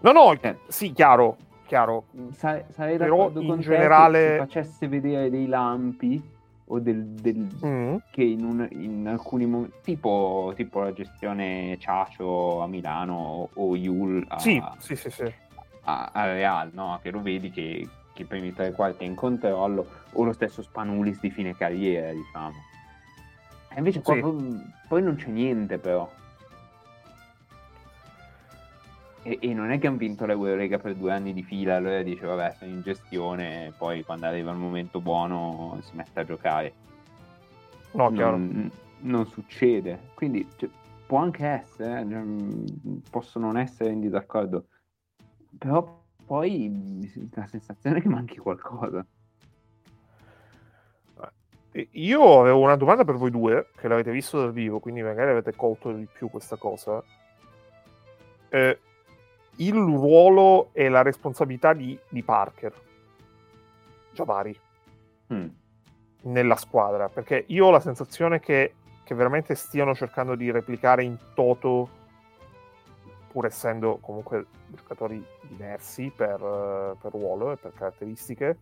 No, 0.00 0.12
no, 0.12 0.32
eh. 0.32 0.56
sì, 0.68 0.92
chiaro, 0.92 1.36
chiaro. 1.66 2.04
Sa- 2.32 2.64
sarei 2.70 2.96
Però 2.96 3.30
in 3.34 3.60
generale... 3.60 4.18
se 4.18 4.36
facesse 4.38 4.88
vedere 4.88 5.30
dei 5.30 5.46
lampi 5.46 6.34
o 6.68 6.78
del, 6.80 7.04
del 7.04 7.48
mm. 7.64 7.96
che 8.10 8.22
in, 8.22 8.44
un, 8.44 8.68
in, 8.70 9.06
alcuni 9.06 9.46
momenti 9.46 9.76
tipo, 9.82 10.52
tipo, 10.56 10.80
la 10.80 10.92
gestione 10.92 11.76
Ciacio 11.78 12.60
a 12.60 12.66
Milano 12.66 13.48
o 13.52 13.76
Yul 13.76 14.24
a, 14.28 14.38
sì, 14.38 14.60
sì, 14.78 14.96
sì, 14.96 15.32
a, 15.84 16.10
a 16.12 16.24
Real 16.24 16.70
no? 16.72 16.98
che 17.02 17.10
lo 17.10 17.22
vedi 17.22 17.50
che 17.50 17.88
i 18.22 18.26
primi 18.26 18.52
tre 18.52 18.72
quarti 18.72 19.04
in 19.04 19.14
controllo 19.14 19.86
o 20.12 20.24
lo 20.24 20.32
stesso 20.32 20.62
Spanulis 20.62 21.20
di 21.20 21.30
fine 21.30 21.56
carriera 21.56 22.12
diciamo 22.12 22.54
e 23.70 23.78
invece 23.78 24.00
qua 24.00 24.14
sì. 24.14 24.20
poi, 24.20 24.60
poi 24.88 25.02
non 25.02 25.16
c'è 25.16 25.28
niente 25.28 25.78
però 25.78 26.10
e, 29.26 29.38
e, 29.40 29.52
non 29.54 29.72
è 29.72 29.78
che 29.80 29.88
hanno 29.88 29.96
vinto 29.96 30.24
l'Eurolega 30.24 30.78
per 30.78 30.94
due 30.94 31.10
anni 31.10 31.34
di 31.34 31.42
fila, 31.42 31.74
allora 31.74 32.00
dice 32.02 32.24
vabbè 32.24 32.54
sono 32.58 32.70
in 32.70 32.80
gestione, 32.82 33.66
e 33.66 33.72
poi 33.76 34.04
quando 34.04 34.26
arriva 34.26 34.52
il 34.52 34.56
momento 34.56 35.00
buono 35.00 35.80
si 35.82 35.96
mette 35.96 36.20
a 36.20 36.24
giocare. 36.24 36.72
No, 37.90 38.12
chiaro. 38.12 38.36
Non, 38.36 38.70
non 39.00 39.26
succede, 39.26 40.10
quindi 40.14 40.46
cioè, 40.56 40.70
può 41.06 41.18
anche 41.18 41.44
essere, 41.44 42.06
eh, 42.08 43.02
posso 43.10 43.40
non 43.40 43.58
essere 43.58 43.90
in 43.90 44.00
disaccordo, 44.00 44.66
però 45.58 46.04
poi 46.26 47.28
la 47.34 47.46
sensazione 47.46 47.98
è 47.98 48.02
che 48.02 48.08
manchi 48.08 48.36
qualcosa. 48.38 49.06
Io 51.90 52.40
avevo 52.40 52.60
una 52.60 52.76
domanda 52.76 53.04
per 53.04 53.16
voi 53.16 53.30
due, 53.30 53.68
che 53.76 53.86
l'avete 53.86 54.10
visto 54.10 54.40
dal 54.40 54.52
vivo, 54.52 54.80
quindi 54.80 55.02
magari 55.02 55.30
avete 55.30 55.54
colto 55.54 55.92
di 55.92 56.08
più 56.10 56.30
questa 56.30 56.56
cosa. 56.56 57.02
Eh, 58.48 58.78
il 59.56 59.74
ruolo 59.74 60.70
e 60.72 60.88
la 60.88 61.02
responsabilità 61.02 61.74
di, 61.74 61.98
di 62.08 62.22
Parker, 62.22 62.72
Jabari, 64.12 64.58
mm. 65.32 65.46
nella 66.22 66.56
squadra. 66.56 67.08
Perché 67.08 67.44
io 67.48 67.66
ho 67.66 67.70
la 67.70 67.80
sensazione 67.80 68.40
che, 68.40 68.74
che, 69.04 69.14
veramente 69.14 69.54
stiano 69.54 69.94
cercando 69.94 70.34
di 70.34 70.50
replicare 70.50 71.04
in 71.04 71.16
toto, 71.34 71.88
pur 73.30 73.46
essendo 73.46 73.98
comunque 74.00 74.46
giocatori 74.68 75.24
diversi 75.42 76.12
per, 76.14 76.38
per 77.00 77.12
ruolo 77.12 77.52
e 77.52 77.56
per 77.56 77.72
caratteristiche, 77.72 78.58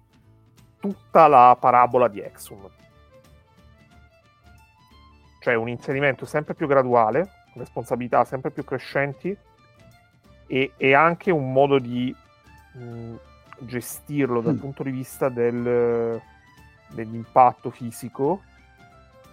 tutta 0.78 1.28
la 1.28 1.56
parabola 1.58 2.08
di 2.08 2.20
Exum. 2.20 2.68
Cioè 5.40 5.54
un 5.54 5.68
inserimento 5.68 6.24
sempre 6.24 6.54
più 6.54 6.66
graduale, 6.66 7.44
responsabilità 7.54 8.24
sempre 8.24 8.50
più 8.50 8.64
crescenti 8.64 9.36
e, 10.46 10.72
e 10.76 10.94
anche 10.94 11.30
un 11.30 11.52
modo 11.52 11.78
di 11.78 12.14
mh, 12.72 13.14
gestirlo 13.58 14.40
dal 14.40 14.54
mm. 14.54 14.58
punto 14.58 14.82
di 14.82 14.90
vista 14.90 15.28
del, 15.28 16.20
dell'impatto 16.88 17.70
fisico 17.70 18.42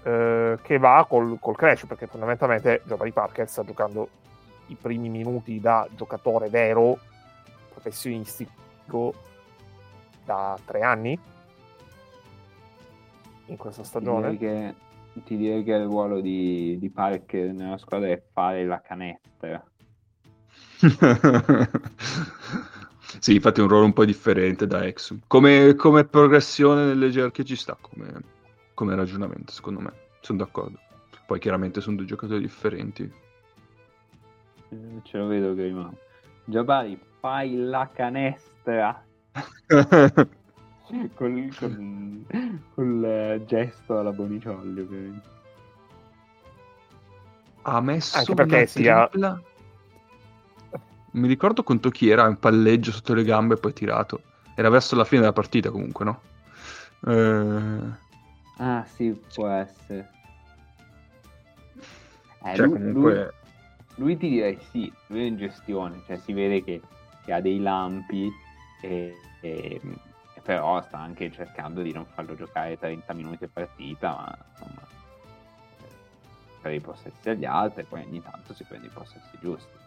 eh, 0.03 0.57
che 0.61 0.77
va 0.77 1.05
col, 1.07 1.37
col 1.39 1.55
crash 1.55 1.85
perché 1.85 2.07
fondamentalmente 2.07 2.81
Giovanni 2.85 3.11
Parker 3.11 3.47
sta 3.47 3.63
giocando 3.63 4.09
i 4.71 4.75
primi 4.75 5.09
minuti 5.09 5.59
da 5.59 5.87
giocatore 5.95 6.49
vero 6.49 6.97
professionistico 7.69 9.13
da 10.25 10.57
tre 10.65 10.81
anni 10.81 11.19
in 13.45 13.57
questa 13.57 13.83
stagione 13.83 14.31
ti 14.31 14.37
direi 14.37 14.73
che, 14.73 14.75
ti 15.23 15.37
direi 15.37 15.63
che 15.63 15.73
il 15.73 15.85
ruolo 15.85 16.21
di, 16.21 16.77
di 16.79 16.89
Parker 16.89 17.51
nella 17.51 17.77
squadra 17.77 18.09
è 18.09 18.21
fare 18.31 18.65
la 18.65 18.81
canestra 18.81 19.63
sì, 23.19 23.35
infatti 23.35 23.59
è 23.59 23.63
un 23.63 23.69
ruolo 23.69 23.85
un 23.85 23.93
po' 23.93 24.05
differente 24.05 24.65
da 24.65 24.85
Exum. 24.85 25.19
Come, 25.27 25.75
come 25.75 26.05
progressione 26.05 26.85
nelle 26.85 27.11
gerarchie 27.11 27.43
ci 27.43 27.55
sta 27.55 27.77
come, 27.79 28.23
come 28.73 28.95
ragionamento, 28.95 29.51
secondo 29.51 29.79
me. 29.79 29.93
Sono 30.21 30.39
d'accordo. 30.39 30.79
Poi 31.25 31.39
chiaramente 31.39 31.81
sono 31.81 31.97
due 31.97 32.05
giocatori 32.05 32.41
differenti. 32.41 33.11
Eh, 34.71 35.01
ce 35.03 35.17
lo 35.17 35.27
vedo 35.27 35.53
che 35.53 35.63
rimane. 35.63 35.97
Giabari, 36.45 36.99
fai 37.19 37.55
la 37.55 37.89
canestra. 37.93 39.03
col, 41.15 41.55
col, 41.55 42.25
col 42.73 43.37
uh, 43.39 43.45
gesto 43.45 43.99
alla 43.99 44.11
Boniciolli, 44.11 44.79
ovviamente. 44.79 45.29
Ha 47.63 47.79
messo 47.81 48.17
Anche 48.17 48.33
perché 48.33 48.65
sia... 48.65 49.07
Tripla 49.07 49.41
mi 51.11 51.27
ricordo 51.27 51.63
contro 51.63 51.89
chi 51.89 52.09
era 52.09 52.27
in 52.27 52.37
palleggio 52.37 52.91
sotto 52.91 53.13
le 53.13 53.23
gambe 53.23 53.55
e 53.55 53.57
poi 53.57 53.73
tirato. 53.73 54.21
Era 54.55 54.69
verso 54.69 54.95
la 54.95 55.03
fine 55.03 55.21
della 55.21 55.33
partita 55.33 55.69
comunque, 55.69 56.05
no? 56.05 56.21
Eh... 57.05 58.09
Ah 58.57 58.85
sì, 58.85 59.19
può 59.33 59.47
essere. 59.47 60.09
Eh, 62.43 62.55
cioè, 62.55 62.65
lui, 62.65 62.77
comunque... 62.77 63.13
lui, 63.13 63.27
lui, 64.01 64.17
ti 64.17 64.29
direi 64.29 64.57
sì, 64.71 64.91
lui 65.07 65.21
è 65.21 65.27
in 65.27 65.37
gestione, 65.37 66.01
cioè 66.07 66.17
si 66.17 66.33
vede 66.33 66.63
che, 66.63 66.81
che 67.23 67.33
ha 67.33 67.39
dei 67.39 67.59
lampi, 67.59 68.31
e, 68.81 69.15
e, 69.41 69.79
però 70.41 70.81
sta 70.81 70.97
anche 70.97 71.31
cercando 71.31 71.83
di 71.83 71.93
non 71.93 72.05
farlo 72.05 72.35
giocare 72.35 72.79
30 72.79 73.13
minuti 73.13 73.43
a 73.43 73.49
partita, 73.53 74.09
ma 74.09 74.37
insomma 74.49 74.87
per 76.61 76.73
i 76.73 76.79
possessi 76.79 77.29
agli 77.29 77.45
altri 77.45 77.83
poi 77.83 78.03
ogni 78.03 78.21
tanto 78.21 78.53
si 78.53 78.63
prende 78.63 78.87
i 78.87 78.91
possessi 78.91 79.37
giusti. 79.39 79.79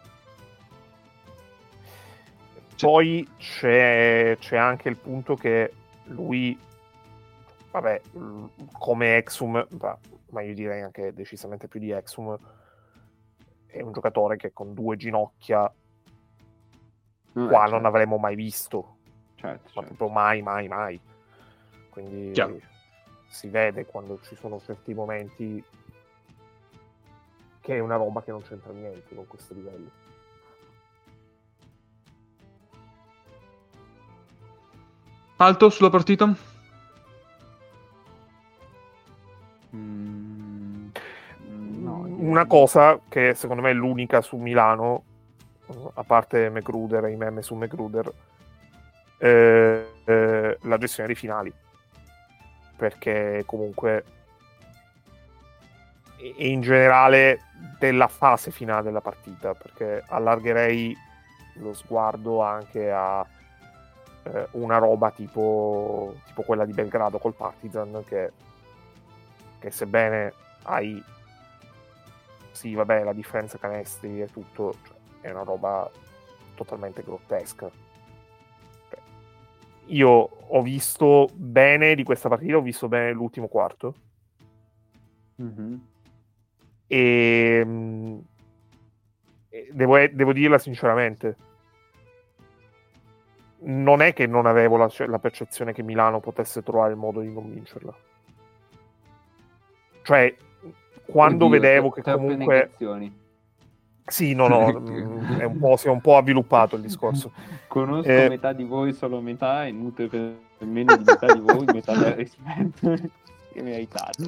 Poi 2.77 3.27
c'è, 3.37 4.35
c'è, 4.39 4.57
anche 4.57 4.89
il 4.89 4.97
punto 4.97 5.35
che 5.35 5.71
lui, 6.05 6.57
vabbè, 7.71 8.01
come 8.73 9.17
Exum, 9.17 9.65
ma 10.29 10.41
io 10.41 10.53
direi 10.53 10.81
anche 10.81 11.13
decisamente 11.13 11.67
più 11.69 11.79
di 11.79 11.91
Exum, 11.91 12.37
è 13.75 13.81
un 13.81 13.91
giocatore 13.91 14.37
che 14.37 14.53
con 14.53 14.73
due 14.73 14.95
ginocchia 14.95 15.71
mm, 17.37 17.47
qua 17.47 17.59
certo. 17.59 17.75
non 17.75 17.85
avremmo 17.85 18.17
mai 18.17 18.35
visto. 18.35 18.97
Certo, 19.35 19.71
ma 19.75 19.81
certo. 19.81 19.95
proprio 19.95 20.09
mai, 20.09 20.41
mai, 20.41 20.67
mai. 20.67 20.99
Quindi 21.89 22.31
Chiaro. 22.31 22.59
si 23.27 23.49
vede 23.49 23.85
quando 23.85 24.19
ci 24.21 24.35
sono 24.35 24.59
certi 24.61 24.93
momenti 24.93 25.63
che 27.59 27.75
è 27.75 27.79
una 27.79 27.95
roba 27.95 28.21
che 28.21 28.31
non 28.31 28.41
c'entra 28.43 28.71
niente 28.71 29.13
con 29.13 29.27
questo 29.27 29.53
livello. 29.53 30.03
Alto 35.37 35.69
sulla 35.69 35.89
partita? 35.89 36.33
Mm, 39.75 40.34
Una 42.25 42.47
cosa 42.47 42.99
che 43.07 43.35
secondo 43.35 43.61
me 43.61 43.69
è 43.69 43.73
l'unica 43.73 44.19
su 44.21 44.37
Milano, 44.37 45.03
a 45.93 46.03
parte 46.03 46.49
McGruder 46.49 47.05
e 47.05 47.11
i 47.11 47.15
meme 47.15 47.43
su 47.43 47.53
McGruder, 47.53 48.11
eh, 49.19 49.91
eh, 50.03 50.57
la 50.59 50.77
gestione 50.79 51.07
dei 51.07 51.15
finali. 51.15 51.53
Perché 52.77 53.43
comunque 53.45 54.03
e 56.17 56.47
in 56.47 56.61
generale 56.61 57.41
della 57.77 58.07
fase 58.07 58.49
finale 58.49 58.81
della 58.81 59.01
partita, 59.01 59.53
perché 59.53 60.03
allargherei 60.07 60.97
lo 61.57 61.73
sguardo 61.73 62.41
anche 62.41 62.91
a 62.91 63.23
eh, 64.23 64.47
una 64.53 64.79
roba 64.79 65.11
tipo, 65.11 66.15
tipo, 66.25 66.41
quella 66.41 66.65
di 66.65 66.73
Belgrado 66.73 67.19
col 67.19 67.35
Partizan 67.35 68.03
che, 68.03 68.31
che 69.59 69.69
sebbene 69.69 70.33
hai 70.63 71.13
sì 72.55 72.73
vabbè 72.73 73.03
la 73.03 73.13
differenza 73.13 73.57
canestri 73.57 74.21
e 74.21 74.27
tutto 74.27 74.73
cioè, 74.85 74.95
è 75.21 75.31
una 75.31 75.43
roba 75.43 75.89
totalmente 76.55 77.03
grottesca 77.03 77.69
cioè, 78.89 78.99
io 79.87 80.09
ho 80.09 80.61
visto 80.61 81.27
bene 81.33 81.95
di 81.95 82.03
questa 82.03 82.29
partita 82.29 82.57
ho 82.57 82.61
visto 82.61 82.87
bene 82.87 83.11
l'ultimo 83.11 83.47
quarto 83.47 83.93
mm-hmm. 85.41 85.75
e 86.87 87.65
devo, 89.71 90.07
devo 90.07 90.33
dirla 90.33 90.57
sinceramente 90.57 91.35
non 93.65 94.01
è 94.01 94.13
che 94.13 94.27
non 94.27 94.45
avevo 94.45 94.77
la, 94.77 94.89
la, 95.07 95.19
percezione 95.19 95.73
che 95.73 95.81
Milano 95.81 96.19
potesse 96.19 96.61
trovare 96.61 96.91
il 96.91 96.97
modo 96.97 97.21
di 97.21 97.33
non 97.33 97.51
vincerla. 97.51 97.95
Cioè, 100.03 100.35
quando 101.05 101.45
Oddio, 101.45 101.59
vedevo 101.59 101.89
che 101.89 102.01
comunque... 102.01 102.71
Sì, 104.07 104.33
no, 104.35 104.47
no, 104.47 104.69
mm, 104.79 105.39
è 105.39 105.43
un 105.45 105.57
po', 105.57 105.77
si 105.77 105.87
è 105.87 105.89
un 105.89 106.01
po' 106.01 106.17
avviluppato 106.17 106.75
il 106.75 106.81
discorso. 106.81 107.31
Conosco 107.67 108.07
eh... 108.07 108.29
metà 108.29 108.53
di 108.53 108.63
voi, 108.63 108.93
solo 108.93 109.19
metà, 109.19 109.65
e 109.65 109.71
nutre 109.71 110.07
per 110.07 110.37
meno 110.59 110.95
di 110.95 111.03
metà 111.03 111.33
di 111.33 111.39
voi, 111.39 111.65
metà 111.65 111.97
del 111.97 112.13
rispetto. 112.15 112.93
che 113.51 113.61
mi 113.61 113.73
hai 113.73 113.87
dato. 113.91 114.23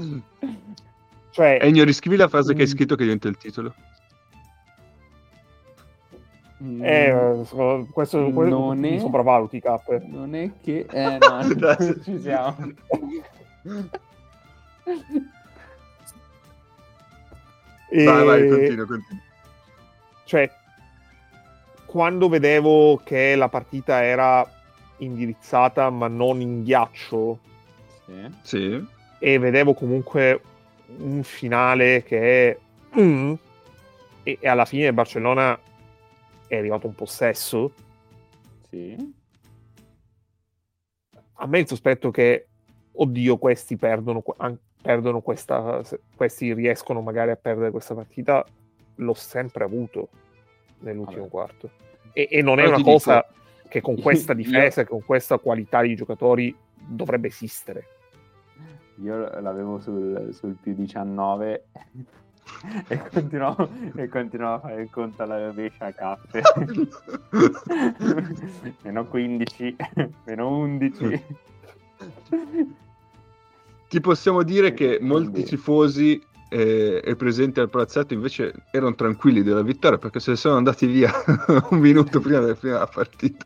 Cioè... 1.30 1.60
Ennio, 1.62 1.84
riscrivi 1.84 2.16
la 2.16 2.28
frase 2.28 2.54
che 2.54 2.62
hai 2.62 2.68
mm. 2.68 2.72
scritto 2.72 2.96
che 2.96 3.04
diventa 3.04 3.28
il 3.28 3.38
titolo. 3.38 3.74
Mm. 6.64 6.84
Eh, 6.84 7.32
questo, 7.36 7.88
questo 7.92 8.30
non 8.30 8.84
è... 8.84 8.98
sopravvaluti, 8.98 9.60
Cap. 9.60 10.02
Non 10.06 10.34
è 10.34 10.52
che... 10.62 10.88
Eh, 10.90 11.18
no, 11.22 12.02
ci 12.04 12.20
siamo. 12.20 12.56
E... 17.90 18.04
Vai, 18.04 18.26
vai, 18.26 18.48
continua, 18.48 18.86
continua. 18.86 19.22
Cioè, 20.26 20.52
quando 21.86 22.28
vedevo 22.28 23.02
che 23.04 23.36
la 23.36 23.48
partita 23.48 24.04
era 24.04 24.46
indirizzata 24.98 25.90
ma 25.90 26.08
non 26.08 26.42
in 26.42 26.64
ghiaccio, 26.64 27.40
sì. 28.06 28.30
sì. 28.42 28.88
e 29.20 29.40
vedevo 29.40 29.74
comunque 29.74 30.42
un 30.98 31.24
finale 31.24 32.04
che 32.04 32.50
è... 32.50 32.58
Mm, 33.00 33.34
e, 34.24 34.38
e 34.40 34.48
alla 34.48 34.66
fine 34.66 34.92
Barcellona 34.94 35.58
è 36.48 36.58
arrivato 36.58 36.88
un 36.88 36.96
possesso. 36.96 37.74
Sì. 38.70 39.16
A 41.40 41.46
me 41.46 41.60
il 41.60 41.68
sospetto 41.68 42.12
che, 42.12 42.48
oddio, 42.92 43.38
questi 43.38 43.78
perdono, 43.78 44.24
perdono 44.88 45.20
questa, 45.20 45.82
questi 46.16 46.54
riescono 46.54 47.02
magari 47.02 47.32
a 47.32 47.36
perdere 47.36 47.72
questa 47.72 47.94
partita, 47.94 48.46
l'ho 48.96 49.14
sempre 49.14 49.66
avuto 49.66 50.08
nell'ultimo 50.80 51.24
Vabbè. 51.24 51.30
quarto. 51.30 51.70
E, 52.14 52.30
e, 52.32 52.42
non 52.42 52.58
è 52.62 52.68
una 52.68 52.82
cosa 52.82 53.26
dico... 53.28 53.68
che 53.68 53.82
con 53.82 54.00
questa 54.02 54.32
difesa, 54.32 54.80
io... 54.80 54.88
con 54.88 55.04
questa 55.04 55.40
qualità 55.40 55.82
di 55.82 55.94
giocatori 55.94 56.56
dovrebbe 56.74 57.28
esistere. 57.28 57.86
Io 59.04 59.18
l'avevo 59.42 59.82
sul, 59.82 60.30
sul 60.32 60.56
più 60.56 60.74
19 60.74 61.66
e 62.88 62.98
continuavo, 63.10 63.70
e 63.94 64.08
continuavo 64.08 64.56
a 64.56 64.60
fare 64.60 64.82
il 64.84 64.90
conto 64.90 65.22
alla 65.22 65.48
rovescia 65.48 65.88
a 65.88 65.92
cappe. 65.92 66.42
meno 68.84 69.06
15, 69.06 69.76
meno 70.24 70.58
11. 70.60 71.26
Ti 73.90 74.02
possiamo 74.02 74.44
dire 74.44 74.74
che 74.74 75.00
molti 75.02 75.44
tifosi 75.44 76.22
eh, 76.50 77.02
e 77.04 77.16
presenti 77.16 77.60
al 77.60 77.70
palazzetto 77.70 78.14
invece 78.14 78.54
erano 78.72 78.96
tranquilli 78.96 79.44
della 79.44 79.62
vittoria 79.62 79.98
perché 79.98 80.20
se 80.20 80.32
ne 80.32 80.38
sono 80.38 80.56
andati 80.56 80.86
via 80.86 81.12
un 81.70 81.80
minuto 81.80 82.20
prima 82.20 82.40
della 82.40 82.58
della 82.60 82.88
partita. 82.88 83.46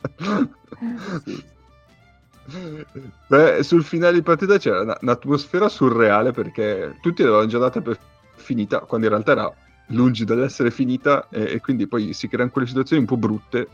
Beh, 3.27 3.63
sul 3.63 3.83
finale 3.83 4.13
di 4.13 4.21
partita 4.21 4.57
c'era 4.57 4.97
un'atmosfera 4.99 5.69
surreale 5.69 6.31
perché 6.31 6.97
tutti 7.01 7.23
l'avevano 7.23 7.47
già 7.47 7.59
data 7.59 7.81
per 7.81 7.97
finita, 8.35 8.79
quando 8.79 9.07
in 9.07 9.13
realtà 9.13 9.31
era 9.31 9.53
lungi 9.87 10.25
dall'essere 10.25 10.71
finita 10.71 11.27
e, 11.29 11.53
e 11.53 11.59
quindi 11.59 11.87
poi 11.87 12.13
si 12.13 12.27
creano 12.27 12.51
quelle 12.51 12.67
situazioni 12.67 13.01
un 13.01 13.07
po' 13.07 13.17
brutte 13.17 13.67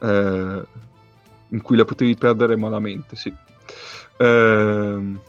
eh, 0.00 0.62
in 1.48 1.62
cui 1.62 1.76
la 1.76 1.84
potevi 1.84 2.16
perdere 2.16 2.56
malamente, 2.56 3.16
sì. 3.16 3.32
Eh... 4.16 5.28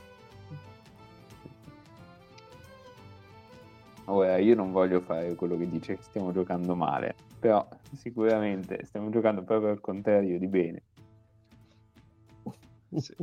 Oh, 4.12 4.26
io 4.26 4.56
non 4.56 4.74
voglio 4.74 5.00
fare 5.00 5.36
quello 5.36 5.56
che 5.56 5.70
dice 5.70 5.96
che 5.96 6.04
stiamo 6.04 6.34
giocando 6.34 6.76
male, 6.76 7.16
però 7.40 7.66
sicuramente 7.96 8.84
stiamo 8.84 9.10
giocando 9.10 9.42
proprio 9.42 9.70
al 9.70 9.80
contrario 9.80 10.38
di 10.38 10.48
bene. 10.48 10.84
Sì. 12.98 13.16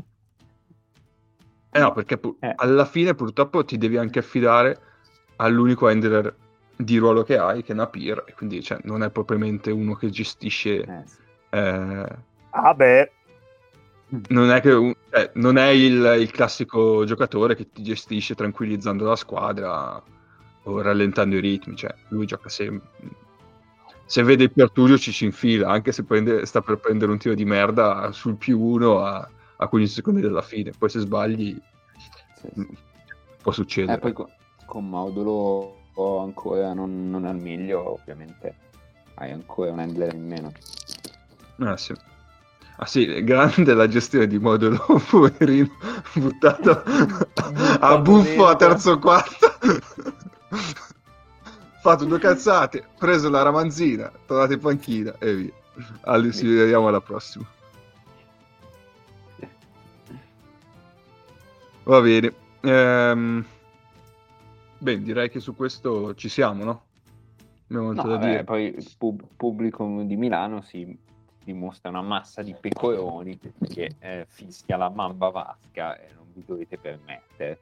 Eh 1.71 1.79
no, 1.79 1.93
perché 1.93 2.17
pu- 2.17 2.39
eh. 2.41 2.55
alla 2.57 2.87
fine 2.87 3.15
purtroppo 3.15 3.67
ti 3.67 3.77
devi 3.77 3.99
anche 3.99 4.21
affidare 4.21 4.81
all'unico 5.37 5.89
handler 5.89 6.35
di 6.75 6.97
ruolo 6.97 7.23
che 7.23 7.37
hai, 7.37 7.63
che 7.63 7.73
è 7.73 7.75
Napir, 7.75 8.25
e 8.27 8.33
quindi 8.33 8.63
cioè, 8.63 8.79
non 8.85 9.03
è 9.03 9.11
propriamente 9.11 9.71
uno 9.71 9.95
che 9.95 10.09
gestisce... 10.09 10.81
Eh, 10.81 11.03
sì. 11.05 11.19
eh, 11.51 12.17
ah 12.49 12.75
beh. 12.75 13.13
Non 14.29 14.51
è, 14.51 14.63
che 14.63 14.73
un, 14.73 14.95
eh, 15.11 15.33
non 15.35 15.59
è 15.59 15.69
il, 15.69 16.17
il, 16.19 16.31
classico 16.31 17.05
giocatore 17.05 17.55
che 17.55 17.69
ti 17.71 17.83
gestisce 17.83 18.35
tranquillizzando 18.35 19.05
la 19.05 19.17
squadra 19.17 20.03
o 20.69 20.81
rallentando 20.81 21.37
i 21.37 21.41
ritmi, 21.41 21.77
cioè 21.77 21.95
lui 22.09 22.27
gioca 22.27 22.49
sempre. 22.49 22.89
Se 24.05 24.23
vede 24.23 24.45
il 24.45 24.53
Perturio 24.53 24.97
ci 24.97 25.13
si 25.13 25.25
infila, 25.25 25.69
anche 25.69 25.93
se 25.93 26.05
prende, 26.05 26.47
sta 26.47 26.61
per 26.61 26.79
prendere 26.79 27.13
un 27.13 27.19
tiro 27.19 27.35
di 27.35 27.45
merda 27.45 28.11
sul 28.13 28.37
più 28.37 28.59
uno 28.59 29.01
a, 29.05 29.29
a 29.57 29.67
15 29.67 29.95
secondi 29.95 30.21
dalla 30.21 30.43
fine, 30.43 30.73
poi 30.77 30.89
se 30.89 31.01
sbagli 31.01 31.61
sì, 32.41 32.49
sì. 32.55 32.67
può 33.43 33.53
succedere. 33.53 33.99
Eh, 33.99 34.13
poi 34.13 34.27
con 34.65 34.89
modulo 34.89 35.77
ancora 36.23 36.73
non, 36.73 37.11
non 37.11 37.25
al 37.25 37.37
meglio, 37.37 37.93
ovviamente 37.93 38.55
hai 39.15 39.33
ancora 39.33 39.73
un 39.73 39.81
handler 39.81 40.15
in 40.15 40.27
meno. 40.27 40.53
Ah 41.59 41.77
sì. 41.77 41.95
Ah 42.81 42.87
sì, 42.87 43.25
grande 43.25 43.75
la 43.75 43.89
gestione 43.89 44.29
di 44.29 44.39
modulo, 44.39 44.79
poverino, 45.11 45.69
buttato 46.15 46.83
a 47.81 47.99
buffo 47.99 48.47
a 48.47 48.55
terzo 48.55 48.99
quarto. 49.01 49.53
Fatto 51.81 52.05
due 52.05 52.19
cazzate, 52.19 52.85
preso 52.99 53.31
la 53.31 53.43
ramanzina, 53.43 54.11
tornato 54.27 54.53
in 54.53 54.61
panchina 54.61 55.17
e 55.19 55.35
via. 55.35 55.53
Allora, 56.03 56.33
ci 56.33 56.47
vediamo 56.47 56.89
alla 56.89 57.01
prossima. 57.01 57.47
Va 61.85 62.01
bene. 62.01 62.35
Ehm... 62.61 63.45
Beh, 64.81 65.03
direi 65.03 65.29
che 65.31 65.41
su 65.41 65.57
questo 65.57 66.15
ci 66.15 66.29
siamo, 66.29 66.63
no? 66.63 66.85
Abbiamo 67.65 67.87
molto 67.87 68.03
no, 68.03 68.09
da 68.09 68.15
vabbè, 68.17 68.31
dire. 68.31 68.45
Poi 68.45 68.65
il 68.77 68.95
pub- 68.97 69.27
pubblico 69.37 70.03
di 70.05 70.17
Milano 70.17 70.63
si 70.63 70.97
dimostra 71.43 71.89
una 71.89 72.03
massa 72.03 72.43
di 72.43 72.55
pecoroni 72.59 73.39
che 73.69 73.95
eh, 73.99 74.27
fischia 74.29 74.77
la 74.77 74.91
mamba 74.91 75.31
vasca 75.31 75.99
e 75.99 76.13
non 76.15 76.27
vi 76.33 76.45
dovete 76.47 76.77
permettere. 76.79 77.61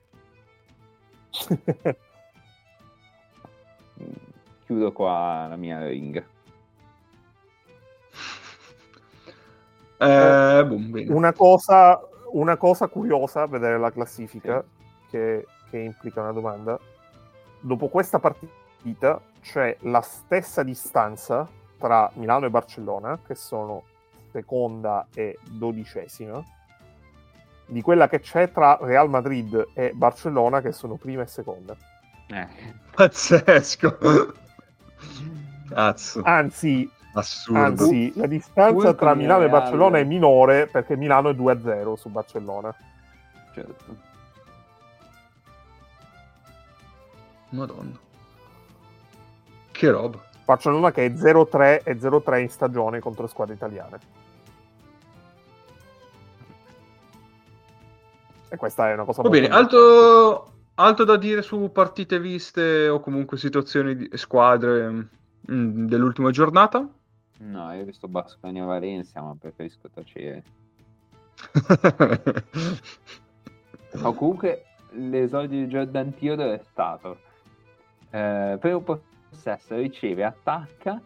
Chiudo 4.67 4.93
qua 4.93 5.47
la 5.49 5.57
mia 5.57 5.87
ring. 5.87 6.25
Eh, 9.99 10.65
boom, 10.67 11.07
una, 11.09 11.33
cosa, 11.33 11.99
una, 12.33 12.57
cosa, 12.59 12.87
curiosa 12.89 13.47
vedere 13.47 13.79
la 13.79 13.91
classifica 13.91 14.63
sì. 14.63 15.07
che, 15.11 15.47
che 15.71 15.79
implica 15.79 16.21
una 16.21 16.33
domanda 16.33 16.79
dopo 17.61 17.89
questa 17.89 18.19
partita 18.19 19.21
c'è 19.41 19.77
la 19.81 20.01
stessa 20.01 20.63
distanza 20.63 21.49
tra 21.79 22.11
Milano 22.15 22.47
e 22.47 22.51
Barcellona, 22.51 23.19
che 23.27 23.35
sono 23.35 23.85
seconda 24.33 25.07
e 25.15 25.39
dodicesima, 25.43 26.43
di 27.67 27.81
quella 27.83 28.09
che 28.09 28.21
c'è 28.21 28.51
tra 28.51 28.79
Real 28.81 29.09
Madrid 29.09 29.69
e 29.75 29.93
Barcellona, 29.95 30.61
che 30.61 30.73
sono 30.73 30.97
prima 30.97 31.23
e 31.23 31.27
seconda. 31.27 31.77
Eh. 32.29 32.49
Pazzesco! 32.95 34.45
Cazzo. 35.69 36.23
Anzi, 36.25 36.91
Assurdo. 37.17 37.61
Anzi, 37.61 38.13
la 38.15 38.27
distanza 38.27 38.93
tra 38.93 39.15
Milano 39.15 39.45
e 39.45 39.49
Barcellona 39.49 39.99
è 39.99 40.05
minore 40.05 40.67
perché 40.67 40.97
Milano 40.97 41.31
è 41.31 41.33
2-0 41.33 41.95
su 41.95 42.11
Barcellona. 42.11 42.75
Certo. 43.55 43.97
Madonna. 47.51 47.99
Che 49.71 49.91
roba. 49.91 50.23
Barcellona 50.45 50.93
che 50.93 51.07
è 51.07 51.09
0-3 51.09 51.81
e 51.85 51.99
0-3 51.99 52.41
in 52.41 52.51
stagione 52.51 53.01
contro 53.01 53.27
squadre 53.27 53.55
italiane. 53.55 53.99
E 58.49 58.57
questa 58.57 58.91
è 58.91 58.93
una 58.93 59.05
cosa 59.05 59.23
Va 59.23 59.29
bene, 59.29 59.49
alto, 59.49 60.56
alto, 60.77 61.05
da 61.05 61.17
dire 61.17 61.43
su 61.43 61.71
partite 61.73 62.19
viste 62.19 62.89
o 62.89 63.01
comunque 63.01 63.37
situazioni 63.37 63.97
di 63.97 64.09
squadre 64.15 64.89
mh, 64.89 65.09
mm, 65.53 65.87
dell'ultima 65.87 66.31
giornata? 66.31 66.89
No, 67.39 67.73
io 67.73 67.83
ho 67.83 67.85
visto 67.85 68.09
Bascania 68.09 68.65
Valencia, 68.65 69.21
ma 69.21 69.37
preferisco 69.39 69.91
tacere. 69.91 70.43
o 74.03 74.15
comunque 74.15 74.65
l'esordio 74.93 75.61
di 75.61 75.67
Jordan 75.67 76.15
Theodore 76.15 76.55
è 76.55 76.63
stato 76.71 77.19
eh, 78.11 78.57
primo 78.59 78.81
possesso 78.81 79.75
riceve, 79.77 80.25
attacca, 80.25 81.01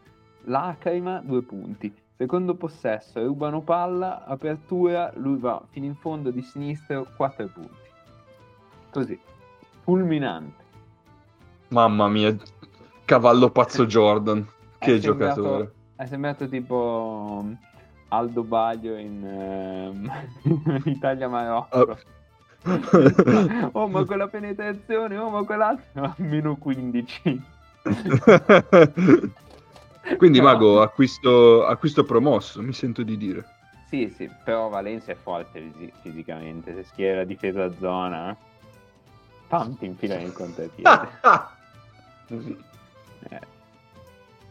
lacrima, 0.44 1.20
due 1.24 1.42
punti. 1.42 1.92
Secondo 2.16 2.54
possesso 2.54 3.24
rubano 3.24 3.62
palla, 3.62 4.24
apertura, 4.26 5.10
lui 5.16 5.38
va 5.38 5.60
fino 5.70 5.86
in 5.86 5.94
fondo 5.96 6.30
di 6.30 6.42
sinistro, 6.42 7.06
quattro 7.16 7.46
punti. 7.46 7.88
Così, 8.90 9.18
fulminante. 9.90 10.62
Mamma 11.68 12.08
mia, 12.08 12.36
cavallo 13.04 13.50
pazzo 13.50 13.86
Jordan, 13.90 14.46
che 14.78 14.94
è 14.94 15.00
sembrato, 15.00 15.40
giocatore. 15.40 15.72
È 15.96 16.06
sembrato 16.06 16.48
tipo 16.48 17.44
Aldo 18.08 18.42
Baglio 18.44 18.96
in 18.96 19.22
uh, 20.42 20.80
Italia-Marocco. 20.84 21.98
Uh, 22.62 23.70
oh, 23.72 23.88
ma 23.88 24.04
quella 24.04 24.28
penetrazione, 24.28 25.16
oh, 25.16 25.28
ma 25.28 25.42
quell'altra, 25.42 26.14
meno 26.18 26.56
15. 26.56 27.42
Quindi, 30.16 30.38
No. 30.38 30.44
Mago, 30.44 30.82
acquisto, 30.82 31.64
acquisto 31.66 32.04
promosso, 32.04 32.62
mi 32.62 32.72
sento 32.72 33.02
di 33.02 33.16
dire. 33.16 33.44
Sì, 33.88 34.08
sì, 34.14 34.30
però 34.44 34.68
Valencia 34.68 35.10
è 35.12 35.16
forte 35.16 35.60
fisi- 35.60 35.92
fisicamente, 36.00 36.74
se 36.74 36.84
schiera 36.84 37.24
difesa 37.24 37.72
zona, 37.78 38.36
pam, 39.50 39.76
ti 39.76 39.84
infila 39.84 40.16
nel 40.16 40.32
contropiede. 40.32 41.08
Così. 42.28 42.56
Eh, 43.28 43.38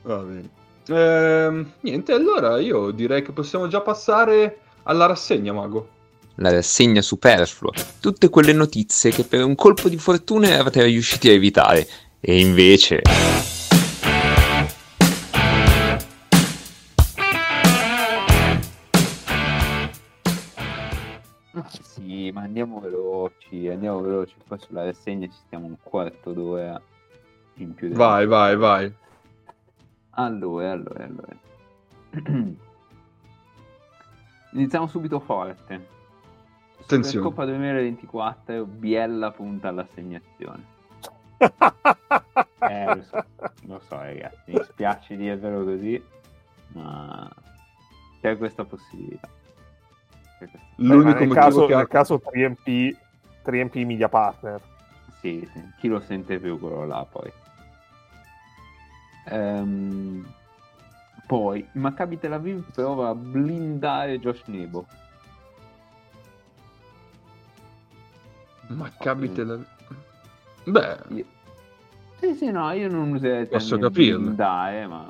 Va 0.04 0.18
bene. 0.18 0.50
Ehm, 0.89 1.72
niente, 1.80 2.12
allora 2.12 2.60
io 2.60 2.91
direi 2.91 3.24
che 3.24 3.32
possiamo 3.32 3.68
già 3.68 3.82
passare 3.82 4.60
alla 4.84 5.08
rassegna, 5.08 5.54
Mago. 5.54 5.89
La 6.36 6.52
rassegna 6.52 7.02
superflua, 7.02 7.72
tutte 8.00 8.30
quelle 8.30 8.54
notizie 8.54 9.10
che 9.10 9.24
per 9.24 9.43
un 9.43 9.56
colpo 9.56 9.89
di 9.89 9.97
fortuna 9.97 10.50
eravate 10.50 10.84
riusciti 10.84 11.30
a 11.30 11.34
evitare. 11.34 11.88
E 12.20 12.39
invece... 12.39 13.02
ma 22.32 22.42
andiamo 22.42 22.80
veloci, 22.80 23.68
andiamo 23.68 24.02
veloci, 24.02 24.36
poi 24.46 24.60
sulla 24.60 24.84
rassegna 24.84 25.28
ci 25.28 25.38
stiamo 25.46 25.66
un 25.66 25.76
quarto 25.82 26.34
d'ora 26.34 26.82
in 27.56 27.74
più. 27.74 27.92
Vai, 27.92 28.26
vai, 28.26 28.56
vai. 28.56 28.94
Allora, 30.12 30.72
allora, 30.72 31.04
allora. 31.04 31.38
Iniziamo 34.52 34.88
subito 34.88 35.20
forte. 35.20 35.98
Attenzione. 36.82 37.26
Coppa 37.26 37.46
2024, 37.46 38.66
Biella 38.66 39.32
punta 39.32 39.68
all'assegnazione. 39.70 40.78
Eh, 42.62 42.94
lo 42.94 43.02
so, 43.04 43.26
lo 43.68 43.80
so 43.88 43.96
ragazzi, 43.96 44.52
mi 44.52 44.62
spiace 44.64 45.16
dirvelo 45.16 45.64
così, 45.64 46.04
ma 46.74 47.32
c'è 48.20 48.38
questa 48.38 48.66
possibilità. 48.66 49.30
L'unico 50.76 51.20
nel 51.20 51.28
motivo 51.28 51.34
caso, 51.34 51.66
che 51.66 51.74
ha... 51.74 51.78
nel 51.78 51.88
caso 51.88 52.22
3MP, 52.32 52.96
3MP 53.46 53.86
Media 53.86 54.10
Partner. 54.10 54.62
Sì, 55.20 55.48
sì, 55.52 55.62
chi 55.78 55.88
lo 55.88 56.00
sente 56.00 56.40
più 56.40 56.58
quello 56.60 56.86
là 56.86 57.06
poi. 57.10 57.32
Ehm, 59.26 60.34
poi, 61.28 61.68
Maccabi 61.74 62.18
Tel 62.18 62.34
Aviv 62.34 62.72
prova 62.72 63.10
a 63.10 63.16
blindare 63.16 64.20
Josh 64.20 64.44
Nebo. 64.46 64.86
Ma 68.68 68.90
capite 68.98 69.44
la... 69.44 69.58
Beh, 70.66 70.98
Io- 71.10 71.26
Sì, 72.20 72.36
sì, 72.36 72.52
no, 72.52 72.72
io 72.72 72.90
non 72.90 73.12
userei 73.12 73.48
Posso 73.48 73.78
capirlo. 73.78 74.20
blindare, 74.20 74.88
ma 74.88 75.06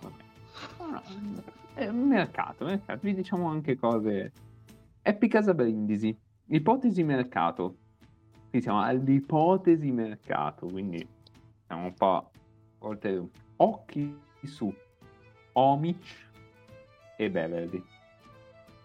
vabbè. 0.00 0.22
No, 0.78 0.86
no, 0.90 1.02
è 1.74 1.86
un 1.88 2.08
mercato, 2.08 2.64
mercato. 2.64 2.98
Vi 3.02 3.14
diciamo 3.14 3.48
anche 3.48 3.78
cose... 3.78 4.32
Happy 5.06 5.28
Casa 5.28 5.52
Brindisi, 5.52 6.18
ipotesi 6.46 7.02
mercato. 7.02 7.76
Qui 8.48 8.62
siamo 8.62 8.80
all'ipotesi 8.80 9.90
mercato, 9.90 10.64
quindi 10.66 11.06
siamo 11.66 11.84
un 11.84 11.92
po' 11.92 12.30
oltre 12.78 13.22
occhi 13.56 14.18
su 14.44 14.74
Omic 15.52 16.06
e 17.18 17.30
Beverly. 17.30 17.84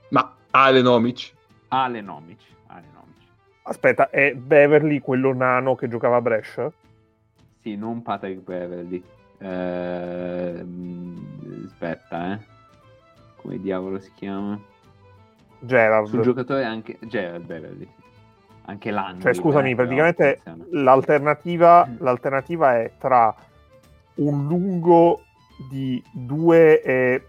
ma 0.10 0.36
Alenomic? 0.52 1.34
Alenomic, 1.70 2.42
Alenomic. 2.66 3.16
Aspetta, 3.62 4.10
è 4.10 4.36
Beverly 4.36 5.00
quello 5.00 5.34
nano 5.34 5.76
che 5.76 5.88
giocava 5.88 6.18
a 6.18 6.22
Brescia? 6.22 6.70
Sì, 7.62 7.78
non 7.78 8.02
Patrick 8.02 8.42
Beverly. 8.42 9.02
Ehm, 9.38 11.16
aspetta, 11.66 12.34
eh. 12.34 12.40
Come 13.38 13.62
diavolo 13.62 14.00
si 14.00 14.12
chiama? 14.16 14.60
Gerard. 15.60 16.08
Sul 16.08 16.22
giocatore 16.22 16.64
anche 16.64 16.98
Gerald 17.02 17.46
Beverly. 17.46 17.86
sì. 17.86 18.08
Anche 18.66 18.92
l'anno. 18.92 19.20
Cioè, 19.22 19.34
scusami, 19.34 19.72
eh, 19.72 19.76
praticamente 19.76 20.42
l'alternativa, 20.72 21.88
Mm. 21.88 21.96
l'alternativa 22.00 22.76
è 22.78 22.92
tra 23.00 23.34
un 24.16 24.46
lungo 24.48 25.22
di 25.72 26.02
2 26.12 26.82
e 26.84 27.24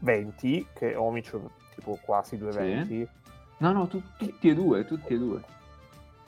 20, 0.00 0.66
che 0.74 0.94
Omic 0.96 1.30
tipo 1.74 1.98
quasi 2.04 2.36
2,20. 2.36 3.08
No, 3.58 3.72
no, 3.72 3.86
tu- 3.86 4.02
tutti 4.18 4.48
e 4.50 4.54
due, 4.54 4.84
tutti 4.84 5.14
e 5.14 5.18
due. 5.18 5.40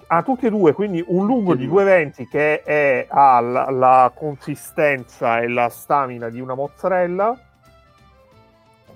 Ah, 0.06 0.22
tutti 0.22 0.46
e 0.46 0.50
due, 0.50 0.72
quindi 0.72 1.02
un 1.06 1.26
lungo 1.26 1.50
Tutti 1.52 1.62
di 1.64 1.68
due. 1.68 1.82
2,20 1.84 2.26
che 2.28 2.62
è- 2.62 3.06
ha 3.08 3.40
la, 3.40 3.70
la 3.70 4.12
consistenza 4.14 5.40
e 5.40 5.48
la 5.48 5.68
stamina 5.68 6.28
di 6.30 6.40
una 6.40 6.54
mozzarella 6.54 7.38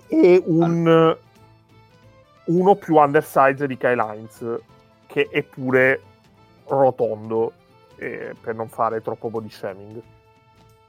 e 0.06 0.42
un 0.46 1.16
uno 2.48 2.74
più 2.76 2.96
undersize 2.96 3.66
di 3.66 3.76
Kyle 3.76 4.02
Hines 4.02 4.60
che 5.06 5.28
è 5.30 5.42
pure 5.42 6.02
rotondo 6.66 7.52
eh, 7.96 8.34
per 8.40 8.54
non 8.54 8.68
fare 8.68 9.00
troppo 9.00 9.30
body 9.30 9.48
shaming. 9.48 10.02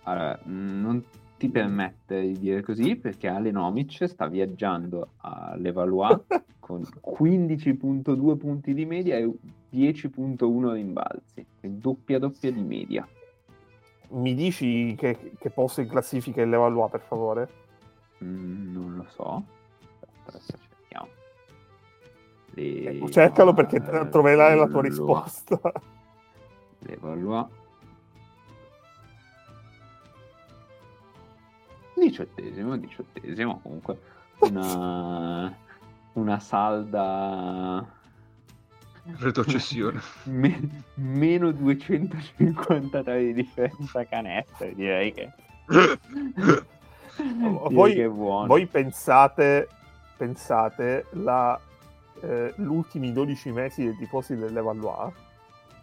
Allora, 0.03 0.39
non 0.43 1.03
ti 1.37 1.49
permette 1.49 2.21
di 2.21 2.37
dire 2.37 2.61
così 2.61 2.95
perché 2.95 3.27
Alenomic 3.27 4.05
sta 4.05 4.27
viaggiando 4.27 5.11
all'Evalois 5.17 6.19
con 6.59 6.81
15.2 6.81 8.37
punti 8.37 8.73
di 8.73 8.85
media 8.85 9.17
e 9.17 9.31
10.1 9.73 10.73
rimbalzi. 10.73 11.45
È 11.59 11.67
doppia 11.67 12.19
doppia 12.19 12.51
di 12.51 12.61
media. 12.61 13.07
Mi 14.09 14.33
dici 14.33 14.95
che, 14.95 15.33
che 15.37 15.49
posto 15.49 15.81
in 15.81 15.87
classifica 15.87 16.41
il 16.41 16.49
Levallois, 16.49 16.89
per 16.89 17.01
favore? 17.01 17.49
Mm, 18.23 18.73
non 18.73 18.95
lo 18.95 19.05
so. 19.09 19.43
Aspetta, 20.25 20.68
Le- 22.59 22.89
Ecco, 22.89 23.09
Cercalo 23.09 23.53
perché 23.53 23.77
eh, 23.77 24.09
troverai 24.09 24.57
la 24.57 24.67
tua 24.67 24.81
risposta. 24.81 25.59
Levallois. 26.79 27.45
Diciottesimo, 31.95 32.77
diciottesimo 32.77 33.59
comunque. 33.61 33.99
Una, 34.39 35.53
una 36.13 36.39
salda 36.39 37.85
Retrocessione. 39.17 39.99
me- 40.25 40.83
meno 40.95 41.51
253 41.51 43.23
di 43.23 43.33
difesa 43.33 44.05
canestro, 44.05 44.69
direi 44.73 45.13
che... 45.13 45.31
direi 45.67 46.63
Voi- 47.69 47.93
che 47.93 48.05
è 48.05 48.09
buono. 48.09 48.47
Voi 48.47 48.65
pensate, 48.67 49.67
pensate 50.15 51.05
la, 51.11 51.59
eh, 52.21 52.53
ultimi 52.57 53.11
12 53.11 53.51
mesi 53.51 53.83
dei 53.83 53.95
tifosi 53.95 54.35
del 54.35 54.53
Levallois 54.53 55.13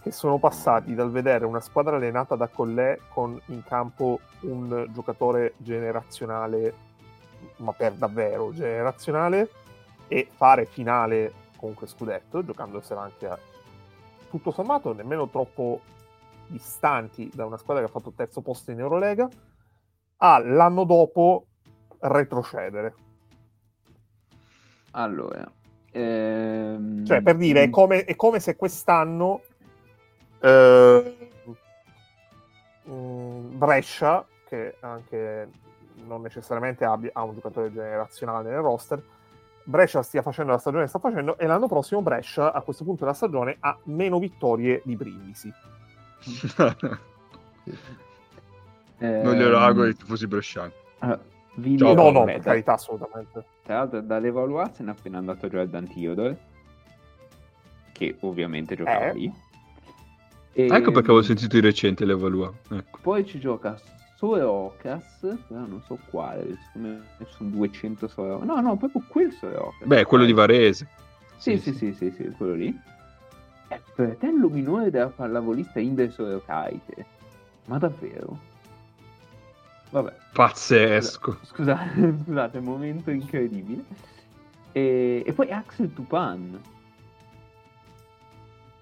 che 0.06 0.12
sono 0.12 0.38
passati 0.38 0.94
dal 0.94 1.10
vedere 1.10 1.44
una 1.46 1.58
squadra 1.58 1.96
allenata 1.96 2.36
da 2.36 2.46
Collè 2.46 2.96
con 3.08 3.40
in 3.46 3.64
campo 3.64 4.20
un 4.42 4.86
giocatore 4.92 5.54
generazionale, 5.56 6.74
ma 7.56 7.72
per 7.72 7.94
davvero 7.94 8.52
generazionale, 8.52 9.50
e 10.06 10.28
fare 10.32 10.66
finale 10.66 11.32
comunque 11.56 11.88
scudetto, 11.88 12.44
giocandosela 12.44 13.00
anche 13.00 13.26
a 13.26 13.36
tutto 14.30 14.52
sommato 14.52 14.92
nemmeno 14.92 15.28
troppo 15.28 15.80
distanti 16.46 17.28
da 17.34 17.44
una 17.44 17.56
squadra 17.56 17.82
che 17.82 17.88
ha 17.88 17.92
fatto 17.92 18.12
terzo 18.12 18.42
posto 18.42 18.70
in 18.70 18.78
Eurolega, 18.78 19.28
a 20.18 20.38
l'anno 20.38 20.84
dopo 20.84 21.46
retrocedere. 21.98 22.94
Allora... 24.92 25.55
ehm, 25.96 27.04
Cioè, 27.04 27.22
per 27.22 27.36
dire, 27.36 27.62
è 27.62 27.68
mm, 27.68 27.70
come, 27.70 28.04
è 28.04 28.16
come 28.16 28.40
se 28.40 28.56
quest'anno 28.56 29.42
eh, 30.40 31.30
mm, 32.88 33.58
Brescia, 33.58 34.26
che 34.48 34.76
anche 34.80 35.48
non 36.06 36.22
necessariamente 36.22 36.84
abbia, 36.84 37.10
ha 37.12 37.22
un 37.22 37.34
giocatore 37.34 37.72
generazionale 37.72 38.50
nel 38.50 38.60
roster, 38.60 39.02
Brescia 39.64 40.02
stia 40.02 40.22
facendo 40.22 40.52
la 40.52 40.58
stagione 40.58 40.84
che 40.84 40.90
sta 40.90 41.00
facendo 41.00 41.36
e 41.38 41.46
l'anno 41.46 41.66
prossimo 41.66 42.00
Brescia 42.00 42.52
a 42.52 42.60
questo 42.60 42.84
punto 42.84 43.02
della 43.02 43.16
stagione 43.16 43.56
ha 43.58 43.76
meno 43.84 44.18
vittorie 44.18 44.80
di 44.84 44.94
Brindisi. 44.94 45.52
non 48.98 49.34
glielo 49.34 49.58
auguro 49.58 49.84
ai 49.84 49.90
ehm, 49.90 49.96
tifosi 49.96 50.26
bresciani. 50.28 50.72
Ciao, 51.00 51.18
leggo- 51.54 51.94
no, 51.94 52.10
no, 52.10 52.24
per 52.24 52.40
carità, 52.40 52.74
assolutamente. 52.74 53.44
Tra 53.66 53.78
l'altro 53.78 54.00
dall'Evaluat 54.00 54.76
se 54.76 54.84
n'è 54.84 54.90
appena 54.90 55.18
andato 55.18 55.48
Jordan 55.48 55.88
Theodore, 55.92 56.38
che 57.90 58.16
ovviamente 58.20 58.76
giocava 58.76 59.10
Eh. 59.10 59.14
lì. 59.14 59.32
E, 60.52 60.66
Ecco 60.66 60.92
perché 60.92 61.10
avevo 61.10 61.22
sentito 61.22 61.56
di 61.56 61.60
recente 61.66 62.04
l'Evalua. 62.04 62.52
Ecco. 62.70 62.98
Poi 63.02 63.26
ci 63.26 63.40
gioca 63.40 63.76
Sorocas, 64.14 65.18
però 65.48 65.66
non 65.66 65.82
so 65.84 65.98
quale, 66.10 66.56
secondo 66.66 66.88
me 66.88 67.02
ci 67.18 67.32
sono 67.36 67.50
200 67.50 68.06
Sorocas. 68.06 68.46
No, 68.46 68.60
no, 68.60 68.76
proprio 68.76 69.02
quel 69.08 69.32
Sorocas. 69.32 69.84
Beh, 69.84 70.04
quello 70.04 70.24
di 70.24 70.32
Varese. 70.32 70.88
Sì, 71.36 71.58
sì, 71.58 71.74
sì, 71.74 71.92
sì, 71.92 72.10
sì, 72.12 72.30
quello 72.36 72.54
lì. 72.54 72.80
è 73.68 73.80
fratello 73.94 74.48
minore 74.48 74.90
della 74.90 75.08
pallavolista 75.08 75.80
Indes 75.80 76.16
Orokaite. 76.18 77.04
Ma 77.66 77.78
davvero? 77.78 78.38
Vabbè. 79.90 80.14
Pazzesco. 80.32 81.38
Scusate, 81.44 82.14
scusate, 82.24 82.60
momento 82.60 83.10
incredibile. 83.10 83.84
E, 84.72 85.22
e 85.26 85.32
poi 85.32 85.50
Axel 85.50 85.92
Tupan. 85.92 86.60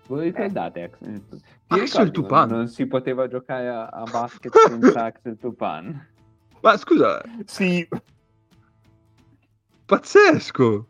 Voi 0.07 0.25
ricordate 0.25 0.83
Axel 0.83 1.23
Tupan? 1.29 1.41
Axel 1.81 2.11
Tupan? 2.11 2.49
Non 2.51 2.69
si 2.69 2.87
poteva 2.87 3.29
giocare 3.29 3.69
a, 3.69 3.87
a 3.87 4.03
basket 4.11 4.53
senza 4.67 5.05
Axel 5.05 5.39
Tupan. 5.39 6.09
Ma 6.61 6.77
scusa, 6.77 7.23
Sì, 7.45 7.87
pazzesco. 9.85 10.87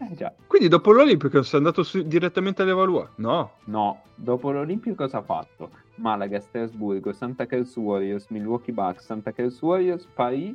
Eh 0.00 0.14
già. 0.14 0.32
Quindi 0.46 0.68
dopo 0.68 0.92
l'Olimpico 0.92 1.42
sei 1.42 1.58
andato 1.58 1.82
su- 1.82 2.02
direttamente 2.02 2.62
all'Evalua? 2.62 3.10
No. 3.16 3.52
No, 3.64 4.02
dopo 4.14 4.50
l'Olimpio 4.50 4.94
cosa 4.94 5.18
ha 5.18 5.22
fatto? 5.22 5.70
Malaga, 5.98 6.40
Strasburgo, 6.40 7.12
Santa 7.12 7.46
Cruz 7.46 7.76
Warriors, 7.76 8.26
Milwaukee 8.28 8.72
Bucks, 8.72 9.04
Santa 9.04 9.32
Cruz 9.32 9.60
Warriors, 9.60 10.06
Paris, 10.14 10.54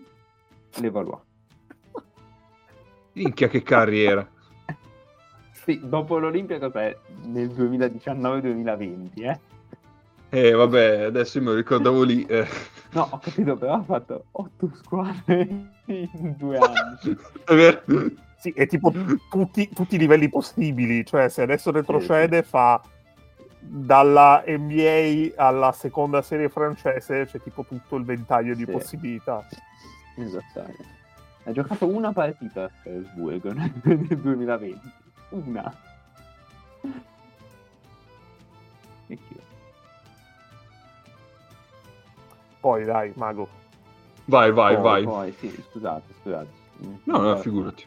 Levallois. 0.80 1.22
Minchia 3.14 3.48
che 3.48 3.62
carriera. 3.62 4.28
Sì, 5.64 5.80
dopo 5.82 6.18
l'Olimpia 6.18 6.60
cos'è? 6.60 6.94
Nel 7.24 7.48
2019-2020, 7.48 9.10
eh? 9.24 9.40
Eh 10.30 10.52
vabbè, 10.52 11.04
adesso 11.04 11.38
io 11.38 11.44
me 11.46 11.50
lo 11.52 11.56
ricordavo 11.56 12.04
lì. 12.04 12.26
eh. 12.26 12.46
No, 12.92 13.08
ho 13.10 13.18
capito, 13.20 13.56
però 13.56 13.76
ha 13.76 13.84
fatto 13.84 14.26
8 14.32 14.72
squadre 14.82 15.48
in 15.86 16.36
due 16.38 16.58
anni. 16.58 17.18
È 17.46 17.54
vero? 17.56 17.82
sì, 18.40 18.52
è 18.52 18.68
tipo 18.68 18.92
tutti, 19.30 19.70
tutti 19.74 19.96
i 19.96 20.00
livelli 20.00 20.28
possibili. 20.28 21.06
Cioè, 21.06 21.30
se 21.30 21.44
adesso 21.44 21.72
retrocede, 21.72 22.44
fa 22.44 22.82
dalla 23.66 24.44
NBA 24.46 25.32
alla 25.36 25.72
seconda 25.72 26.22
serie 26.22 26.50
francese, 26.50 27.26
c'è 27.26 27.40
tipo 27.42 27.64
tutto 27.64 27.96
il 27.96 28.04
ventaglio 28.04 28.54
di 28.54 28.66
Sì. 28.66 28.72
possibilità. 28.72 29.46
Esattamente. 30.16 31.02
Ha 31.46 31.52
giocato 31.52 31.88
una 31.88 32.14
partita 32.14 32.64
a 32.66 32.72
Strasburgo 32.80 33.52
nel 33.54 33.72
nel 33.84 34.18
2020. 34.18 34.92
Una. 35.30 35.76
E 39.08 39.16
chi? 39.16 39.40
Poi, 42.60 42.86
dai, 42.86 43.12
mago. 43.16 43.48
Vai, 44.26 44.52
vai, 44.54 44.74
poi, 44.76 44.84
vai. 44.84 45.04
Poi, 45.04 45.32
sì, 45.34 45.50
scusate, 45.70 46.14
scusate. 46.22 46.48
No, 47.04 47.18
no, 47.18 47.36
figurati. 47.38 47.86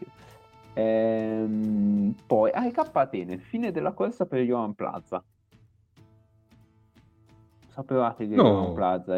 Ehm, 0.75 2.15
poi, 2.27 2.51
AEK 2.53 2.91
Atene, 2.93 3.39
fine 3.39 3.71
della 3.73 3.93
corsa 3.93 4.27
per 4.27 4.41
Johan 4.43 4.75
Plaza. 4.75 5.23
Sapevate 7.77 8.27
che 8.27 8.35
No. 8.35 8.73
Plaza 8.73 9.15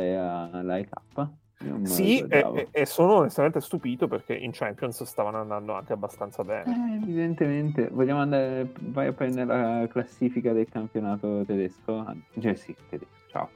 non 1.61 1.80
me 1.80 1.88
lo 1.88 1.94
Sì, 1.94 2.18
e, 2.28 2.68
e- 2.70 2.86
sono 2.86 3.14
onestamente 3.14 3.61
stupito 3.61 4.06
perché 4.09 4.34
in 4.34 4.50
Champions 4.52 5.02
stavano 5.04 5.40
andando 5.40 5.74
anche 5.74 5.92
abbastanza 5.92 6.42
bene. 6.42 6.64
Eh, 6.66 6.96
evidentemente, 7.02 7.88
vogliamo 7.88 8.20
andare, 8.20 8.72
vai 8.80 9.06
a 9.09 9.12
prendere 9.12 9.46
la 9.46 9.86
classifica 9.88 10.52
del 10.52 10.68
campionato 10.68 11.44
tedesco? 11.44 12.04
Cioè 12.38 12.54
sì, 12.54 12.74
tedesco, 12.88 13.12
ciao. 13.28 13.48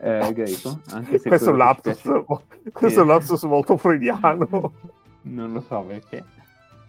Eh, 0.00 0.32
greco, 0.32 0.80
anche 0.90 1.18
se 1.18 1.28
Questo 1.28 1.48
è 1.48 1.52
un 1.52 1.58
lapsus, 1.58 2.02
questo 2.72 3.00
è 3.00 3.02
un 3.02 3.08
lapsus 3.08 3.42
molto 3.44 3.76
freudiano. 3.76 4.72
Non 5.22 5.52
lo 5.52 5.60
so 5.60 5.80
perché. 5.82 6.24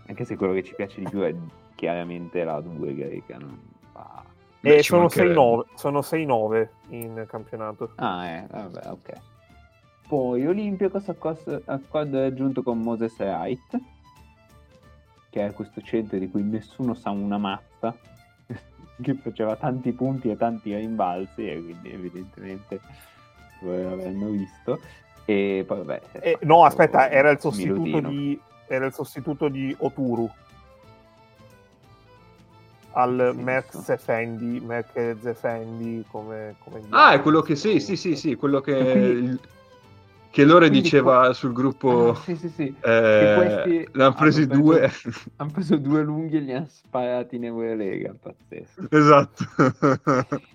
Anche 0.08 0.26
se 0.26 0.36
quello 0.36 0.54
che 0.54 0.64
ci 0.64 0.76
piace 0.76 1.00
di 1.00 1.10
più 1.10 1.20
è 1.22 1.34
chiaramente 1.76 2.44
la 2.44 2.60
2 2.60 2.94
greca, 2.94 3.38
non 3.38 3.58
fa... 3.72 3.73
Beh, 4.64 4.78
E 4.78 4.82
ci 4.82 4.90
sono 4.90 5.02
mancherebbe. 5.02 5.34
6-9, 5.34 5.64
sono 5.76 6.00
6-9 6.00 6.68
in 6.90 7.26
campionato. 7.28 7.92
Ah, 7.96 8.26
eh, 8.28 8.48
vabbè, 8.50 8.92
ok. 8.92 9.12
Poi 10.08 10.48
Olympiacos 10.48 11.10
accordo 11.10 12.20
raggiunto 12.20 12.64
con 12.64 12.80
Moses 12.80 13.14
Wright, 13.20 13.78
che 15.30 15.46
è 15.46 15.52
questo 15.52 15.82
centro 15.82 16.18
di 16.18 16.30
cui 16.30 16.44
nessuno 16.44 16.94
sa 16.94 17.10
una 17.10 17.38
mazza, 17.38 17.94
che 19.02 19.14
faceva 19.16 19.58
tanti 19.58 19.92
punti 19.92 20.30
e 20.30 20.38
tanti 20.38 20.74
rimbalzi, 20.74 21.46
e 21.46 21.62
quindi 21.62 21.92
evidentemente 21.92 22.80
voi 23.62 23.84
l'avranno 23.84 24.30
visto. 24.30 24.80
E 25.26 25.66
poi 25.68 25.78
vabbè... 25.80 26.02
Eh, 26.22 26.38
no, 26.44 26.64
aspetta, 26.64 27.10
era 27.10 27.32
il 27.32 27.40
sostituto 27.42 28.00
di, 28.00 28.40
era 28.68 28.86
il 28.86 28.94
sostituto 28.94 29.50
di 29.50 29.76
Oturu 29.80 30.32
al 32.94 33.34
Sì, 33.36 33.42
Merck 33.44 33.66
visto. 33.72 33.82
Zefendi, 33.82 34.60
Merck 34.60 35.16
Zefendi 35.22 36.06
come, 36.10 36.56
come 36.64 36.82
Ah, 36.90 37.14
è 37.14 37.22
quello 37.22 37.42
che 37.42 37.56
sì, 37.56 37.80
sì, 37.80 37.96
sì, 37.96 38.16
sì, 38.16 38.36
quello 38.36 38.62
che, 38.62 38.92
Quindi- 38.92 39.40
che 40.32 40.46
Lore 40.46 40.70
diceva 40.70 41.32
sul 41.34 41.54
gruppo. 41.54 42.10
Ah, 42.12 42.16
sì, 42.16 42.36
sì, 42.36 42.50
sì. 42.50 42.76
eh, 42.82 43.88
ne 43.92 44.04
hanno 44.04 44.14
presi 44.14 44.42
hanno 44.44 44.48
preso- 44.48 44.62
due. 44.62 44.92
Hanno 45.36 45.52
preso 45.52 45.76
due 45.78 46.02
lunghi 46.04 46.38
e 46.38 46.40
li 46.40 46.54
hanno 46.54 46.68
sparati 46.70 47.36
in 47.36 47.46
Eurolega, 47.46 48.16
pazzesco. 48.20 48.88
esatto. 48.90 49.44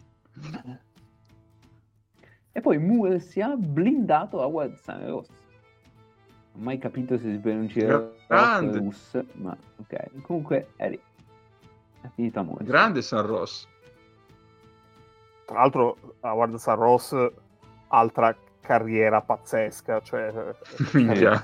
E 2.53 2.61
poi 2.61 2.79
Murcia 2.79 3.55
blindato 3.57 4.43
a 4.43 4.47
Wad 4.47 4.75
San 4.81 5.07
Ross. 5.07 5.29
Non 5.29 6.63
ho 6.63 6.65
mai 6.65 6.79
capito 6.79 7.17
se 7.17 7.31
si 7.31 7.39
pronuncia. 7.39 8.11
Rus, 8.27 9.23
ma 9.35 9.57
ok. 9.77 10.23
Comunque 10.23 10.71
è 10.75 10.89
lì. 10.91 11.01
È 12.01 12.09
finito 12.15 12.41
a 12.41 12.43
Murcia. 12.43 12.65
Grande 12.65 13.03
San 13.03 13.27
Ross. 13.27 13.67
Tra 15.45 15.61
l'altro, 15.61 15.97
Howard 16.21 16.57
San 16.57 16.77
Ross, 16.77 17.31
altra 17.89 18.37
carriera 18.61 19.21
pazzesca, 19.23 20.01
cioè, 20.03 20.55
Minchia. 20.93 21.43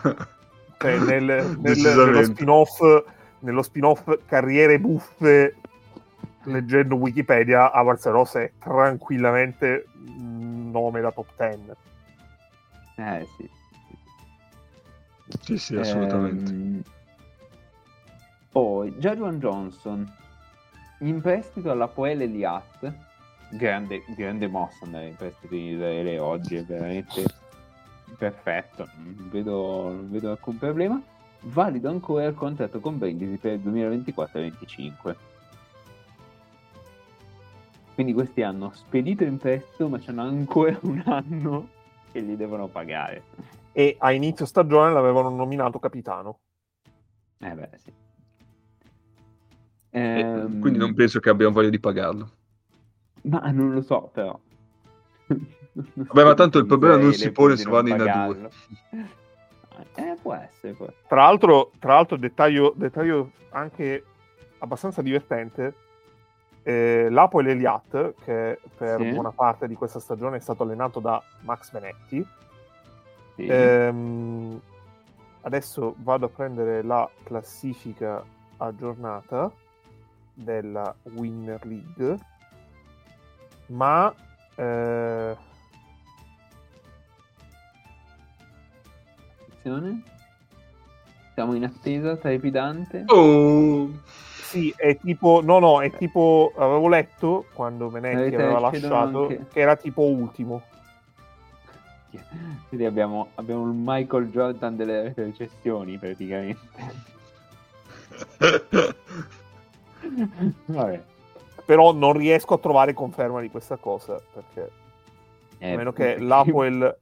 cioè 0.79 0.99
nel, 0.99 1.57
nel- 1.59 1.79
nello 1.79 2.23
spin-off, 2.23 2.81
nello 3.41 3.63
spin-off 3.63 4.19
carriere 4.27 4.79
buffe, 4.79 5.57
leggendo 6.43 6.97
Wikipedia, 6.97 7.71
Howard 7.75 7.99
San 7.99 8.13
Ross 8.13 8.37
è 8.37 8.53
tranquillamente 8.59 9.87
un 10.07 10.71
nome 10.71 11.01
da 11.01 11.11
top 11.11 11.29
10. 11.37 11.71
Eh 12.97 13.27
sì. 13.37 13.51
Sì, 15.41 15.59
sì, 15.59 15.77
assolutamente. 15.77 16.51
Ehm, 16.51 16.83
poi 18.53 18.93
Jajuan 18.99 19.39
Johnson 19.39 20.15
in 21.09 21.21
prestito 21.21 21.71
alla 21.71 21.89
Poel 21.89 22.23
Eliat. 22.23 22.93
Grande, 23.51 24.03
grande 24.17 24.49
mossa 24.49 24.85
andare 24.85 25.09
in 25.09 25.17
prestito 25.17 25.55
in 25.55 25.75
Israele 25.75 26.19
oggi, 26.19 26.57
è 26.57 26.65
veramente 26.65 27.25
perfetto. 28.17 28.89
Non 28.97 29.29
vedo, 29.31 29.93
non 29.93 30.11
vedo 30.11 30.31
alcun 30.31 30.59
problema. 30.59 31.01
Valido 31.47 31.91
ancora 31.91 32.25
il 32.25 32.35
contratto 32.35 32.81
con 32.81 32.99
Brindisi 32.99 33.37
per 33.37 33.53
il 33.53 33.61
2024-2025. 33.61 35.15
Quindi 37.95 38.13
questi 38.13 38.43
hanno 38.43 38.73
spedito 38.73 39.25
in 39.25 39.37
prestito, 39.37 39.89
ma 39.89 40.01
c'hanno 40.01 40.23
ancora 40.23 40.77
un 40.83 41.03
anno 41.05 41.69
che 42.11 42.21
li 42.21 42.35
devono 42.35 42.67
pagare. 42.67 43.23
E 43.73 43.97
a 43.99 44.11
inizio 44.11 44.47
stagione 44.47 44.93
l'avevano 44.93 45.29
nominato 45.29 45.79
capitano. 45.79 46.39
Eh 47.39 47.51
beh, 47.51 47.71
sì. 47.77 47.93
E 49.97 50.01
Ehm, 50.01 50.59
quindi 50.59 50.79
non 50.81 50.93
penso 50.93 51.21
che 51.21 51.31
abbiamo 51.31 51.53
voglia 51.53 51.69
di 51.69 51.79
pagarlo. 51.79 52.29
Ma 53.23 53.49
non 53.53 53.73
lo 53.73 53.81
so, 53.81 54.11
però. 54.13 54.37
Vabbè, 55.73 56.25
ma 56.25 56.35
tanto 56.35 56.59
il 56.59 56.67
problema 56.67 56.97
non 56.97 57.13
si 57.13 57.31
pone 57.31 57.57
se 57.57 57.69
vanno 57.71 57.89
in 57.91 57.95
A2. 57.95 57.99
pagarlo. 57.99 58.51
Eh, 59.97 60.17
può 60.23 60.33
essere, 60.35 60.73
può. 60.73 60.87
Tra 61.09 61.23
l'altro, 61.23 61.73
tra 61.81 61.95
l'altro 61.95 62.17
dettaglio, 62.17 62.73
dettaglio 62.77 63.33
anche 63.51 64.05
abbastanza 64.59 65.03
divertente, 65.03 65.75
eh, 66.63 67.09
l'Apoel 67.11 67.49
Eliat, 67.49 68.15
che 68.25 68.61
per 68.77 69.01
Sì. 69.01 69.11
buona 69.11 69.33
parte 69.33 69.67
di 69.67 69.75
questa 69.75 69.99
stagione 69.99 70.37
è 70.37 70.41
stato 70.41 70.63
allenato 70.63 71.01
da 71.01 71.21
Max 71.41 71.73
Benetti, 71.73 72.25
Sì. 73.35 73.47
ehm, 73.49 74.61
adesso 75.43 75.97
vado 75.99 76.27
a 76.27 76.29
prendere 76.29 76.83
la 76.83 77.09
classifica 77.25 78.23
aggiornata 78.59 79.51
della 80.35 80.95
Winner 81.15 81.65
League, 81.65 82.19
ma... 83.67 84.13
eh, 84.57 85.37
Attenzione. 89.49 90.03
Siamo 91.35 91.55
in 91.55 91.65
attesa, 91.65 92.17
trepidante. 92.17 93.05
Oh! 93.07 93.91
Sì, 94.43 94.73
è 94.77 94.97
tipo, 94.99 95.41
no, 95.43 95.59
no, 95.59 95.83
è 95.83 95.91
tipo, 95.91 96.53
avevo 96.57 96.87
letto 96.89 97.47
quando 97.55 97.87
Avete- 97.87 98.35
aveva 98.37 98.61
lasciato 98.61 99.23
anche- 99.23 99.47
che 99.51 99.61
era 99.61 99.75
tipo 99.75 100.03
ultimo. 100.03 100.63
Quindi 102.69 102.87
abbiamo, 102.87 103.31
abbiamo 103.35 103.67
il 103.67 103.75
Michael 103.75 104.31
Jordan 104.31 104.77
delle 104.77 105.13
recessioni, 105.17 105.99
praticamente. 105.99 107.03
Vabbè. 110.67 111.03
però 111.65 111.93
non 111.93 112.13
riesco 112.13 112.55
a 112.55 112.59
trovare 112.59 112.93
conferma 112.93 113.41
di 113.41 113.51
questa 113.51 113.77
cosa, 113.77 114.21
perché 114.33 114.71
Eh, 115.59 115.73
a 115.73 115.77
meno 115.77 115.93
che 115.93 116.19
l'Apoel... 116.19 116.99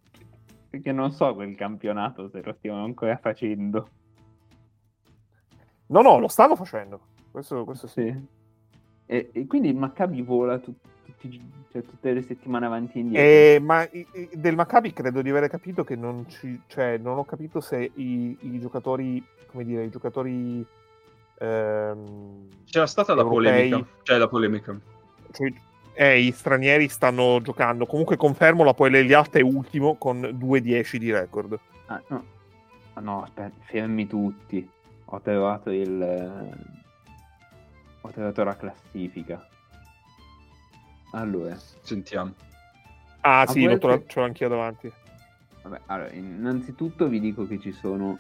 Perché 0.70 0.92
non 0.92 1.12
so 1.12 1.34
quel 1.34 1.54
campionato 1.54 2.28
se 2.30 2.40
lo 2.42 2.54
stiamo 2.54 2.82
ancora 2.84 3.16
facendo. 3.16 3.88
No, 5.86 6.00
no, 6.00 6.18
lo 6.18 6.28
stanno 6.28 6.56
facendo. 6.56 7.00
Questo, 7.30 7.64
questo 7.64 7.86
sì. 7.86 8.02
Sì. 8.10 8.26
E, 9.06 9.30
e 9.32 9.46
quindi 9.46 9.68
il 9.68 9.76
Maccabi 9.76 10.22
vola 10.22 10.58
tut- 10.58 10.80
tutti 11.04 11.50
cioè, 11.70 11.82
tutte 11.82 12.12
le 12.12 12.22
settimane 12.22 12.64
avanti 12.66 12.96
e 12.96 13.00
indietro. 13.00 13.26
Eh, 13.26 13.58
ma 13.60 13.82
i- 13.90 14.06
i- 14.14 14.28
del 14.32 14.54
Maccabi 14.54 14.92
credo 14.94 15.20
di 15.20 15.28
aver 15.28 15.48
capito 15.50 15.84
che 15.84 15.96
non 15.96 16.26
ci... 16.28 16.62
Cioè, 16.66 16.96
non 16.96 17.18
ho 17.18 17.24
capito 17.24 17.60
se 17.60 17.90
i, 17.96 18.36
i 18.40 18.58
giocatori... 18.58 19.22
Come 19.48 19.64
dire, 19.64 19.84
i 19.84 19.90
giocatori... 19.90 20.64
ehm, 21.42 22.48
C'era 22.64 22.86
stata 22.86 23.14
la 23.14 23.22
Europei. 23.22 23.68
polemica. 23.68 23.90
Cioè, 24.02 24.18
la 24.18 24.28
polemica. 24.28 24.78
cioè, 25.32 25.52
eh, 25.94 26.20
i 26.20 26.32
stranieri 26.32 26.88
stanno 26.88 27.40
giocando. 27.42 27.86
Comunque 27.86 28.16
confermo 28.16 28.64
la 28.64 28.72
poi 28.74 28.90
l'Eliat 28.90 29.36
è 29.36 29.40
ultimo 29.42 29.96
con 29.96 30.20
2-10 30.20 30.96
di 30.96 31.10
record. 31.12 31.58
Ah, 31.86 32.02
no. 32.08 32.24
Ah, 32.94 33.00
no, 33.00 33.22
aspetta, 33.22 33.52
fermi 33.64 34.06
tutti. 34.06 34.68
Ho 35.06 35.20
trovato 35.20 35.70
il... 35.70 36.00
eh, 36.00 36.80
Ho 38.02 38.08
trovato 38.10 38.44
la 38.44 38.56
classifica. 38.56 39.46
Allora, 41.12 41.56
Sentiamo. 41.82 42.34
Ah, 43.20 43.42
Ah, 43.42 43.46
sì, 43.46 43.60
ce 43.62 43.78
l'ho 44.14 44.24
anch'io 44.24 44.48
davanti. 44.48 44.90
vabbè, 45.62 45.80
allora, 45.86 46.10
innanzitutto 46.12 47.06
vi 47.06 47.20
dico 47.20 47.46
che 47.46 47.60
ci 47.60 47.70
sono 47.70 48.18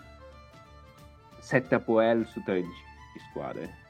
7 1.40 1.74
Apoel 1.74 2.24
su 2.26 2.40
13 2.44 2.68
squadre. 3.18 3.80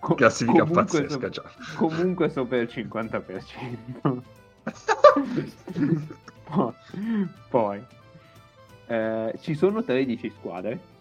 Co- 0.00 0.14
Classifica 0.16 0.64
comunque 0.64 0.84
pazzesca 0.84 1.20
so- 1.20 1.28
già. 1.28 1.42
Comunque 1.76 2.28
sopra 2.30 2.58
il 2.58 2.68
50%. 2.70 4.22
poi, 6.44 6.72
poi, 7.48 7.84
eh, 8.86 9.34
ci 9.40 9.54
sono 9.54 9.82
13 9.82 10.30
squadre. 10.30 10.94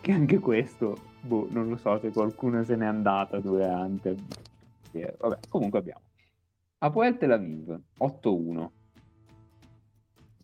Che 0.00 0.12
anche 0.12 0.38
questo, 0.38 0.98
boh, 1.22 1.48
non 1.50 1.68
lo 1.68 1.76
so 1.76 1.98
se 1.98 2.10
qualcuno 2.10 2.62
se 2.62 2.76
n'è 2.76 2.84
andata 2.84 3.38
durante. 3.40 4.14
Eh, 4.92 5.16
Vabbè, 5.18 5.38
comunque 5.48 5.78
abbiamo. 5.78 6.00
Apoel 6.78 7.16
Tel 7.16 7.32
Aviv 7.32 7.80
8-1. 7.98 8.68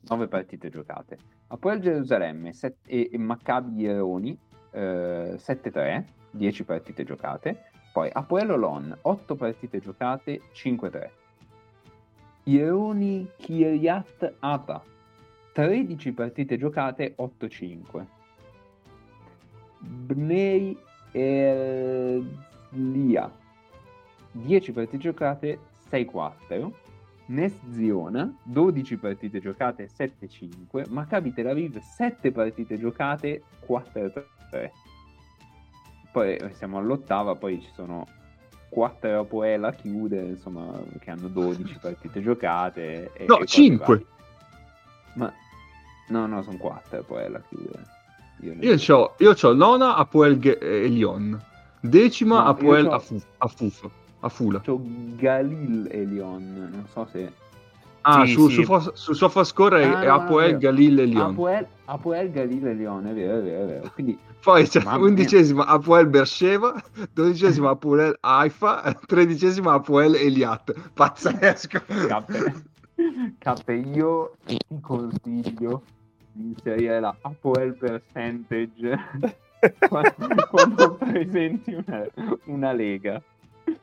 9 0.03 0.29
partite 0.29 0.71
giocate. 0.71 1.19
Apoel 1.53 1.81
Gerusalemme 1.81 2.53
set- 2.53 2.79
e, 2.87 3.11
Maccabi 3.19 3.83
Ieroni 3.83 4.39
eh, 4.71 5.35
7-3, 5.37 6.05
10 6.31 6.65
partite 6.65 7.03
giocate. 7.05 7.65
Poi 7.93 8.09
Apoel 8.13 8.53
Olon 8.53 8.97
8 9.03 9.35
partite 9.35 9.81
giocate, 9.81 10.43
5-3. 10.53 11.11
Ieroni 12.45 13.29
Kiryat 13.37 14.35
Ata 14.39 14.81
13 15.53 16.13
partite 16.13 16.57
giocate, 16.57 17.15
8-5. 17.17 18.07
Bnei 19.81 20.79
Erlia 21.11 22.29
10 24.31 24.73
partite 24.73 24.99
giocate, 24.99 25.59
6-4. 25.91 26.73
Nes 27.31 27.53
Ziona 27.71 28.33
12 28.43 28.97
partite 28.97 29.41
giocate, 29.41 29.89
7-5. 29.89 30.91
Maccabi 30.91 31.33
Tel 31.33 31.47
Aviv 31.47 31.79
7 31.79 32.33
partite 32.33 32.77
giocate, 32.77 33.43
4-3. 33.67 34.23
Poi 36.13 36.35
eh, 36.35 36.53
siamo 36.55 36.79
all'ottava, 36.79 37.37
poi 37.37 37.61
ci 37.61 37.71
sono 37.73 38.05
4 38.71 39.21
Apoel 39.21 39.63
a 39.63 39.73
chiudere, 39.73 40.27
insomma, 40.27 40.83
che 40.99 41.11
hanno 41.11 41.29
12 41.29 41.79
partite 41.81 42.21
giocate. 42.21 43.13
E, 43.13 43.27
No, 43.27 43.37
e 43.37 43.39
cose 43.39 43.47
5. 43.47 43.87
varie. 43.87 44.07
Ma 45.15 45.33
no, 46.09 46.27
no, 46.27 46.43
sono 46.43 46.57
4 46.57 46.99
Apoel 46.99 47.35
a 47.37 47.43
chiudere. 47.49 47.85
Io 48.41 48.55
Io 48.59 48.77
c'ho, 48.77 49.15
io 49.19 49.35
c'ho 49.35 49.53
nona 49.55 49.95
Apoel 49.95 50.39
Ge- 50.41 50.59
eh, 50.61 50.89
Lyon. 50.89 51.41
Decima 51.81 52.43
No, 52.43 52.49
Apoel 52.49 52.87
Afufa. 53.39 53.89
Afula. 54.21 54.61
C'ho 54.61 54.81
Galil 55.17 55.89
e 55.91 56.05
Lyon, 56.05 56.69
non 56.73 56.87
so 56.93 57.07
se... 57.11 57.33
Ah, 58.03 58.25
Sì, 58.25 58.33
su, 58.33 58.49
sì. 58.49 58.65
su, 58.65 58.91
su 58.95 59.13
SofaScore 59.13 59.85
Ah, 59.85 60.01
è 60.03 60.07
no, 60.07 60.15
no, 60.15 60.21
Apoel 60.23 60.53
no. 60.53 60.59
Galil 60.59 60.99
e 61.01 61.05
Lyon. 61.05 61.31
Apoel, 61.33 61.67
Apoel 61.85 62.31
Galil 62.31 62.67
e 62.67 62.75
Lyon, 62.75 63.07
è 63.07 63.13
vero, 63.13 63.39
è 63.39 63.43
vero, 63.43 63.63
è 63.63 63.67
vero. 63.67 63.91
Quindi 63.93 64.19
Poi 64.43 64.67
c'è 64.67 64.83
Mamma 64.83 64.99
mia. 64.99 65.07
undicesima 65.09 65.67
Apoel 65.67 66.07
Bersheva, 66.07 66.83
dodicesima 67.13 67.71
Apoel 67.71 68.17
Haifa, 68.21 68.99
tredicesima 69.07 69.75
Apoel 69.75 70.15
Eliat. 70.15 70.73
Pazzesco. 70.95 71.83
Cappe, 72.09 72.63
Cappe, 73.39 73.73
io 73.75 74.33
ti 74.47 74.59
consiglio 74.81 75.83
di 76.33 76.47
inserire 76.55 77.01
la 77.01 77.15
Apoel 77.21 77.75
percentage 77.75 78.99
quando, 79.89 80.17
quando 80.51 80.95
presenti 80.95 81.75
una, 81.75 82.07
una 82.45 82.73
lega. 82.73 83.21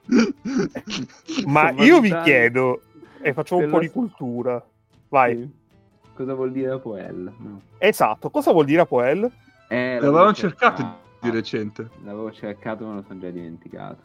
Ma 1.46 1.72
io 1.72 2.00
vi 2.00 2.16
chiedo, 2.24 2.82
e 3.22 3.34
facciamo 3.34 3.62
un 3.64 3.70
po' 3.70 3.80
di 3.80 3.90
cultura. 3.90 4.64
Vai. 5.10 5.36
Sì. 5.36 5.50
Cosa 6.14 6.34
vuol 6.34 6.52
dire 6.52 6.72
Apoel? 6.72 7.32
No. 7.38 7.62
Esatto, 7.78 8.30
cosa 8.30 8.52
vuol 8.52 8.66
dire 8.66 8.82
Apoel? 8.82 9.30
Eh, 9.70 9.98
L'avevamo 10.00 10.34
cercato 10.34 10.98
di 11.22 11.30
recente. 11.30 11.90
L'avevo 12.04 12.32
cercato, 12.32 12.86
me 12.88 12.96
lo 12.96 13.04
sono 13.08 13.20
già 13.20 13.30
dimenticato. 13.30 14.02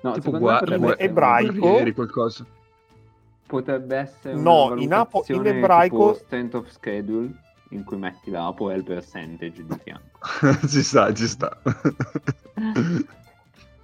No, 0.00 0.12
Tipo 0.12 0.24
secondo 0.24 0.38
me 0.38 0.50
gua- 0.50 0.58
potrebbe 0.58 0.84
in 0.86 0.90
essere- 0.92 1.04
ebraico- 1.08 1.92
qualcosa. 1.94 2.46
Potrebbe 3.46 3.96
essere 3.96 4.34
No, 4.34 4.72
una 4.72 4.80
in 4.80 4.92
apo- 4.92 5.24
in 5.28 5.46
ebraico- 5.46 6.14
strength 6.14 6.54
of 6.54 6.68
schedule 6.70 7.30
in 7.70 7.84
cui 7.84 7.96
metti 7.96 8.30
la 8.30 8.46
Apoel 8.46 8.82
percentage 8.82 9.64
di 9.64 9.76
fianco. 9.82 10.18
ci 10.68 10.82
sta, 10.82 11.12
ci 11.12 11.26
sta. 11.26 11.56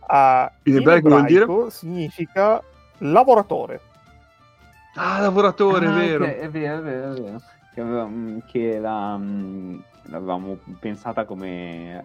Ah, 0.07 0.53
In 0.65 0.73
in 0.75 0.79
ebraico 0.79 1.09
vuol 1.09 1.25
dire? 1.25 1.71
significa 1.71 2.63
lavoratore. 2.99 3.81
ah, 4.97 5.21
lavoratore, 5.21 5.87
Ah, 5.87 5.93
vero. 5.93 6.25
ok, 6.25 6.31
è 6.31 6.49
vero, 6.51 6.79
è 6.79 6.83
vero, 6.83 7.13
è 7.15 7.21
vero. 7.21 7.41
Che, 7.75 7.81
avevamo- 7.81 8.43
che 8.47 8.79
la, 8.79 9.17
mm, 9.17 9.79
l'avevamo 10.05 10.59
pensata 10.79 11.25
come... 11.25 12.03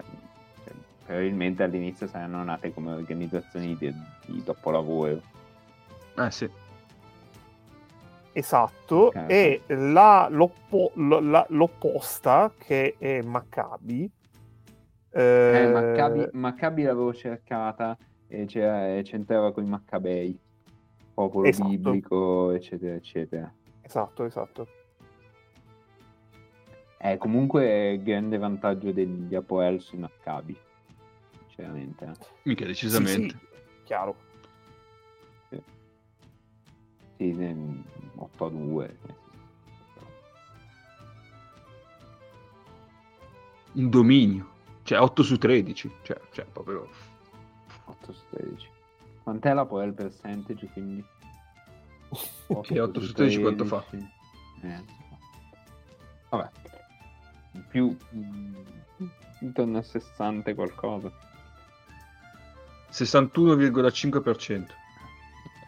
cioè, 0.63 0.73
probabilmente 1.05 1.63
all'inizio 1.63 2.07
saranno 2.07 2.43
nate 2.43 2.73
come 2.73 2.93
organizzazioni 2.93 3.75
di, 3.77 3.93
di 4.25 4.43
dopolavoro. 4.43 5.21
Eh 6.17 6.31
sì. 6.31 6.49
Esatto, 8.31 8.95
Ok. 9.07 9.23
e 9.27 9.63
la- 9.67 10.27
l'oppo- 10.29 10.91
la- 10.95 11.45
l'opposta 11.49 12.51
che 12.57 12.95
è 12.97 13.21
Maccabi. 13.21 14.09
Eh, 15.18 15.63
eh, 15.63 15.68
Maccabi, 15.72 16.28
Maccabi 16.34 16.84
l'avevo 16.84 17.11
cercata 17.11 17.97
e 18.28 18.45
c'era- 18.45 19.01
c'entrava 19.01 19.51
con 19.51 19.63
i 19.63 19.68
Maccabei, 19.68 20.39
popolo 21.15 21.47
Esatto. 21.47 21.68
biblico, 21.70 22.51
eccetera, 22.51 22.93
eccetera. 22.93 23.51
Esatto, 23.82 24.26
esatto. 24.26 24.68
È 26.99 27.18
comunque 27.18 27.99
grande 28.03 28.38
vantaggio 28.38 28.91
degli 28.91 29.34
Apoel 29.34 29.82
sui 29.82 29.97
Maccabi, 29.97 30.55
sinceramente. 31.47 32.11
Mica 32.43 32.65
decisamente. 32.65 33.30
Sì, 33.30 33.30
sì, 33.30 33.84
chiaro. 33.86 34.15
Sì, 37.18 37.34
ne- 37.34 37.84
8 38.18 38.45
a 38.45 38.49
2. 38.51 38.97
Un 43.74 43.89
dominio. 43.89 44.55
Cioè 44.88 44.99
8 44.99 45.21
su 45.21 45.38
13. 45.38 45.91
Cioè, 46.01 46.17
cioè 46.31 46.45
proprio... 46.45 46.88
8 47.83 48.13
su 48.13 48.21
13. 48.29 48.69
Quant'è 49.21 49.53
l'Apoel 49.53 49.93
percentage 49.93 50.69
quindi? 50.71 51.03
Che 52.63 52.79
8 52.79 53.01
su 53.01 53.11
13 53.11 53.41
quanto 53.41 53.65
fa? 53.65 53.83
Eh. 54.61 54.83
Vabbè. 56.29 56.49
Più... 57.67 57.97
mm, 58.15 58.55
intorno 59.41 59.77
a 59.77 59.81
60 59.81 60.51
e 60.51 60.55
qualcosa. 60.55 61.11
61,5%. 62.89 64.67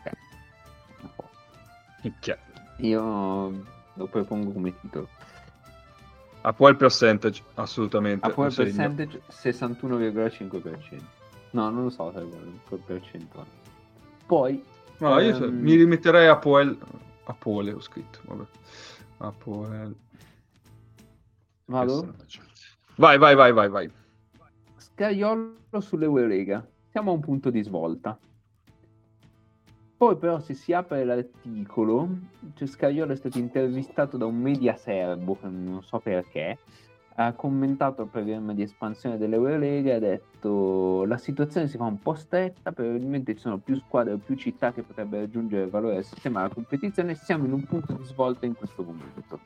Ok. 0.05 1.28
Minchia. 2.03 2.39
Io 2.78 3.65
lo 3.95 4.07
propongo 4.07 4.53
come 4.53 4.80
titolo. 4.80 5.09
Apoel 6.42 6.76
percentage, 6.78 7.44
assolutamente. 7.56 8.28
Lo 8.36 8.50
segno. 8.50 8.66
percentage 8.66 9.22
61,5%. 9.30 11.02
No, 11.52 11.70
non 11.70 11.84
lo 11.84 11.90
so 11.90 12.12
se 12.14 12.20
è 12.20 12.26
quel 12.68 12.80
percentuale. 12.86 13.50
Poi 14.26 14.64
No, 15.00 15.18
io 15.20 15.36
Ehm. 15.46 15.60
mi 15.62 15.76
rimetterei 15.76 16.28
a 16.28 16.38
Poel. 16.38 16.78
A 17.24 17.34
Pole 17.34 17.72
ho 17.72 17.80
scritto, 17.80 18.20
vabbè. 18.26 18.44
A 19.20 19.32
Poel. 19.32 19.96
vado. 21.66 22.16
Vai, 22.96 23.18
vai, 23.18 23.36
vai, 23.36 23.52
vai, 23.54 23.70
vai. 23.70 23.92
Scariolo 24.78 25.56
sull'Eurolega. 25.80 26.68
siamo 26.92 27.12
a 27.12 27.14
un 27.14 27.22
punto 27.22 27.50
di 27.50 27.62
svolta. 27.64 28.18
Poi 30.00 30.16
però 30.16 30.39
se 30.39 30.54
si 30.54 30.72
apre 30.72 31.04
l'articolo, 31.04 32.08
cioè 32.54 32.70
Scagliolo 32.70 33.12
è 33.12 33.18
stato 33.18 33.38
intervistato 33.38 34.16
da 34.16 34.26
un 34.26 34.38
media 34.38 34.78
serbo, 34.78 35.38
non 35.41 35.84
so 35.84 36.00
perché, 36.00 36.58
ha 37.16 37.34
commentato 37.34 38.04
il 38.04 38.08
programma 38.08 38.54
di 38.54 38.62
espansione 38.62 39.18
dell'Eurolega 39.18 39.91
e 39.91 39.95
ha 39.95 40.00
detto 40.00 41.04
la 41.04 41.18
situazione 41.18 41.68
si 41.68 41.76
fa 41.76 41.84
un 41.84 42.00
po' 42.02 42.14
stretta, 42.14 42.72
probabilmente 42.72 43.36
ci 43.36 43.41
sono 43.41 43.58
più 43.58 43.76
squadre 43.76 44.14
o 44.14 44.18
più 44.20 44.36
città 44.36 44.72
che 44.72 44.84
potrebbero 44.84 45.24
raggiungere 45.24 45.64
il 45.64 45.70
valore 45.70 45.95
del 45.95 46.06
sistema 46.06 46.43
della 46.43 46.54
competizione, 46.54 47.16
siamo 47.16 47.43
in 47.43 47.52
un 47.52 47.66
punto 47.66 47.91
di 47.91 48.06
svolta 48.06 48.45
in 48.45 48.56
questo 48.56 48.84
momento. 48.84 49.39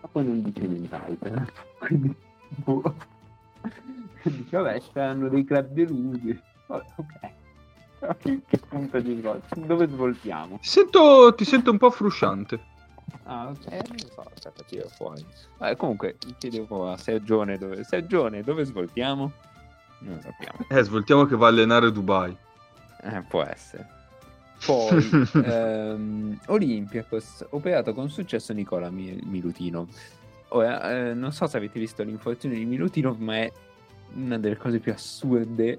Ma 0.00 0.08
poi 0.10 0.24
non 0.24 0.40
dice 0.40 0.66
nient'altro, 0.66 1.44
quindi 1.78 2.16
boh. 2.64 2.94
dice 4.24 4.56
vabbè, 4.56 4.80
saranno 4.80 5.28
dei 5.28 5.44
club 5.44 5.66
delusi. 5.72 6.40
Vabbè, 6.68 6.84
ok 6.96 7.38
che 8.22 8.58
punto 8.68 9.00
di 9.00 9.18
svolta? 9.18 9.54
Dove 9.56 9.86
svoltiamo? 9.88 10.58
Ti 10.60 10.68
sento, 10.68 11.34
ti 11.34 11.44
sento 11.44 11.70
un 11.70 11.78
po' 11.78 11.90
frusciante. 11.90 12.68
Ah, 13.24 13.48
ok, 13.48 13.70
non 13.70 13.98
so, 13.98 14.24
aspetta, 14.34 14.62
tiro 14.64 14.88
fuori. 14.88 15.24
Vabbè, 15.58 15.76
comunque, 15.76 16.16
chiedevo 16.38 16.90
a 16.90 16.96
Sergione 16.96 17.58
dove... 17.58 17.84
Sergione, 17.84 18.42
dove 18.42 18.64
svoltiamo? 18.64 19.32
Non 20.00 20.14
lo 20.14 20.20
sappiamo. 20.20 20.66
Eh, 20.68 20.82
svoltiamo 20.82 21.26
che 21.26 21.36
va 21.36 21.46
a 21.46 21.50
allenare 21.50 21.92
Dubai. 21.92 22.36
Eh, 23.02 23.22
può 23.28 23.42
essere. 23.42 23.98
Poi, 24.64 25.28
ehm, 25.44 26.40
Olympiacos, 26.46 27.46
operato 27.50 27.94
con 27.94 28.10
successo 28.10 28.52
Nicola 28.52 28.90
Milutinov. 28.90 29.88
Ora, 30.48 30.90
eh, 31.10 31.14
non 31.14 31.32
so 31.32 31.46
se 31.46 31.56
avete 31.56 31.78
visto 31.78 32.02
l'infortunio 32.02 32.56
di 32.56 32.64
Milutinov, 32.64 33.18
ma 33.18 33.36
è 33.36 33.52
una 34.14 34.38
delle 34.38 34.56
cose 34.56 34.80
più 34.80 34.92
assurde 34.92 35.78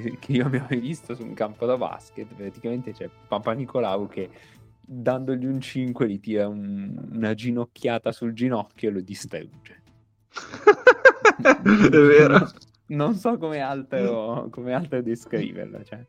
che, 0.00 0.16
che, 0.18 0.32
io 0.32 0.46
abbia 0.46 0.66
mai 0.68 0.80
visto 0.80 1.14
su 1.14 1.22
un 1.22 1.34
campo 1.34 1.66
da 1.66 1.76
basket. 1.76 2.32
Praticamente 2.34 2.92
c'è 2.92 3.08
Papa 3.28 3.52
Nicolau 3.52 4.08
che 4.08 4.30
dandogli 4.80 5.46
un 5.46 5.60
5 5.60 6.08
gli 6.08 6.20
tira 6.20 6.46
un, 6.46 7.08
una 7.12 7.34
ginocchiata 7.34 8.12
sul 8.12 8.32
ginocchio 8.32 8.88
e 8.88 8.92
lo 8.92 9.00
distrugge. 9.00 9.82
è 11.42 11.88
vero. 11.90 12.48
Non 12.88 13.14
so 13.14 13.36
come 13.36 13.60
altro, 13.60 14.48
come 14.50 14.72
altro 14.72 15.02
descriverlo. 15.02 15.82
Cioè, 15.82 16.04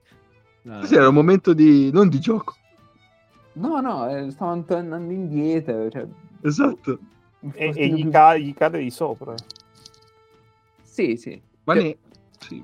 no. 0.63 0.83
Sì, 0.85 0.95
era 0.95 1.07
un 1.07 1.15
momento 1.15 1.53
di... 1.53 1.91
non 1.91 2.07
di 2.09 2.19
gioco. 2.19 2.55
No, 3.53 3.81
no, 3.81 4.07
eh, 4.07 4.29
stavano 4.29 4.63
tornando 4.63 5.11
indietro. 5.11 5.89
Cioè... 5.89 6.05
Esatto. 6.41 6.99
E, 7.53 7.71
e 7.75 7.87
gli, 7.89 8.09
ca- 8.09 8.37
gli, 8.37 8.53
cade 8.53 8.79
di 8.79 8.91
sopra. 8.91 9.33
Sì, 10.83 11.17
sì. 11.17 11.41
Ma 11.63 11.73
cioè... 11.73 11.83
ne... 11.83 11.97
sì. 12.39 12.63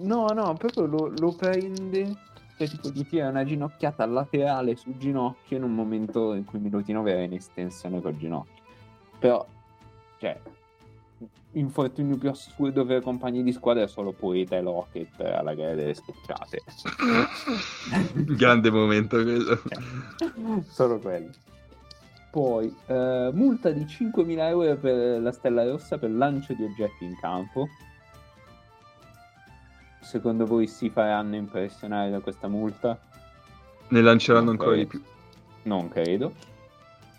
No, 0.00 0.26
no, 0.28 0.54
proprio 0.54 0.86
lo, 0.86 1.12
lo 1.18 1.32
prende, 1.32 2.16
cioè 2.56 2.68
tipo 2.68 2.90
gli 2.90 3.06
tira 3.06 3.28
una 3.28 3.44
ginocchiata 3.44 4.04
laterale 4.06 4.76
sul 4.76 4.96
ginocchio 4.96 5.56
in 5.56 5.62
un 5.62 5.74
momento 5.74 6.34
in 6.34 6.44
cui 6.44 6.58
Milutino 6.58 7.06
era 7.06 7.22
in 7.22 7.32
estensione 7.32 8.00
col 8.00 8.16
ginocchio. 8.16 8.62
Però, 9.18 9.46
cioè, 10.18 10.38
infortunio 11.52 12.16
più 12.16 12.28
assurdo 12.28 12.84
per 12.84 13.02
compagni 13.02 13.42
di 13.42 13.52
squadra 13.52 13.82
è 13.82 13.88
solo 13.88 14.12
Poeta 14.12 14.56
e 14.56 14.60
Locket 14.60 15.20
alla 15.20 15.54
gara 15.54 15.74
delle 15.74 15.94
schiacciate. 15.94 16.62
Grande 18.36 18.70
momento 18.70 19.22
quello. 19.22 19.60
solo 20.68 20.98
quello. 20.98 21.30
Poi, 22.30 22.74
eh, 22.86 23.30
multa 23.32 23.70
di 23.70 23.84
5.000 23.84 24.38
euro 24.48 24.76
per 24.76 25.22
la 25.22 25.32
Stella 25.32 25.64
Rossa 25.64 25.96
per 25.96 26.10
lancio 26.10 26.52
di 26.52 26.64
oggetti 26.64 27.04
in 27.04 27.16
campo 27.18 27.66
secondo 30.06 30.46
voi 30.46 30.68
si 30.68 30.88
faranno 30.88 31.34
impressionare 31.34 32.10
da 32.10 32.20
questa 32.20 32.46
multa? 32.46 32.98
Ne 33.88 34.00
lanceranno 34.00 34.44
non 34.44 34.52
ancora 34.54 34.76
credo. 34.76 34.82
di 34.82 34.88
più. 34.88 35.02
Non 35.64 35.88
credo. 35.88 36.32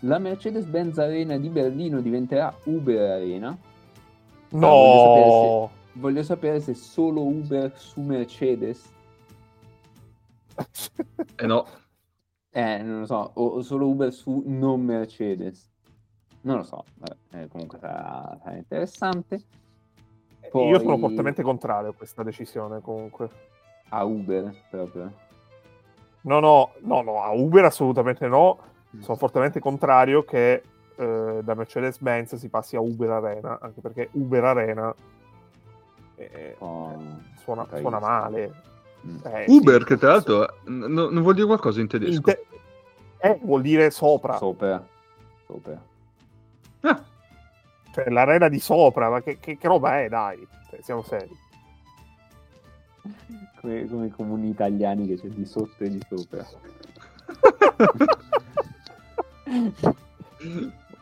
La 0.00 0.18
Mercedes-Benz 0.18 0.98
Arena 0.98 1.36
di 1.36 1.48
Berlino 1.50 2.00
diventerà 2.00 2.54
Uber 2.64 3.10
Arena. 3.10 3.56
No! 4.50 4.68
Voglio 4.70 5.02
sapere, 5.02 5.30
se, 5.30 6.00
voglio 6.00 6.22
sapere 6.22 6.60
se 6.60 6.74
solo 6.74 7.22
Uber 7.22 7.72
su 7.76 8.00
Mercedes. 8.00 8.92
eh 11.36 11.46
no. 11.46 11.66
Eh, 12.50 12.82
non 12.82 13.00
lo 13.00 13.06
so, 13.06 13.30
o, 13.34 13.46
o 13.46 13.62
solo 13.62 13.86
Uber 13.86 14.12
su 14.12 14.42
non 14.46 14.82
Mercedes. 14.82 15.70
Non 16.40 16.56
lo 16.58 16.62
so, 16.62 16.84
Vabbè, 16.94 17.42
eh, 17.42 17.48
comunque 17.48 17.78
sarà, 17.78 18.38
sarà 18.42 18.56
interessante. 18.56 19.42
Poi... 20.50 20.68
Io 20.68 20.78
sono 20.80 20.98
fortemente 20.98 21.42
contrario 21.42 21.90
a 21.90 21.94
questa 21.94 22.22
decisione 22.22 22.80
comunque. 22.80 23.28
A 23.90 24.04
Uber 24.04 24.54
proprio? 24.70 25.12
No, 26.22 26.40
no, 26.40 26.72
no, 26.80 27.02
no, 27.02 27.22
a 27.22 27.30
Uber 27.30 27.64
assolutamente 27.64 28.26
no. 28.26 28.58
Mm. 28.96 29.00
Sono 29.00 29.16
fortemente 29.16 29.60
contrario 29.60 30.24
che 30.24 30.62
eh, 30.96 31.40
da 31.42 31.54
Mercedes-Benz 31.54 32.36
si 32.36 32.48
passi 32.48 32.76
a 32.76 32.80
Uber 32.80 33.10
Arena, 33.10 33.58
anche 33.60 33.80
perché 33.80 34.08
Uber 34.12 34.44
Arena 34.44 34.94
eh, 36.16 36.56
oh, 36.58 37.00
suona, 37.36 37.66
suona, 37.76 37.98
male. 37.98 38.52
Mm. 39.06 39.18
Eh, 39.24 39.44
Uber, 39.48 39.78
sì, 39.78 39.84
che 39.84 39.96
tra 39.96 40.08
l'altro 40.12 40.54
n- 40.64 40.86
non 40.92 41.22
vuol 41.22 41.34
dire 41.34 41.46
qualcosa 41.46 41.80
in 41.80 41.86
tedesco. 41.86 42.14
In 42.14 42.22
te- 42.22 42.46
eh, 43.18 43.38
vuol 43.42 43.62
dire 43.62 43.90
sopra. 43.90 44.36
Sopra. 44.36 44.84
Sopra. 45.46 45.80
Ah. 46.80 47.04
Cioè, 47.92 48.10
l'arena 48.10 48.48
di 48.48 48.60
sopra, 48.60 49.08
ma 49.10 49.22
che, 49.22 49.38
che, 49.38 49.56
che 49.56 49.68
roba 49.68 50.00
è, 50.00 50.08
dai? 50.08 50.46
Cioè, 50.70 50.80
siamo 50.82 51.02
seri. 51.02 51.36
Come, 53.60 53.86
come 53.86 54.06
i 54.06 54.10
comuni 54.10 54.48
italiani 54.48 55.06
che 55.06 55.16
c'è 55.16 55.28
di 55.28 55.44
sotto 55.44 55.84
e 55.84 55.90
di 55.90 56.00
sopra. 56.08 56.46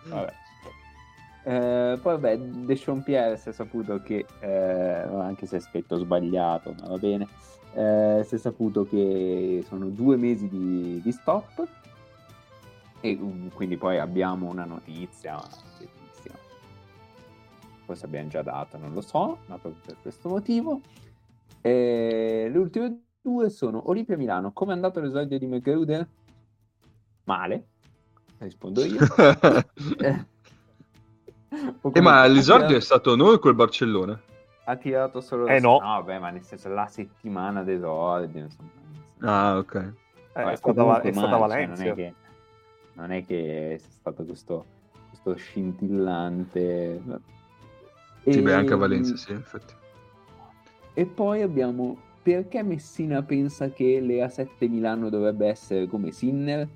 vabbè. 0.08 0.32
Eh, 1.44 1.98
poi 2.02 2.12
vabbè, 2.18 2.38
De 2.38 2.74
Pierre 3.04 3.36
si 3.36 3.50
è 3.50 3.52
saputo 3.52 4.02
che, 4.02 4.26
eh, 4.40 4.48
anche 4.48 5.46
se 5.46 5.58
è 5.58 5.60
scritto 5.60 5.96
sbagliato, 5.96 6.74
ma 6.80 6.88
va 6.88 6.96
bene, 6.98 7.28
eh, 7.74 8.24
si 8.26 8.34
è 8.34 8.38
saputo 8.38 8.84
che 8.84 9.64
sono 9.68 9.86
due 9.86 10.16
mesi 10.16 10.48
di, 10.48 11.00
di 11.00 11.12
stop 11.12 11.64
e 13.00 13.18
quindi 13.54 13.76
poi 13.76 13.98
abbiamo 13.98 14.48
una 14.48 14.64
notizia 14.64 15.40
forse 17.86 18.04
abbiamo 18.04 18.28
già 18.28 18.42
dato, 18.42 18.76
non 18.76 18.92
lo 18.92 19.00
so, 19.00 19.38
ma 19.46 19.56
proprio 19.58 19.80
per 19.86 19.96
questo 20.02 20.28
motivo. 20.28 20.80
E 21.60 22.48
le 22.50 22.58
ultime 22.58 23.00
due 23.22 23.48
sono 23.48 23.88
Olimpia 23.88 24.16
Milano. 24.16 24.52
Come 24.52 24.72
è 24.72 24.74
andato 24.74 25.00
l'esordio 25.00 25.38
di 25.38 25.46
McGruder? 25.46 26.06
Male, 27.24 27.66
rispondo 28.38 28.84
io. 28.84 28.98
eh, 31.92 32.00
ma 32.00 32.26
l'esordio 32.26 32.66
tirato... 32.66 32.76
è 32.76 32.80
stato 32.80 33.16
noi 33.16 33.38
col 33.38 33.54
Barcellona? 33.54 34.20
Ha 34.64 34.76
tirato 34.76 35.20
solo... 35.20 35.46
Eh 35.46 35.60
no. 35.60 35.78
No, 35.78 36.02
beh, 36.02 36.18
ma 36.18 36.30
nel 36.30 36.42
senso 36.42 36.68
la 36.68 36.88
settimana 36.88 37.62
d'esordio. 37.62 38.40
Insomma. 38.40 38.70
Ah, 39.20 39.58
ok. 39.58 39.74
Eh, 39.74 39.92
Vabbè, 40.32 40.50
è, 40.50 40.56
stata, 40.56 41.00
è 41.00 41.12
stata 41.12 41.36
Valencia. 41.36 41.76
Cioè, 41.76 41.84
non, 41.84 41.92
è 41.92 41.94
che, 41.94 42.14
non 42.94 43.12
è 43.12 43.24
che 43.24 43.76
sia 43.80 43.90
stato 43.92 44.24
questo, 44.24 44.64
questo 45.08 45.34
scintillante 45.36 47.00
sì, 48.32 48.38
e... 48.38 48.42
beh, 48.42 48.54
anche 48.54 48.72
a 48.72 48.76
Valencia, 48.76 49.16
sì, 49.16 49.32
infatti. 49.32 49.74
E 50.94 51.06
poi 51.06 51.42
abbiamo 51.42 51.96
perché 52.22 52.62
Messina 52.62 53.22
pensa 53.22 53.70
che 53.70 54.00
l'EA7 54.00 54.68
Milano 54.68 55.08
dovrebbe 55.10 55.46
essere 55.46 55.86
come 55.86 56.10
Sinner? 56.10 56.68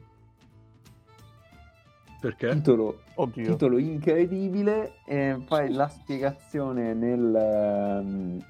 Perché? 2.21 2.51
Titolo, 2.51 3.01
titolo 3.33 3.79
incredibile. 3.79 4.99
E 5.07 5.41
poi 5.45 5.73
la 5.73 5.89
spiegazione 5.89 6.95
nel, 6.95 8.01
um, 8.05 8.45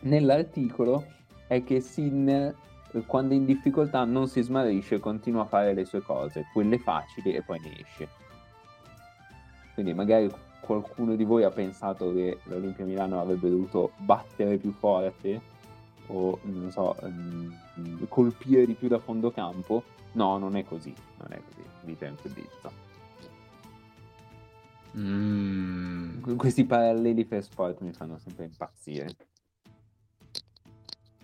nell'articolo 0.00 1.06
è 1.46 1.62
che 1.62 1.80
Sinner 1.80 2.54
quando 3.06 3.34
è 3.34 3.36
in 3.36 3.44
difficoltà 3.44 4.04
non 4.04 4.28
si 4.28 4.40
smarrisce, 4.40 4.98
continua 4.98 5.42
a 5.42 5.46
fare 5.46 5.74
le 5.74 5.84
sue 5.84 6.00
cose, 6.00 6.46
quelle 6.52 6.78
facili 6.78 7.34
e 7.34 7.42
poi 7.42 7.60
ne 7.60 7.80
esce. 7.80 8.08
Quindi 9.74 9.94
magari 9.94 10.30
qualcuno 10.68 11.16
di 11.16 11.24
voi 11.24 11.44
ha 11.44 11.50
pensato 11.50 12.12
che 12.12 12.40
l'Olimpia 12.44 12.84
Milano 12.84 13.18
avrebbe 13.18 13.48
dovuto 13.48 13.92
battere 13.96 14.58
più 14.58 14.70
forte 14.70 15.40
o 16.08 16.38
non 16.42 16.70
so, 16.70 16.94
um, 17.00 18.06
colpire 18.08 18.66
di 18.66 18.74
più 18.74 18.86
da 18.86 18.98
fondo 18.98 19.30
campo, 19.30 19.82
no, 20.12 20.36
non 20.36 20.56
è 20.56 20.64
così, 20.64 20.92
non 21.18 21.32
è 21.32 21.40
così, 21.42 21.62
vi 21.84 21.96
tranquillizzo. 21.96 22.86
Mm. 24.98 26.36
Questi 26.36 26.64
paralleli 26.64 27.24
per 27.24 27.42
sport 27.42 27.80
mi 27.80 27.92
fanno 27.94 28.18
sempre 28.18 28.44
impazzire. 28.44 29.08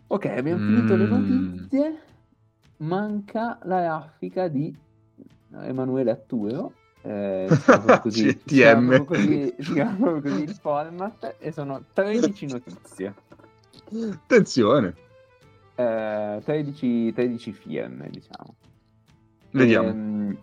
Ok, 0.06 0.24
abbiamo 0.24 0.62
mm. 0.62 0.74
finito 0.74 0.96
le 0.96 1.06
notizie. 1.06 2.02
Manca 2.78 3.58
la 3.64 3.82
raffica 3.82 4.48
di 4.48 4.74
Emanuele 5.52 6.10
Atturo 6.10 6.72
eh, 7.04 7.46
così, 8.02 8.36
CTM 8.36 9.04
così, 9.04 9.54
così 9.56 10.42
il 10.42 10.58
format 10.60 11.36
e 11.38 11.52
sono 11.52 11.84
13 11.92 12.46
notizie 12.46 13.14
Attenzione. 13.92 14.94
Eh, 15.74 16.40
13, 16.44 17.12
13 17.12 17.52
firme, 17.52 18.08
diciamo. 18.10 18.54
Vediamo. 19.50 19.88
Ehm, 19.88 20.38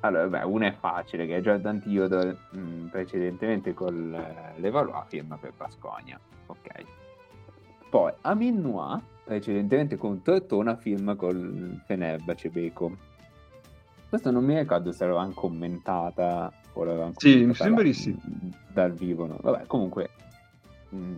allora, 0.00 0.26
beh, 0.28 0.44
una 0.44 0.68
è 0.68 0.74
facile, 0.78 1.26
che 1.26 1.36
è 1.36 1.40
Jordan 1.40 1.80
Theodore 1.80 2.36
mh, 2.52 2.86
precedentemente 2.86 3.74
con 3.74 4.14
eh, 4.14 4.58
l'Evalois 4.60 5.06
firma 5.08 5.36
per 5.36 5.52
Basconia. 5.56 6.18
Ok. 6.46 6.68
Poi 7.90 8.12
Amin 8.22 8.60
Noir, 8.60 9.00
precedentemente 9.24 9.96
con 9.96 10.22
Tortona, 10.22 10.76
firma 10.76 11.14
col 11.16 11.80
Fenerbahce 11.86 12.48
Beko. 12.48 13.08
Questo 14.10 14.32
non 14.32 14.44
mi 14.44 14.58
ricordo 14.58 14.90
se 14.90 15.04
l'avevamo 15.04 15.32
commentata 15.34 16.52
o 16.72 16.82
l'avevamo 16.82 17.12
Sì, 17.16 17.44
mi 17.44 17.54
sembra 17.54 17.84
di 17.84 17.94
sì. 17.94 18.18
Dal 18.72 18.92
vivo, 18.92 19.26
no? 19.26 19.38
Vabbè, 19.40 19.66
comunque, 19.66 20.10
mh, 20.88 21.16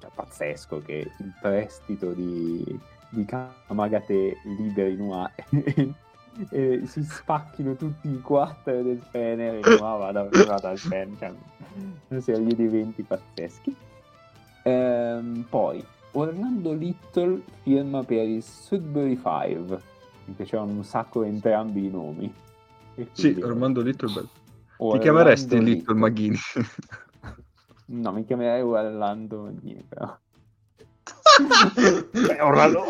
cioè, 0.00 0.10
pazzesco 0.12 0.82
che 0.82 1.08
il 1.18 1.32
prestito 1.40 2.10
di, 2.10 2.64
di 3.10 3.24
Kamagate 3.24 4.38
liberi 4.42 4.96
Noir 4.96 5.30
e, 5.54 5.94
e 6.50 6.86
si 6.86 7.04
spacchino 7.04 7.76
tutti 7.76 8.08
i 8.08 8.20
quattro 8.20 8.82
del 8.82 9.00
Fener 9.08 9.64
e 9.64 9.76
vada, 9.76 10.28
vada 10.28 10.68
al 10.70 10.78
Fener. 10.78 11.16
Cioè, 11.16 11.32
una 12.08 12.20
serie 12.20 12.54
di 12.56 12.64
eventi 12.64 13.04
pazzeschi. 13.04 13.76
Ehm, 14.64 15.46
poi 15.48 15.80
Orlando 16.10 16.72
Little 16.72 17.40
firma 17.62 18.02
per 18.02 18.26
il 18.26 18.42
Sudbury 18.42 19.14
5 19.14 19.94
mi 20.26 20.34
piacevano 20.34 20.72
un 20.72 20.84
sacco 20.84 21.22
entrambi 21.22 21.86
i 21.86 21.90
nomi 21.90 22.32
E 22.96 23.08
Sì, 23.12 23.32
quindi- 23.32 23.42
Ormando 23.42 23.80
Little 23.80 24.12
bello. 24.12 24.28
Ti 24.28 24.42
Orlando 24.78 25.00
chiameresti 25.02 25.62
Little 25.62 25.94
Maghini? 25.94 26.36
no 27.86 28.12
mi 28.12 28.24
chiamerei 28.24 28.60
Orlando 28.62 29.42
Magnini 29.42 29.82
però 29.88 30.16
Beh, 32.10 32.40
Orlando... 32.40 32.82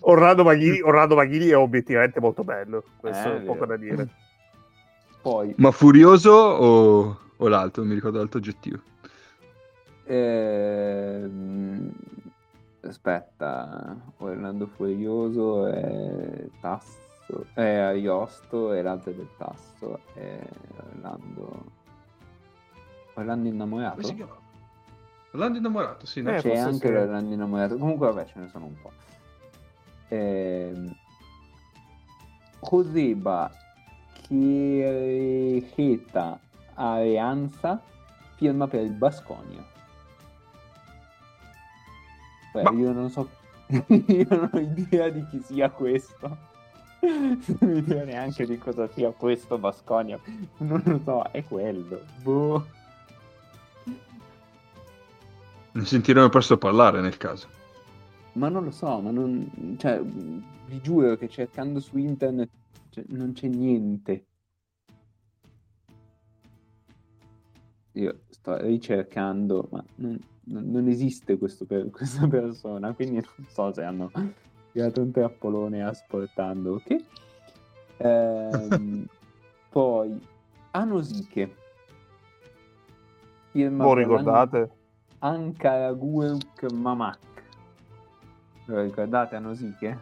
Orlando, 0.00 0.44
Maghini, 0.44 0.80
Orlando 0.80 1.14
Maghini 1.16 1.46
è 1.48 1.56
obiettivamente 1.56 2.20
molto 2.20 2.44
bello, 2.44 2.84
questo 2.96 3.34
Eh, 3.34 3.36
è 3.38 3.40
poco 3.40 3.66
da 3.66 3.76
dire. 3.76 4.08
poi 5.20 5.52
Ma 5.58 5.70
furioso 5.72 6.30
o, 6.30 7.18
o 7.36 7.48
l'altro? 7.48 7.82
Non 7.82 7.90
mi 7.90 7.96
ricordo 7.96 8.18
l'altro 8.18 8.38
aggettivo. 8.38 8.80
ehm, 10.04 11.90
aspetta 12.82 13.96
Orlando 14.18 14.66
Furioso 14.66 15.66
è 15.66 16.48
Tasso 16.60 17.46
è 17.54 17.76
Ariosto 17.76 18.72
e 18.72 18.82
l'altro 18.82 19.10
è 19.12 19.14
del 19.14 19.28
Tasso 19.36 20.00
è 20.14 20.40
Orlando 20.76 21.64
Orlando 23.14 23.48
innamorato 23.48 23.94
Come 23.96 24.06
si 24.06 24.14
chiama? 24.14 24.38
Orlando 25.32 25.58
innamorato, 25.58 26.06
sì, 26.06 26.22
no? 26.22 26.34
Eh, 26.34 26.40
c'è 26.40 26.56
anche 26.56 26.88
sì. 26.88 26.92
l'Orlando 26.92 27.32
innamorato 27.34 27.76
comunque 27.76 28.06
vabbè 28.08 28.24
ce 28.26 28.38
ne 28.38 28.48
sono 28.48 28.64
un 28.66 28.74
po' 28.80 28.92
ehm, 30.08 30.96
Joseba 32.62 33.50
Chirecheta 34.26 35.68
Areanza 36.74 37.80
firma 38.36 38.66
per 38.66 38.82
il 38.84 38.92
Basconia 38.92 39.62
Beh, 42.52 42.62
Ma- 42.62 42.70
io 42.72 42.92
non 42.92 43.10
so 43.10 43.28
io 43.88 44.26
non 44.28 44.50
ho 44.52 44.58
idea 44.58 45.08
di 45.08 45.24
chi 45.28 45.40
sia 45.42 45.70
questo 45.70 46.48
non 47.00 47.38
ho 47.60 47.76
idea 47.76 48.04
neanche 48.04 48.44
di 48.44 48.58
cosa 48.58 48.88
sia 48.88 49.10
questo 49.10 49.58
Basconia 49.58 50.18
non 50.58 50.82
lo 50.84 51.00
so 51.04 51.22
è 51.30 51.44
quello 51.44 52.02
boh 52.22 52.78
Ne 55.72 55.84
sentiremo 55.84 56.28
presto 56.28 56.58
parlare 56.58 57.00
nel 57.00 57.16
caso. 57.16 57.48
Ma 58.32 58.48
non 58.48 58.64
lo 58.64 58.70
so, 58.72 59.00
ma 59.00 59.10
non... 59.10 59.76
Cioè, 59.78 60.00
vi 60.02 60.80
giuro 60.80 61.16
che 61.16 61.28
cercando 61.28 61.78
su 61.78 61.96
internet 61.96 62.50
cioè, 62.90 63.04
non 63.08 63.32
c'è 63.32 63.46
niente. 63.46 64.26
Io 67.92 68.20
sto 68.30 68.56
ricercando, 68.56 69.68
ma 69.70 69.84
non, 69.96 70.18
non- 70.50 70.88
esiste 70.88 71.38
questo 71.38 71.66
questa 71.90 72.26
persona, 72.26 72.92
quindi 72.92 73.16
non 73.16 73.46
so 73.48 73.72
se 73.72 73.82
hanno 73.82 74.10
tirato 74.72 75.00
un 75.02 75.10
trappolone 75.10 75.82
asportando, 75.84 76.74
ok? 76.74 76.96
Ehm, 77.98 79.06
poi, 79.70 80.20
Anosiche. 80.72 81.54
Firma 83.50 83.84
l'anno- 83.84 83.94
ricordate? 83.94 84.70
Ankaragurk 85.18 86.70
Mamak. 86.72 87.18
Lo 88.66 88.82
ricordate 88.82 89.34
Anosiche? 89.36 89.98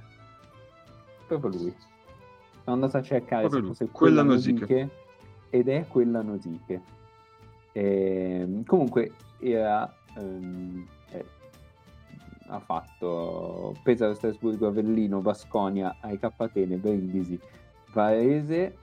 Proprio 1.27 1.51
lui. 1.51 1.75
Sono 2.65 2.77
andato 2.77 2.99
a 2.99 3.03
cercare 3.03 3.49
Proprio 3.49 3.61
se 3.61 3.67
lui, 3.67 3.75
fosse 3.75 3.91
quella. 3.91 4.23
Nosiche 4.23 4.91
ed 5.51 5.69
è 5.69 5.87
quella 5.89 6.21
Nosiche. 6.21 6.83
Ehm, 7.73 8.65
comunque 8.65 9.13
era 9.39 9.91
ehm, 10.17 10.87
eh, 11.11 11.25
ha 12.49 12.61
fatto 12.61 13.75
Pesaro, 13.83 14.15
Strasburgo, 14.15 14.69
Avellino, 14.69 15.21
Basconia, 15.21 15.97
AEK 16.01 16.33
Atene, 16.37 16.77
Brindisi, 16.77 17.39
Varese, 17.93 18.77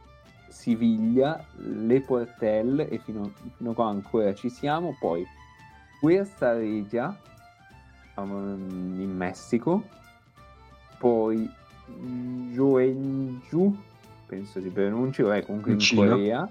Siviglia, 0.49 1.43
Le 1.57 2.01
Portelle 2.01 2.87
e 2.89 2.99
fino, 2.99 3.31
fino 3.57 3.71
a 3.71 3.73
qua 3.73 3.87
ancora 3.89 4.33
ci 4.35 4.49
siamo. 4.49 4.95
Poi 4.99 5.25
Puerto 5.99 6.53
Regia 6.53 7.17
um, 8.17 8.95
in 8.99 9.15
Messico, 9.15 9.83
poi 10.99 11.49
Joenju, 12.51 13.75
penso 14.27 14.61
si 14.61 14.69
pronunci, 14.69 15.21
vabbè, 15.21 15.43
comunque 15.45 15.71
In 15.71 15.77
in, 15.77 15.83
Cina. 15.83 16.09
Corea, 16.09 16.49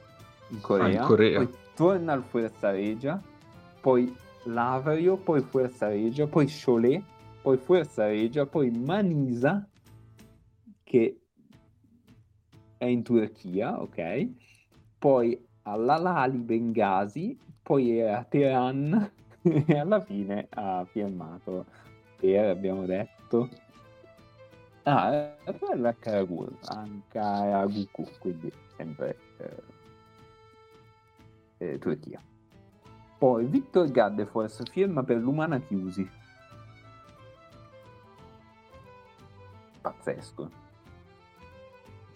in 0.48 0.60
Corea, 0.60 0.84
Ah, 0.84 0.90
in 0.90 1.06
Corea. 1.06 1.38
poi 1.38 1.54
torna 1.74 2.12
al 2.12 2.22
Fuerza 2.24 2.70
Regia, 2.70 3.20
poi 3.80 4.14
Lavrio, 4.44 5.16
poi 5.16 5.40
Fuerza 5.42 5.88
Regia, 5.88 6.26
poi 6.26 6.46
Cholet, 6.46 7.02
poi 7.42 7.56
Fuerza 7.56 8.06
Regia, 8.06 8.46
poi 8.46 8.70
Manisa, 8.70 9.66
che 10.82 11.20
è 12.76 12.84
in 12.84 13.02
Turchia, 13.02 13.80
ok? 13.80 14.28
Poi 14.98 15.46
all'Alali 15.62 16.38
Bengasi, 16.38 17.38
poi 17.62 17.98
era 17.98 18.18
a 18.18 18.24
Teheran 18.24 19.10
e 19.42 19.78
alla 19.78 20.00
fine 20.00 20.46
ha 20.50 20.84
firmato 20.84 21.64
per, 22.16 22.50
abbiamo 22.50 22.84
detto, 22.86 23.48
ah, 24.84 25.34
per 25.44 25.78
l'Ankaragur, 25.78 26.56
Ankaraguku, 26.66 28.06
quindi 28.18 28.52
sempre 28.76 29.16
eh, 29.38 29.62
eh, 31.58 31.78
Turchia. 31.78 32.20
Poi 33.18 33.44
Victor 33.46 33.90
Gaddefors 33.90 34.62
firma 34.70 35.02
per 35.02 35.16
l'Umana 35.18 35.58
Chiusi. 35.60 36.08
Pazzesco. 39.80 40.50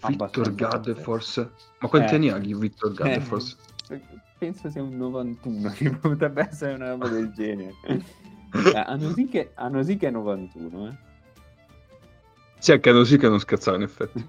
Victor 0.07 0.55
Gaddefors. 0.55 1.49
Ma 1.81 1.89
quanti 1.89 2.13
Eh. 2.13 2.17
anni 2.17 2.31
ha 2.31 2.57
Victor 2.57 2.93
Gaddefors? 2.93 3.57
Eh, 3.91 4.01
penso 4.39 4.71
sia 4.71 4.83
un 4.83 4.97
91, 4.97 5.71
che 5.75 5.91
potrebbe 5.91 6.49
essere 6.49 6.75
una 6.75 6.91
roba 6.91 7.09
del 7.09 7.33
genere. 7.33 7.75
Eh, 8.51 8.79
hanno 8.79 9.13
sì 9.13 9.29
che, 9.29 9.51
hanno 9.57 9.83
sì 9.83 9.99
che 9.99 10.09
è 10.09 10.11
91, 10.11 10.89
eh. 10.89 10.97
Sì, 12.59 12.73
anche 12.73 12.93
così 12.93 13.19
che 13.19 13.29
non 13.29 13.39
scherzare 13.41 13.77
in 13.77 13.83
effetti. 13.83 14.27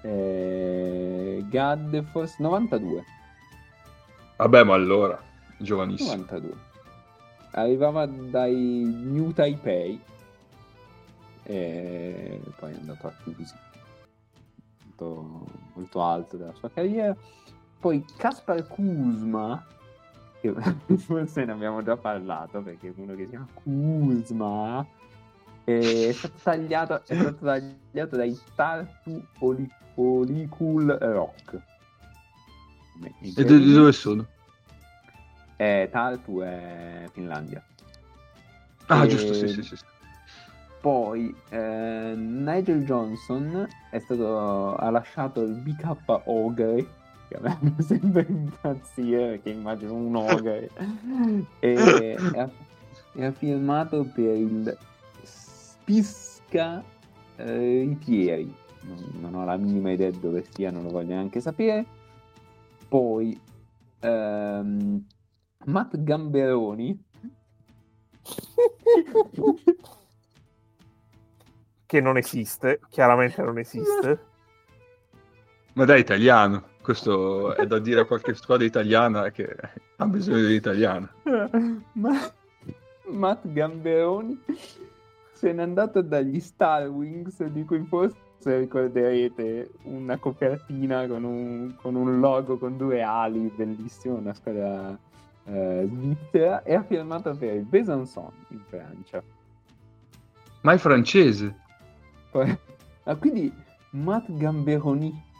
Eh, 0.00 1.44
Gaddefors 1.46 2.38
92. 2.38 3.04
Vabbè, 4.36 4.64
ma 4.64 4.74
allora, 4.74 5.20
giovanissimo. 5.58 6.10
92. 6.10 6.52
Arrivava 7.52 8.06
dai 8.06 8.82
New 8.84 9.32
Taipei 9.32 10.00
e 11.44 12.40
poi 12.58 12.72
è 12.72 12.76
andato 12.76 13.06
a 13.06 13.12
chiusi. 13.22 13.54
Molto, 14.84 15.46
molto 15.74 16.02
alto 16.02 16.36
della 16.36 16.54
sua 16.54 16.70
carriera. 16.70 17.14
Poi 17.78 18.04
Kaspar 18.16 18.66
Kuzma, 18.66 19.64
che 20.40 20.52
forse 20.96 21.44
ne 21.44 21.52
abbiamo 21.52 21.82
già 21.82 21.96
parlato 21.96 22.60
perché 22.62 22.88
è 22.88 22.92
uno 22.96 23.14
che 23.14 23.24
si 23.24 23.30
chiama 23.30 23.46
Kuzma, 23.52 24.86
è 25.64 26.10
stato 26.12 26.34
tagliato, 26.42 27.02
è 27.06 27.14
stato 27.14 27.44
tagliato 27.44 28.16
dai 28.16 28.38
Tartu 28.54 29.22
Oli- 29.40 29.70
Olicul 29.94 30.86
Rock. 30.86 31.60
E 33.02 33.12
di 33.20 33.44
di 33.44 33.72
dove 33.72 33.92
sono? 33.92 34.26
Eh, 35.56 35.88
Tartu 35.90 36.40
è 36.40 37.08
Finlandia. 37.12 37.62
Ah, 38.86 39.04
E- 39.04 39.08
giusto, 39.08 39.34
sì, 39.34 39.48
sì, 39.48 39.62
sì. 39.62 39.76
Poi 40.80 41.34
eh, 41.48 42.14
Nigel 42.14 42.84
Johnson 42.84 43.66
è 43.90 43.98
stato, 44.00 44.76
ha 44.76 44.90
lasciato 44.90 45.42
il 45.42 45.54
BK 45.54 45.96
Ogre, 46.24 46.86
che 47.28 47.36
a 47.36 47.40
me 47.40 47.58
fa 47.76 47.82
sempre 47.82 48.26
impazzire 48.28 49.28
perché 49.28 49.50
immagino 49.50 49.94
un 49.94 50.14
ogre, 50.14 50.68
e, 51.60 52.18
e 53.14 53.24
ha 53.24 53.32
firmato 53.32 54.04
per 54.12 54.36
il 54.36 54.76
Spisca 55.22 56.84
eh, 57.36 57.84
Ripieri. 57.88 58.54
Non, 58.82 58.98
non, 59.20 59.34
ho 59.36 59.44
la 59.46 59.56
minima 59.56 59.90
idea 59.90 60.10
di 60.10 60.20
dove 60.20 60.44
sia, 60.50 60.70
non 60.70 60.82
lo 60.82 60.90
voglio 60.90 61.14
neanche 61.14 61.40
sapere. 61.40 61.86
Poi 62.94 63.36
ehm, 63.98 65.04
Matt 65.64 65.96
Gamberoni. 65.96 67.04
che 71.86 72.00
non 72.00 72.16
esiste, 72.16 72.78
chiaramente 72.90 73.42
non 73.42 73.58
esiste. 73.58 74.24
Ma 75.72 75.84
dai, 75.84 75.98
italiano. 75.98 76.68
Questo 76.82 77.56
è 77.56 77.66
da 77.66 77.80
dire 77.80 78.02
a 78.02 78.04
qualche 78.04 78.32
squadra 78.34 78.64
italiana 78.64 79.32
che 79.32 79.56
ha 79.96 80.06
bisogno 80.06 80.46
di 80.46 80.54
italiano. 80.54 81.08
Ma... 81.94 82.32
Matt 83.06 83.48
Gamberoni 83.48 84.40
se 85.32 85.52
n'è 85.52 85.62
andato 85.62 86.00
dagli 86.00 86.40
Star 86.40 86.88
Wings, 86.88 87.42
di 87.44 87.64
cui 87.64 87.84
forse 87.86 88.16
ricorderete 88.44 89.70
una 89.84 90.18
copertina 90.18 91.06
con 91.06 91.24
un, 91.24 91.74
con 91.80 91.94
un 91.94 92.20
logo 92.20 92.58
con 92.58 92.76
due 92.76 93.02
ali, 93.02 93.52
bellissimo, 93.54 94.16
una 94.16 94.34
squadra 94.34 94.98
eh, 95.44 95.88
svizzera, 95.90 96.62
e 96.62 96.74
ha 96.74 96.82
firmato 96.82 97.34
per 97.36 97.54
il 97.54 97.64
Besançon 97.64 98.30
in 98.48 98.60
Francia. 98.68 99.22
Ma 100.62 100.72
è 100.72 100.78
francese? 100.78 101.54
Poi, 102.30 102.58
ah, 103.04 103.16
quindi 103.16 103.52
Matt 103.90 104.26
Gamberoni 104.28 105.32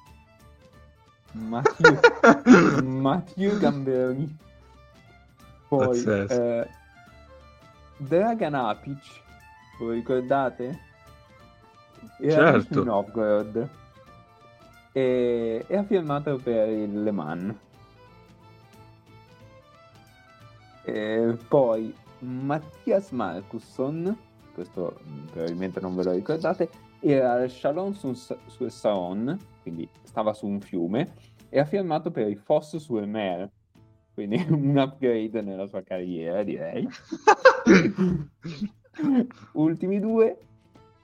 Mathieu, 1.34 1.98
Mathieu 2.82 3.58
Gamberoni. 3.58 4.36
Poi 5.68 6.04
eh, 6.04 6.68
Dragan 7.96 8.54
Apic, 8.54 9.02
voi 9.78 9.96
ricordate? 9.96 10.78
Era 12.18 12.52
certo. 12.52 12.84
Novgorod 12.84 13.68
e, 14.92 15.64
e 15.66 15.76
ha 15.76 15.82
firmato 15.82 16.38
per 16.42 16.68
il 16.68 17.02
Le 17.02 17.10
Mans. 17.10 17.54
E 20.84 21.36
poi 21.48 21.92
Mattias 22.20 23.10
Markusson, 23.10 24.16
questo 24.54 25.00
probabilmente 25.32 25.80
non 25.80 25.96
ve 25.96 26.04
lo 26.04 26.12
ricordate, 26.12 26.68
era 27.00 27.32
al 27.32 27.50
Chalon 27.50 27.94
sul 27.94 28.70
Saron, 28.70 29.36
quindi 29.62 29.88
stava 30.02 30.32
su 30.32 30.46
un 30.46 30.60
fiume, 30.60 31.14
e 31.48 31.58
ha 31.58 31.64
firmato 31.64 32.10
per 32.10 32.28
il 32.28 32.38
Foss 32.38 32.76
sul 32.76 33.06
Mer, 33.08 33.50
quindi 34.12 34.36
un 34.48 34.76
upgrade 34.76 35.42
nella 35.42 35.66
sua 35.66 35.82
carriera, 35.82 36.42
direi. 36.44 36.86
Ultimi 39.52 39.98
due, 39.98 40.38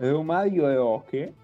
Romario 0.08 0.74
Roque, 0.74 1.34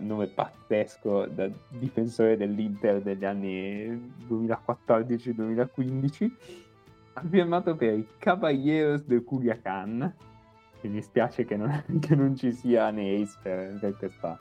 nome 0.00 0.26
pazzesco 0.26 1.24
da 1.26 1.48
difensore 1.70 2.36
dell'Inter 2.36 3.00
degli 3.00 3.24
anni 3.24 4.12
2014-2015, 4.28 6.30
ha 7.14 7.22
firmato 7.26 7.74
per 7.74 7.94
i 7.94 8.06
Caballeros 8.18 9.04
de 9.04 9.24
Culiacan, 9.24 10.14
mi 10.82 10.90
dispiace 10.90 11.46
che 11.46 11.56
non, 11.56 11.84
che 12.00 12.14
non 12.14 12.36
ci 12.36 12.52
sia 12.52 12.90
Neis 12.90 13.34
per, 13.42 13.78
per 13.78 13.96
questa, 13.96 14.38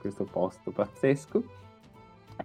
questo 0.00 0.22
posto 0.24 0.70
pazzesco. 0.70 1.42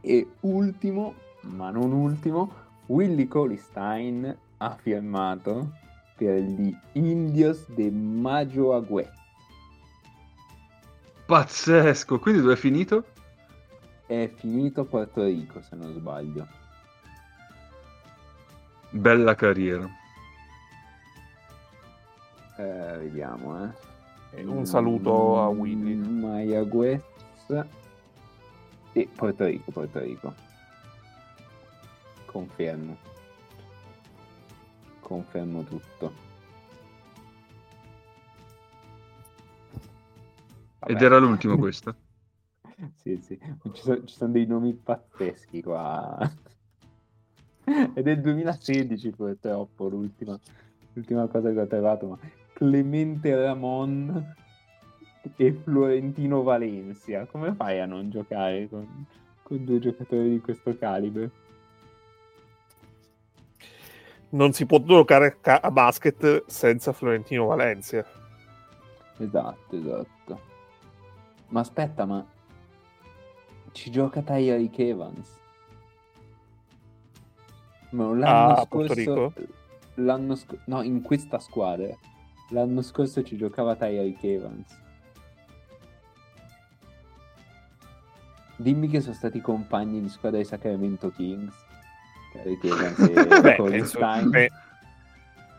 E 0.01 0.27
ultimo, 0.39 1.13
ma 1.41 1.69
non 1.69 1.91
ultimo, 1.91 2.51
Willy 2.87 3.27
Colistein 3.27 4.35
ha 4.57 4.71
firmato 4.71 5.69
per 6.17 6.39
gli 6.39 6.75
Indios 6.93 7.69
de 7.69 7.91
Majoaguet. 7.91 9.24
Pazzesco, 11.25 12.19
quindi 12.19 12.41
dove 12.41 12.53
è 12.53 12.57
finito? 12.57 13.03
È 14.05 14.31
finito 14.35 14.81
a 14.81 14.85
Porto 14.85 15.23
Rico, 15.23 15.61
se 15.61 15.75
non 15.75 15.93
sbaglio. 15.93 16.47
Bella 18.91 19.33
carriera. 19.33 19.89
Eh, 22.57 22.97
vediamo, 22.99 23.63
eh. 23.63 24.43
Un 24.43 24.65
saluto 24.65 25.41
a 25.41 25.47
Willy. 25.47 25.95
Mayagüez 25.95 27.01
e 28.93 29.09
Porto 29.15 29.45
Rico, 29.45 29.71
Porto 29.71 29.99
Rico. 29.99 30.33
Confermo. 32.25 32.97
Confermo 34.99 35.63
tutto. 35.63 36.24
Vabbè. 40.85 40.91
Ed 40.91 41.01
era 41.01 41.17
l'ultimo 41.17 41.57
questo? 41.57 41.95
sì, 43.01 43.17
sì. 43.17 43.39
Ci 43.73 43.81
sono, 43.81 44.03
ci 44.03 44.13
sono 44.13 44.31
dei 44.31 44.45
nomi 44.45 44.73
pazzeschi 44.73 45.63
qua. 45.63 46.31
È 47.63 48.01
del 48.03 48.21
2016 48.21 49.09
purtroppo 49.09 49.87
l'ultima, 49.87 50.39
l'ultima 50.93 51.25
cosa 51.25 51.51
che 51.51 51.59
ho 51.59 51.67
trovato, 51.67 52.07
ma 52.07 52.19
Clemente 52.53 53.35
Ramon 53.35 54.35
e 55.35 55.53
Florentino 55.53 56.43
Valencia. 56.43 57.25
Come 57.25 57.55
fai 57.55 57.79
a 57.79 57.87
non 57.87 58.11
giocare 58.11 58.69
con, 58.69 59.07
con 59.41 59.65
due 59.65 59.79
giocatori 59.79 60.29
di 60.29 60.39
questo 60.39 60.77
calibro? 60.77 61.29
Non 64.29 64.53
si 64.53 64.67
può 64.67 64.79
giocare 64.83 65.37
a 65.41 65.71
basket 65.71 66.43
senza 66.45 66.93
Florentino 66.93 67.45
Valencia. 67.45 68.05
Esatto, 69.17 69.75
esatto. 69.75 70.14
Ma 71.49 71.59
aspetta, 71.59 72.05
ma 72.05 72.25
ci 73.71 73.91
gioca 73.91 74.21
Tyreek 74.21 74.79
Evans? 74.79 75.39
Ma 77.91 78.13
l'anno 78.13 78.53
ah, 78.53 78.65
scorso... 78.65 79.33
L'anno 79.95 80.35
scorso... 80.35 80.63
No, 80.65 80.81
in 80.81 81.01
questa 81.01 81.39
squadra 81.39 81.95
L'anno 82.49 82.83
scorso 82.83 83.23
ci 83.23 83.37
giocava 83.37 83.75
Tyreek 83.75 84.23
Evans. 84.23 84.83
Dimmi 88.57 88.87
che 88.87 89.01
sono 89.01 89.15
stati 89.15 89.41
compagni 89.41 89.99
di 89.99 90.09
squadra 90.09 90.37
di 90.37 90.45
Sacramento 90.45 91.09
Kings. 91.09 91.53
Tyreek 92.33 92.63
Evans 92.63 92.99
e 92.99 93.25
Beh, 93.41 93.55
penso, 93.55 93.99
beh, 94.29 94.51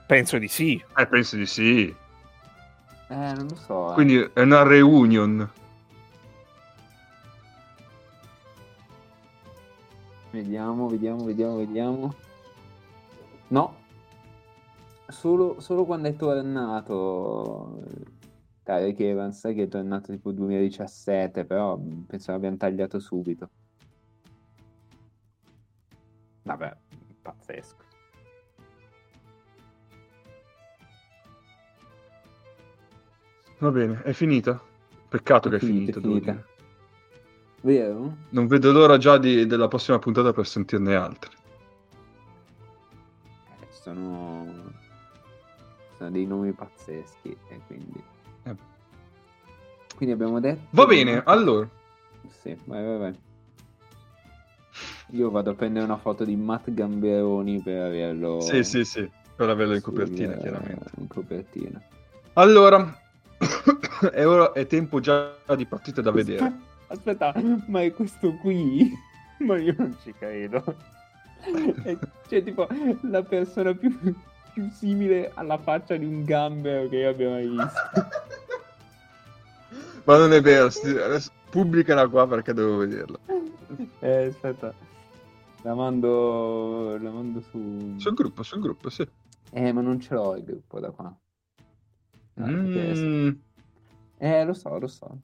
penso 0.07 0.39
di 0.39 0.49
sì. 0.49 0.83
Eh, 0.97 1.07
penso 1.07 1.37
di 1.37 1.47
sì. 1.47 1.95
Eh, 3.09 3.15
non 3.15 3.49
lo 3.49 3.57
so. 3.57 3.91
Eh. 3.91 3.95
Quindi 3.95 4.31
è 4.33 4.41
una 4.41 4.63
reunion. 4.63 5.51
Vediamo, 10.37 10.87
vediamo, 10.87 11.25
vediamo, 11.25 11.57
vediamo. 11.57 12.15
No, 13.49 13.75
solo, 15.09 15.61
solo 15.61 15.87
quando 15.87 16.09
è 16.09 16.17
tornato 16.17 17.83
Tarek 18.63 19.01
Evans, 19.01 19.41
che 19.41 19.63
è 19.63 19.69
tornato 19.69 20.13
tipo 20.13 20.33
2017, 20.33 21.47
però 21.47 21.81
penso 22.07 22.33
l'abbiamo 22.33 22.59
tagliato 22.59 22.99
subito. 22.99 23.49
Vabbè, 26.43 26.77
pazzesco. 27.23 27.85
Va 33.59 33.71
bene, 33.71 34.03
è 34.03 34.13
finita? 34.13 34.63
Peccato 35.09 35.49
è 35.49 35.53
che 35.53 35.57
è 35.57 35.61
finita. 35.61 35.99
finita. 35.99 36.55
Vero? 37.67 38.17
Non 38.29 38.47
vedo 38.47 38.71
l'ora 38.71 38.97
già 38.97 39.19
di, 39.19 39.45
della 39.45 39.67
prossima 39.67 39.99
puntata 39.99 40.33
per 40.33 40.47
sentirne 40.47 40.95
altre. 40.95 41.33
Eh, 43.61 43.67
sono 43.71 44.73
sono 45.97 46.11
dei 46.11 46.27
nomi 46.27 46.53
pazzeschi 46.53 47.37
e 47.49 47.61
quindi... 47.67 48.01
Eh. 48.45 48.55
Quindi 49.97 50.15
abbiamo 50.15 50.39
detto... 50.39 50.61
Va 50.71 50.87
bene, 50.87 51.23
allora. 51.25 51.69
Sì, 52.41 52.57
vai, 52.67 52.85
vai, 52.85 52.99
vai. 52.99 53.19
Io 55.11 55.31
vado 55.31 55.51
a 55.51 55.55
prendere 55.55 55.85
una 55.87 55.97
foto 55.97 56.25
di 56.25 56.37
Matt 56.37 56.71
Gamberoni 56.71 57.63
per 57.63 57.83
averlo... 57.83 58.41
Sì, 58.43 58.63
sì, 58.63 58.85
sì, 58.85 59.11
per 59.35 59.49
averlo 59.49 59.75
in 59.75 59.81
copertina, 59.81 60.35
sul, 60.35 60.43
chiaramente. 60.43 60.91
In 60.99 61.09
copertina. 61.09 61.83
Allora, 62.35 62.97
è, 64.13 64.25
ora, 64.25 64.53
è 64.53 64.67
tempo 64.69 65.01
già 65.01 65.35
di 65.57 65.67
partite 65.67 66.01
da 66.01 66.13
vedere. 66.13 66.75
Aspetta, 66.89 67.35
ma 67.67 67.83
è 67.83 67.93
questo 67.93 68.35
qui? 68.37 68.93
Ma 69.39 69.59
io 69.59 69.75
non 69.77 69.97
ci 70.03 70.15
credo. 70.15 70.63
È, 71.83 71.99
cioè, 72.29 72.43
tipo, 72.43 72.67
la 73.03 73.23
persona 73.23 73.75
più 73.75 73.95
più 74.57 74.71
simile 74.71 75.33
alla 75.35 75.59
faccia 75.59 75.97
di 75.97 76.07
un 76.07 76.25
gambero 76.25 76.89
che 76.89 76.97
io 76.97 77.11
abbia 77.11 77.29
mai 77.29 77.47
visto. 77.47 77.69
Ma 80.05 80.17
non 80.17 80.33
è 80.33 80.41
vero, 80.41 80.71
adesso 81.05 81.31
pubblicala 81.51 82.09
qua 82.09 82.27
perché 82.27 82.55
devo 82.55 82.79
vederla. 82.79 83.19
Eh, 83.99 84.25
aspetta. 84.27 84.73
La 85.61 85.75
mando, 85.75 86.97
la 86.99 87.11
mando 87.11 87.43
su... 87.43 87.97
Sul 87.99 88.15
gruppo, 88.15 88.43
sul 88.43 88.61
gruppo, 88.61 88.89
sì. 88.89 89.07
Eh, 89.51 89.73
ma 89.73 89.83
non 89.83 90.01
ce 90.01 90.15
l'ho 90.15 90.37
il 90.37 90.45
gruppo 90.45 90.81
da 90.81 90.91
qua. 90.91 91.15
No, 92.35 92.47
Mm. 92.47 93.31
Eh, 94.19 94.45
lo 94.45 94.55
so, 94.55 94.79
lo 94.79 94.87
so. 94.87 95.19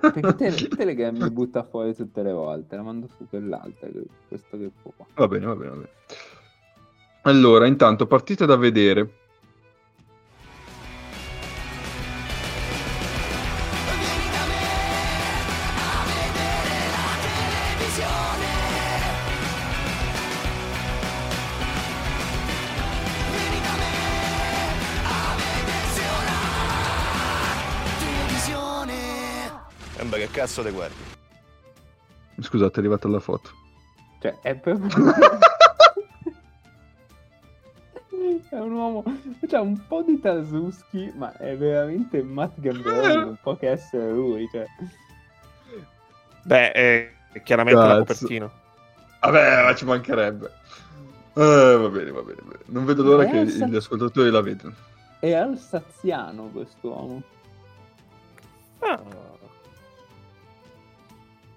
Perché 0.00 0.34
te- 0.34 0.68
Telegram 0.68 1.14
mi 1.16 1.30
butta 1.30 1.64
fuori 1.64 1.94
tutte 1.94 2.22
le 2.22 2.32
volte, 2.32 2.76
la 2.76 2.82
mando 2.82 3.08
su 3.16 3.26
quell'altra, 3.28 3.88
questo 4.28 4.56
gruppo 4.58 4.92
qua. 4.96 5.06
Va 5.14 5.28
bene, 5.28 5.46
va 5.46 5.54
bene, 5.56 5.70
va 5.70 5.76
bene. 5.76 5.88
Allora, 7.22 7.66
intanto, 7.66 8.06
partite 8.06 8.46
da 8.46 8.56
vedere. 8.56 9.10
Che 30.30 30.40
cazzo 30.40 30.62
te 30.62 30.70
guardi. 30.70 30.94
Scusate, 32.40 32.76
è 32.76 32.78
arrivata 32.78 33.08
la 33.08 33.20
foto. 33.20 33.50
Cioè, 34.20 34.38
è 34.42 34.54
per... 34.54 34.78
è 38.50 38.58
un 38.58 38.72
uomo... 38.72 39.02
C'ha 39.46 39.60
un 39.60 39.86
po' 39.86 40.02
di 40.02 40.18
Tarzuski, 40.20 41.12
ma 41.16 41.36
è 41.36 41.56
veramente 41.56 42.22
Matt 42.22 42.60
Gamberoni, 42.60 43.14
non 43.14 43.38
può 43.42 43.56
che 43.56 43.70
essere 43.70 44.10
lui, 44.12 44.48
cioè... 44.50 44.66
Beh, 46.44 46.72
è 46.72 47.12
chiaramente 47.42 47.80
la 47.80 47.86
Cazzo. 47.86 47.98
copertina. 47.98 48.50
Vabbè, 49.20 49.62
ma 49.64 49.74
ci 49.74 49.84
mancherebbe. 49.84 50.52
Eh, 51.34 51.76
va 51.78 51.88
bene, 51.88 52.10
va 52.10 52.22
bene, 52.22 52.40
va 52.42 52.50
bene. 52.50 52.62
Non 52.66 52.84
vedo 52.84 53.02
l'ora 53.02 53.24
Eh, 53.24 53.30
che 53.30 53.48
sa- 53.50 53.66
gli 53.66 53.76
ascoltatori 53.76 54.30
la 54.30 54.40
vedano. 54.40 54.74
È 55.18 55.32
alsaziano 55.32 56.44
quest'uomo. 56.44 57.22
Ah, 58.80 59.00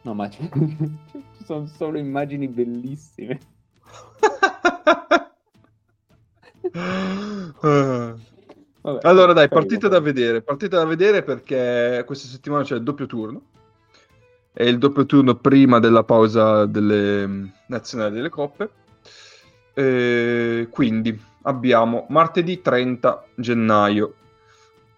No, 0.04 0.14
ma 0.14 0.30
ci 0.30 0.50
sono 1.46 1.66
solo 1.68 1.98
immagini 1.98 2.48
bellissime. 2.48 3.40
Vabbè, 8.82 9.08
Allora 9.08 9.34
dai, 9.34 9.48
partite 9.48 9.88
da 9.88 10.00
vedere, 10.00 10.42
partite 10.42 10.76
da 10.76 10.86
vedere 10.86 11.24
perché 11.24 12.04
questa 12.06 12.28
settimana 12.28 12.64
c'è 12.64 12.76
il 12.76 12.84
doppio 12.84 13.06
turno. 13.06 13.42
È 14.52 14.64
il 14.64 14.80
doppio 14.80 15.06
turno 15.06 15.36
prima 15.36 15.80
della 15.80 16.04
pausa 16.04 16.66
delle 16.66 17.28
mh, 17.28 17.52
nazionali 17.68 18.16
delle 18.16 18.30
coppe. 18.30 18.70
Eh, 19.74 20.68
quindi 20.70 21.20
abbiamo 21.44 22.06
martedì 22.10 22.62
30 22.62 23.26
gennaio. 23.36 24.16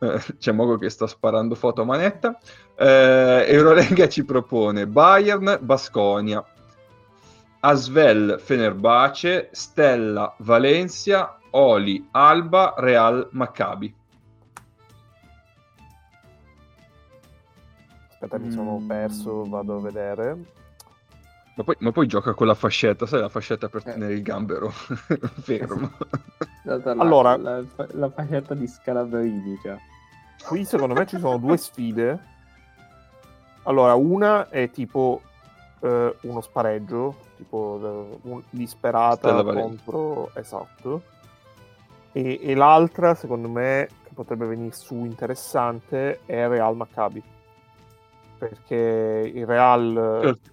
C'è 0.39 0.51
Mogo 0.51 0.77
che 0.77 0.89
sta 0.89 1.07
sparando 1.07 1.55
foto 1.55 1.81
a 1.81 1.85
manetta. 1.85 2.37
Eh, 2.75 3.45
Eurolega 3.47 4.07
ci 4.07 4.23
propone 4.25 4.87
Bayern, 4.87 5.59
Basconia, 5.61 6.43
Asvel, 7.61 8.39
Fenerbace, 8.39 9.49
Stella, 9.51 10.33
Valencia, 10.39 11.37
Oli, 11.51 12.07
Alba, 12.11 12.73
Real, 12.77 13.27
Maccabi. 13.31 13.95
aspetta, 18.09 18.37
mi 18.37 18.51
sono 18.51 18.79
Mm. 18.79 18.87
perso, 18.87 19.43
vado 19.45 19.77
a 19.77 19.81
vedere. 19.81 20.37
Ma 21.55 21.63
poi, 21.63 21.75
ma 21.79 21.91
poi 21.91 22.07
gioca 22.07 22.33
con 22.33 22.47
la 22.47 22.55
fascetta, 22.55 23.05
sai 23.05 23.19
la 23.19 23.29
fascetta 23.29 23.67
per 23.69 23.81
Eh. 23.85 23.91
tenere 23.93 24.13
il 24.13 24.23
gambero 24.23 24.69
fermo. 25.43 25.91
Data 26.63 26.95
la- 26.95 27.03
Allora- 27.03 27.37
la, 27.37 27.63
la 27.91 28.09
fascetta 28.09 28.53
di 28.55 28.65
Scalabrini, 28.67 29.59
cioè. 29.61 29.77
Qui 30.45 30.65
secondo 30.65 30.93
me 30.93 31.05
ci 31.05 31.17
sono 31.19 31.37
due 31.37 31.57
sfide. 31.57 32.31
Allora, 33.63 33.95
una 33.95 34.49
è 34.49 34.69
tipo 34.69 35.21
eh, 35.79 36.15
uno 36.21 36.41
spareggio, 36.41 37.15
tipo 37.37 37.79
eh, 37.81 38.19
un- 38.23 38.43
disperata 38.49 39.41
contro... 39.43 40.31
Esatto. 40.35 41.03
E, 42.11 42.39
e 42.41 42.53
l'altra, 42.55 43.15
secondo 43.15 43.47
me, 43.47 43.87
che 44.03 44.11
potrebbe 44.13 44.45
venire 44.45 44.75
su 44.75 44.95
interessante, 45.05 46.19
è 46.25 46.47
Real 46.47 46.75
Maccabi. 46.75 47.23
Perché 48.37 49.31
il 49.33 49.45
Real 49.45 50.19
Certo. 50.21 50.51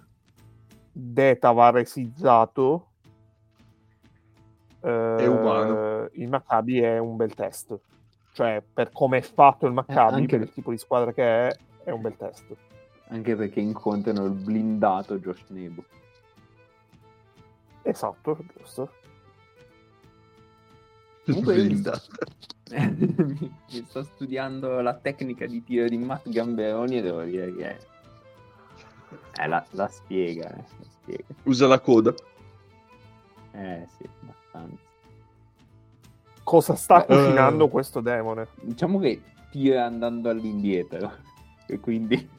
detavaresizzato 0.91 2.87
eh, 4.79 5.15
È 5.17 5.25
umano. 5.27 6.07
il 6.13 6.29
Maccabi 6.29 6.79
è 6.79 6.97
un 6.97 7.17
bel 7.17 7.33
test 7.35 7.77
cioè 8.33 8.61
per 8.73 8.91
come 8.91 9.17
è 9.17 9.21
fatto 9.21 9.65
il 9.67 9.73
Maccabi 9.73 10.13
anche- 10.15 10.37
per 10.37 10.47
il 10.47 10.53
tipo 10.53 10.71
di 10.71 10.77
squadra 10.77 11.11
che 11.13 11.47
è 11.47 11.57
è 11.83 11.89
un 11.91 12.01
bel 12.01 12.15
test 12.15 12.55
Anche 13.09 13.35
perché 13.35 13.59
incontrano 13.59 14.25
il 14.25 14.31
blindato 14.31 15.17
Josh 15.19 15.43
Nebo. 15.49 15.83
esatto 17.81 18.37
giusto 18.57 18.91
Comunque 21.25 21.55
mi, 21.55 21.63
Blindato. 21.67 22.01
mi- 22.71 23.53
mi 23.71 23.85
sto 23.85 24.03
studiando 24.03 24.81
la 24.81 24.95
tecnica 24.95 25.45
di 25.45 25.63
tiro 25.63 25.87
di 25.87 25.97
Matt 25.97 26.27
Gamberoni 26.29 26.97
e 26.97 27.01
devo 27.01 27.21
dire 27.23 27.53
che 27.55 27.77
eh, 29.39 29.47
la, 29.47 29.63
la 29.71 29.87
spiega, 29.87 30.49
eh, 30.49 30.55
la 30.79 30.85
spiega. 30.89 31.23
Usa 31.43 31.67
la 31.67 31.79
coda. 31.79 32.11
Eh 33.51 33.87
sì, 33.97 34.09
abbastanza. 34.21 34.89
Cosa 36.51 36.75
sta 36.75 36.99
Beh, 36.99 37.05
cucinando 37.05 37.65
eh. 37.67 37.69
questo 37.69 38.01
demone 38.01 38.47
Diciamo 38.59 38.99
che 38.99 39.21
tira 39.51 39.85
andando 39.85 40.29
all'indietro. 40.29 41.13
E 41.65 41.79
quindi... 41.79 42.29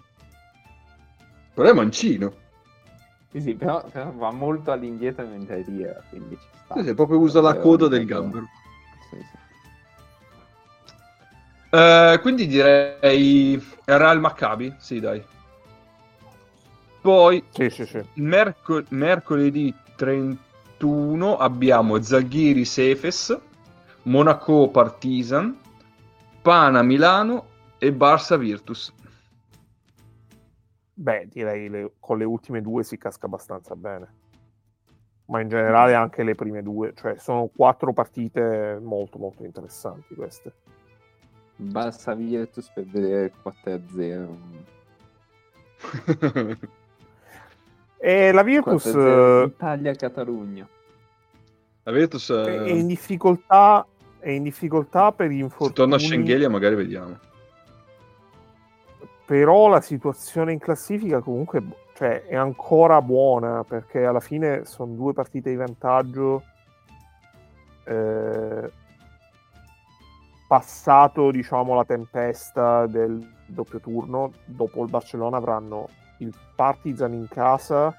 Però 1.54 1.66
è 1.68 1.72
mancino. 1.72 2.32
Sì, 3.30 3.40
sì, 3.40 3.54
però, 3.54 3.82
però 3.90 4.12
va 4.12 4.30
molto 4.30 4.70
all'indietro 4.70 5.26
mentre 5.26 5.64
tira, 5.64 6.02
quindi 6.10 6.36
ci 6.36 6.46
sta. 6.64 6.74
Sì, 6.74 6.84
sì, 6.84 6.94
proprio 6.94 7.18
usa 7.18 7.40
la 7.40 7.52
Però- 7.52 7.62
coda 7.62 7.88
del 7.88 8.04
gambero. 8.04 8.44
Sì, 9.08 9.16
sì. 9.16 9.38
Eh, 11.70 12.18
quindi 12.20 12.46
direi 12.46 13.66
Real 13.84 14.20
Maccabi, 14.20 14.74
sì 14.78 15.00
dai. 15.00 15.22
Poi 17.00 17.42
sì 17.50 17.68
sì 17.70 17.84
sì 17.86 18.00
merco- 18.14 18.84
mercoledì 18.90 19.74
31 19.96 21.36
abbiamo 21.38 22.00
Zalghiri 22.00 22.64
Sefes, 22.64 23.38
Monaco 24.04 24.68
Partizan, 24.70 25.56
Pana 26.42 26.82
Milano 26.82 27.46
e 27.78 27.92
Barça 27.92 28.36
Virtus. 28.36 28.92
beh 30.94 31.28
direi 31.30 31.68
le- 31.68 31.92
con 31.98 32.18
le 32.18 32.24
ultime 32.24 32.60
due 32.60 32.84
si 32.84 32.96
casca 32.98 33.26
abbastanza 33.26 33.74
bene 33.74 34.20
ma 35.26 35.40
in 35.40 35.48
generale 35.48 35.94
anche 35.94 36.22
le 36.22 36.34
prime 36.34 36.62
due 36.62 36.92
cioè 36.94 37.16
sono 37.16 37.48
quattro 37.48 37.92
partite 37.92 38.78
molto 38.80 39.18
molto 39.18 39.44
interessanti 39.44 40.14
queste 40.14 40.52
Barça 41.56 42.14
Virtus 42.14 42.70
per 42.72 42.84
vedere 42.86 43.24
il 43.24 43.32
4-0. 43.64 44.36
e 47.98 48.32
la 48.32 48.42
Virtus 48.42 48.86
4-0 48.86 49.42
eh, 49.42 49.46
Italia-Catalogna. 49.46 50.68
La 51.84 51.92
Virtus 51.92 52.30
eh, 52.30 52.64
è 52.64 52.70
in 52.70 52.86
difficoltà 52.86 53.86
è 54.22 54.30
in 54.30 54.44
difficoltà 54.44 55.12
per 55.12 55.28
gli 55.28 55.40
infortuni 55.40 55.74
torna 55.74 55.96
a 55.96 55.98
Schengelia 55.98 56.48
magari 56.48 56.76
vediamo. 56.76 57.18
però 59.26 59.68
la 59.68 59.80
situazione 59.80 60.52
in 60.52 60.58
classifica 60.58 61.20
comunque 61.20 61.62
cioè, 61.94 62.22
è 62.22 62.36
ancora 62.36 63.02
buona 63.02 63.64
perché 63.64 64.04
alla 64.04 64.20
fine 64.20 64.64
sono 64.64 64.94
due 64.94 65.12
partite 65.12 65.50
di 65.50 65.56
vantaggio 65.56 66.44
eh, 67.84 68.70
passato 70.46 71.30
diciamo 71.32 71.74
la 71.74 71.84
tempesta 71.84 72.86
del 72.86 73.28
doppio 73.46 73.80
turno 73.80 74.32
dopo 74.44 74.84
il 74.84 74.90
Barcellona 74.90 75.36
avranno 75.36 75.88
il 76.18 76.32
Partizan 76.54 77.12
in 77.12 77.26
casa 77.28 77.94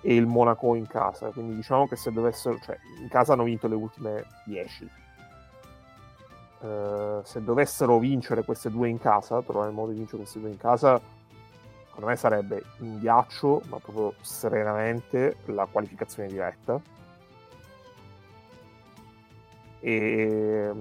e 0.00 0.14
il 0.14 0.26
Monaco 0.26 0.74
in 0.74 0.86
casa. 0.86 1.28
Quindi 1.30 1.54
diciamo 1.54 1.86
che 1.86 1.96
se 1.96 2.10
dovessero 2.10 2.58
cioè 2.62 2.76
in 3.00 3.08
casa 3.08 3.34
hanno 3.34 3.44
vinto 3.44 3.68
le 3.68 3.74
ultime 3.74 4.24
10 4.46 5.00
eh, 6.62 7.20
se 7.24 7.42
dovessero 7.42 7.98
vincere 7.98 8.44
queste 8.44 8.70
due 8.70 8.88
in 8.88 8.98
casa, 8.98 9.42
trovare 9.42 9.70
il 9.70 9.74
modo 9.74 9.90
di 9.90 9.98
vincere 9.98 10.18
queste 10.18 10.40
due 10.40 10.50
in 10.50 10.56
casa, 10.56 11.00
secondo 11.86 12.06
me 12.06 12.16
sarebbe 12.16 12.62
in 12.78 12.98
ghiaccio, 13.00 13.62
ma 13.68 13.78
proprio 13.78 14.14
serenamente, 14.20 15.36
la 15.46 15.66
qualificazione 15.66 16.28
diretta. 16.28 16.80
E, 19.80 20.72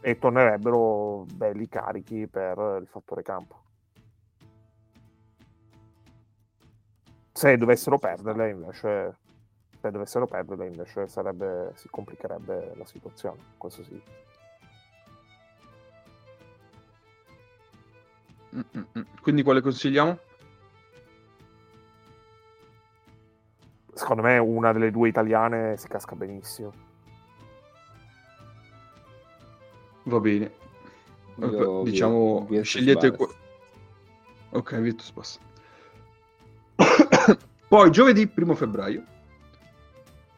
e 0.00 0.18
tornerebbero 0.18 1.24
belli 1.32 1.68
carichi 1.68 2.26
per 2.26 2.78
il 2.80 2.88
fattore 2.88 3.22
campo. 3.22 3.62
Se 7.32 7.56
dovessero 7.56 7.98
perderle, 7.98 8.50
invece, 8.50 9.18
se 9.80 9.90
dovessero 9.90 10.26
perderle 10.26 10.66
invece 10.66 11.06
sarebbe, 11.06 11.70
si 11.74 11.88
complicherebbe 11.88 12.74
la 12.74 12.86
situazione, 12.86 13.38
questo 13.56 13.84
sì. 13.84 14.02
Quindi 19.20 19.42
quale 19.42 19.60
consigliamo? 19.60 20.18
Secondo 23.92 24.22
me 24.22 24.38
una 24.38 24.72
delle 24.72 24.90
due 24.90 25.08
italiane 25.08 25.76
si 25.76 25.88
casca 25.88 26.14
benissimo. 26.14 26.72
Va 30.04 30.20
bene. 30.20 30.52
Io 31.36 31.82
diciamo, 31.82 32.46
Virtus 32.48 32.68
scegliete... 32.68 33.10
Qua- 33.10 33.28
Ok, 34.50 34.76
Virtus 34.76 35.10
Pass. 35.10 35.38
Poi 37.68 37.90
giovedì 37.90 38.30
1 38.34 38.54
febbraio, 38.54 39.04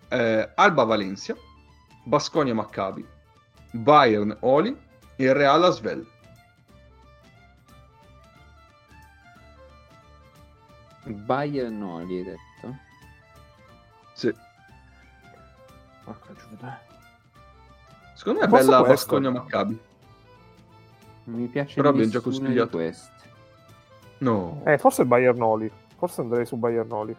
eh, 0.09 0.51
Alba 0.55 0.85
Valencia, 0.85 1.36
Basconia 2.05 2.55
Maccabi, 2.55 3.07
Bayern 3.73 4.36
Oli 4.40 4.77
e 5.16 5.32
Real 5.32 5.62
Asvel. 5.62 6.07
Bayern 11.12 11.78
no, 11.78 12.02
gli 12.02 12.16
hai 12.16 12.24
detto? 12.24 12.76
Sì. 14.14 14.35
Porca 16.05 16.32
Giuda. 16.35 16.80
Secondo 18.14 18.40
me 18.40 18.47
è 18.47 18.48
bella 18.48 18.78
questo. 18.82 18.86
Basconia 18.86 19.30
Maccabi. 19.30 19.78
Non 21.24 21.40
mi 21.40 21.47
piace 21.47 21.74
Però 21.74 21.90
abbiamo 21.90 22.10
già 22.10 22.20
consigliato. 22.20 22.78
queste. 22.78 23.30
No. 24.18 24.62
Eh, 24.64 24.78
forse 24.78 25.05
Bayernoli. 25.05 25.70
Forse 25.97 26.20
andrei 26.22 26.47
su 26.47 26.56
Bayernoli. 26.56 27.16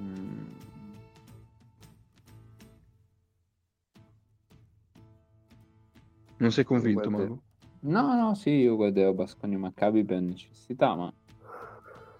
Mm. 0.00 0.48
Non 6.36 6.52
sei 6.52 6.64
convinto, 6.64 7.10
Mago? 7.10 7.42
No, 7.82 8.14
no, 8.14 8.34
sì, 8.34 8.50
io 8.50 8.76
guarderò 8.76 9.12
Basconia 9.12 9.58
Maccabi 9.58 10.04
per 10.04 10.20
necessità, 10.20 10.94
ma 10.94 11.12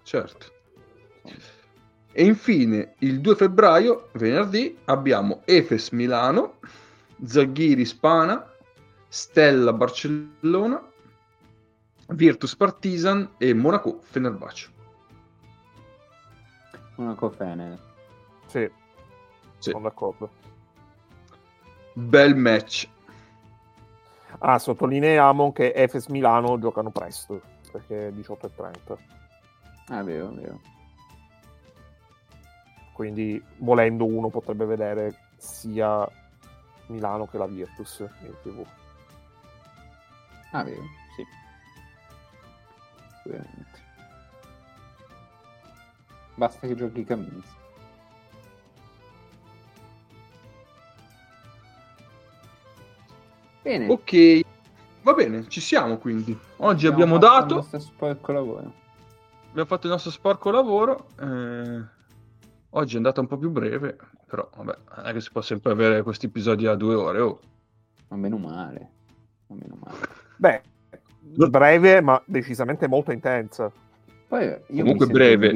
Certo. 0.03 0.47
E 2.13 2.25
infine, 2.25 2.95
il 2.99 3.21
2 3.21 3.35
febbraio, 3.35 4.09
venerdì, 4.13 4.77
abbiamo 4.85 5.41
Efes 5.45 5.91
Milano, 5.91 6.55
Zalghiri 7.23 7.85
Spana, 7.85 8.45
Stella 9.07 9.71
Barcellona, 9.71 10.83
Virtus 12.07 12.55
Partizan 12.55 13.29
e 13.37 13.53
Monaco 13.53 13.99
Fenerbahce. 14.01 14.69
una 16.95 17.15
cofene. 17.15 17.79
Sì, 18.47 18.69
Sì. 19.57 19.71
sono 19.71 19.83
d'accordo. 19.83 20.29
Bel 21.93 22.35
match. 22.35 22.87
Ah, 24.43 24.57
sottolineiamo 24.57 25.51
che 25.51 25.71
Efes 25.71 26.07
Milano 26.07 26.57
giocano 26.57 26.89
presto, 26.89 27.41
perché 27.71 28.07
è 28.07 28.11
18 28.11 28.47
e 28.47 28.55
30. 28.55 28.97
Ah, 29.89 30.01
vero, 30.01 30.31
vero. 30.31 30.59
Quindi, 32.93 33.43
volendo, 33.57 34.05
uno 34.05 34.29
potrebbe 34.29 34.65
vedere 34.65 35.29
sia 35.37 36.07
Milano 36.87 37.27
che 37.27 37.37
la 37.37 37.45
Virtus 37.45 37.99
in 37.99 38.33
tv. 38.41 38.65
Ah, 40.53 40.63
vero, 40.63 40.81
sì. 41.15 41.23
Sicuramente. 43.17 43.79
Basta 46.33 46.65
che 46.65 46.75
giochi 46.75 47.03
Camins. 47.03 47.60
Bene. 53.61 53.87
Ok, 53.89 54.41
va 55.03 55.13
bene, 55.13 55.47
ci 55.47 55.61
siamo 55.61 55.97
quindi. 55.97 56.37
Oggi 56.57 56.87
abbiamo 56.87 57.15
fatto 57.19 57.25
dato, 57.27 57.47
Il 57.53 57.55
nostro 57.55 57.79
sporco 57.79 58.31
lavoro. 58.31 58.73
abbiamo 59.49 59.67
fatto 59.67 59.87
il 59.87 59.93
nostro 59.93 60.11
sporco 60.11 60.49
lavoro. 60.51 61.05
eh, 61.19 61.81
oggi 62.71 62.93
è 62.93 62.97
andata 62.97 63.21
un 63.21 63.27
po' 63.27 63.37
più 63.37 63.49
breve, 63.51 63.97
però 64.25 64.49
vabbè, 64.55 64.77
non 64.97 65.05
è 65.05 65.13
che 65.13 65.21
si 65.21 65.31
può 65.31 65.41
sempre 65.41 65.71
avere 65.71 66.01
questi 66.03 66.25
episodi 66.27 66.65
a 66.65 66.75
due 66.75 66.95
ore. 66.95 67.19
Oh. 67.19 67.39
Ma 68.09 68.17
meno 68.17 68.37
male. 68.37 68.89
Ma 69.47 69.55
meno 69.59 69.77
male. 69.83 69.97
Beh, 70.37 70.61
breve, 71.49 72.01
ma 72.01 72.21
decisamente 72.25 72.87
molto 72.87 73.11
intensa. 73.11 73.71
Poi 74.27 74.45
io 74.45 74.59
Comunque 74.83 75.07
breve, 75.07 75.51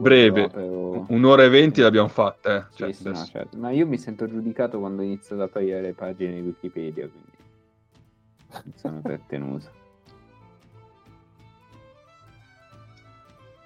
breve. 0.00 0.44
apro- 0.44 1.06
Un'ora 1.08 1.44
e 1.44 1.48
venti 1.48 1.80
l'abbiamo 1.80 2.08
fatta, 2.08 2.56
eh. 2.56 2.64
Sì, 2.70 2.76
Cioè, 2.76 2.92
sì, 2.92 3.08
no, 3.08 3.14
certo. 3.24 3.56
Ma 3.56 3.70
io 3.70 3.86
mi 3.86 3.96
sento 3.96 4.28
giudicato 4.28 4.78
quando 4.78 5.00
inizio 5.00 5.34
ad 5.34 5.40
aprire 5.40 5.80
le 5.80 5.92
pagine 5.94 6.34
di 6.34 6.40
Wikipedia, 6.42 7.08
quindi 7.08 7.30
sono 8.74 9.00
trattenuto. 9.00 9.70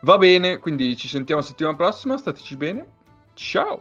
Va 0.01 0.19
bene, 0.19 0.59
quindi 0.59 0.97
ci 0.97 1.07
sentiamo 1.07 1.43
settimana 1.43 1.77
prossima, 1.77 2.17
stateci 2.17 2.57
bene. 2.57 2.87
Ciao! 3.35 3.81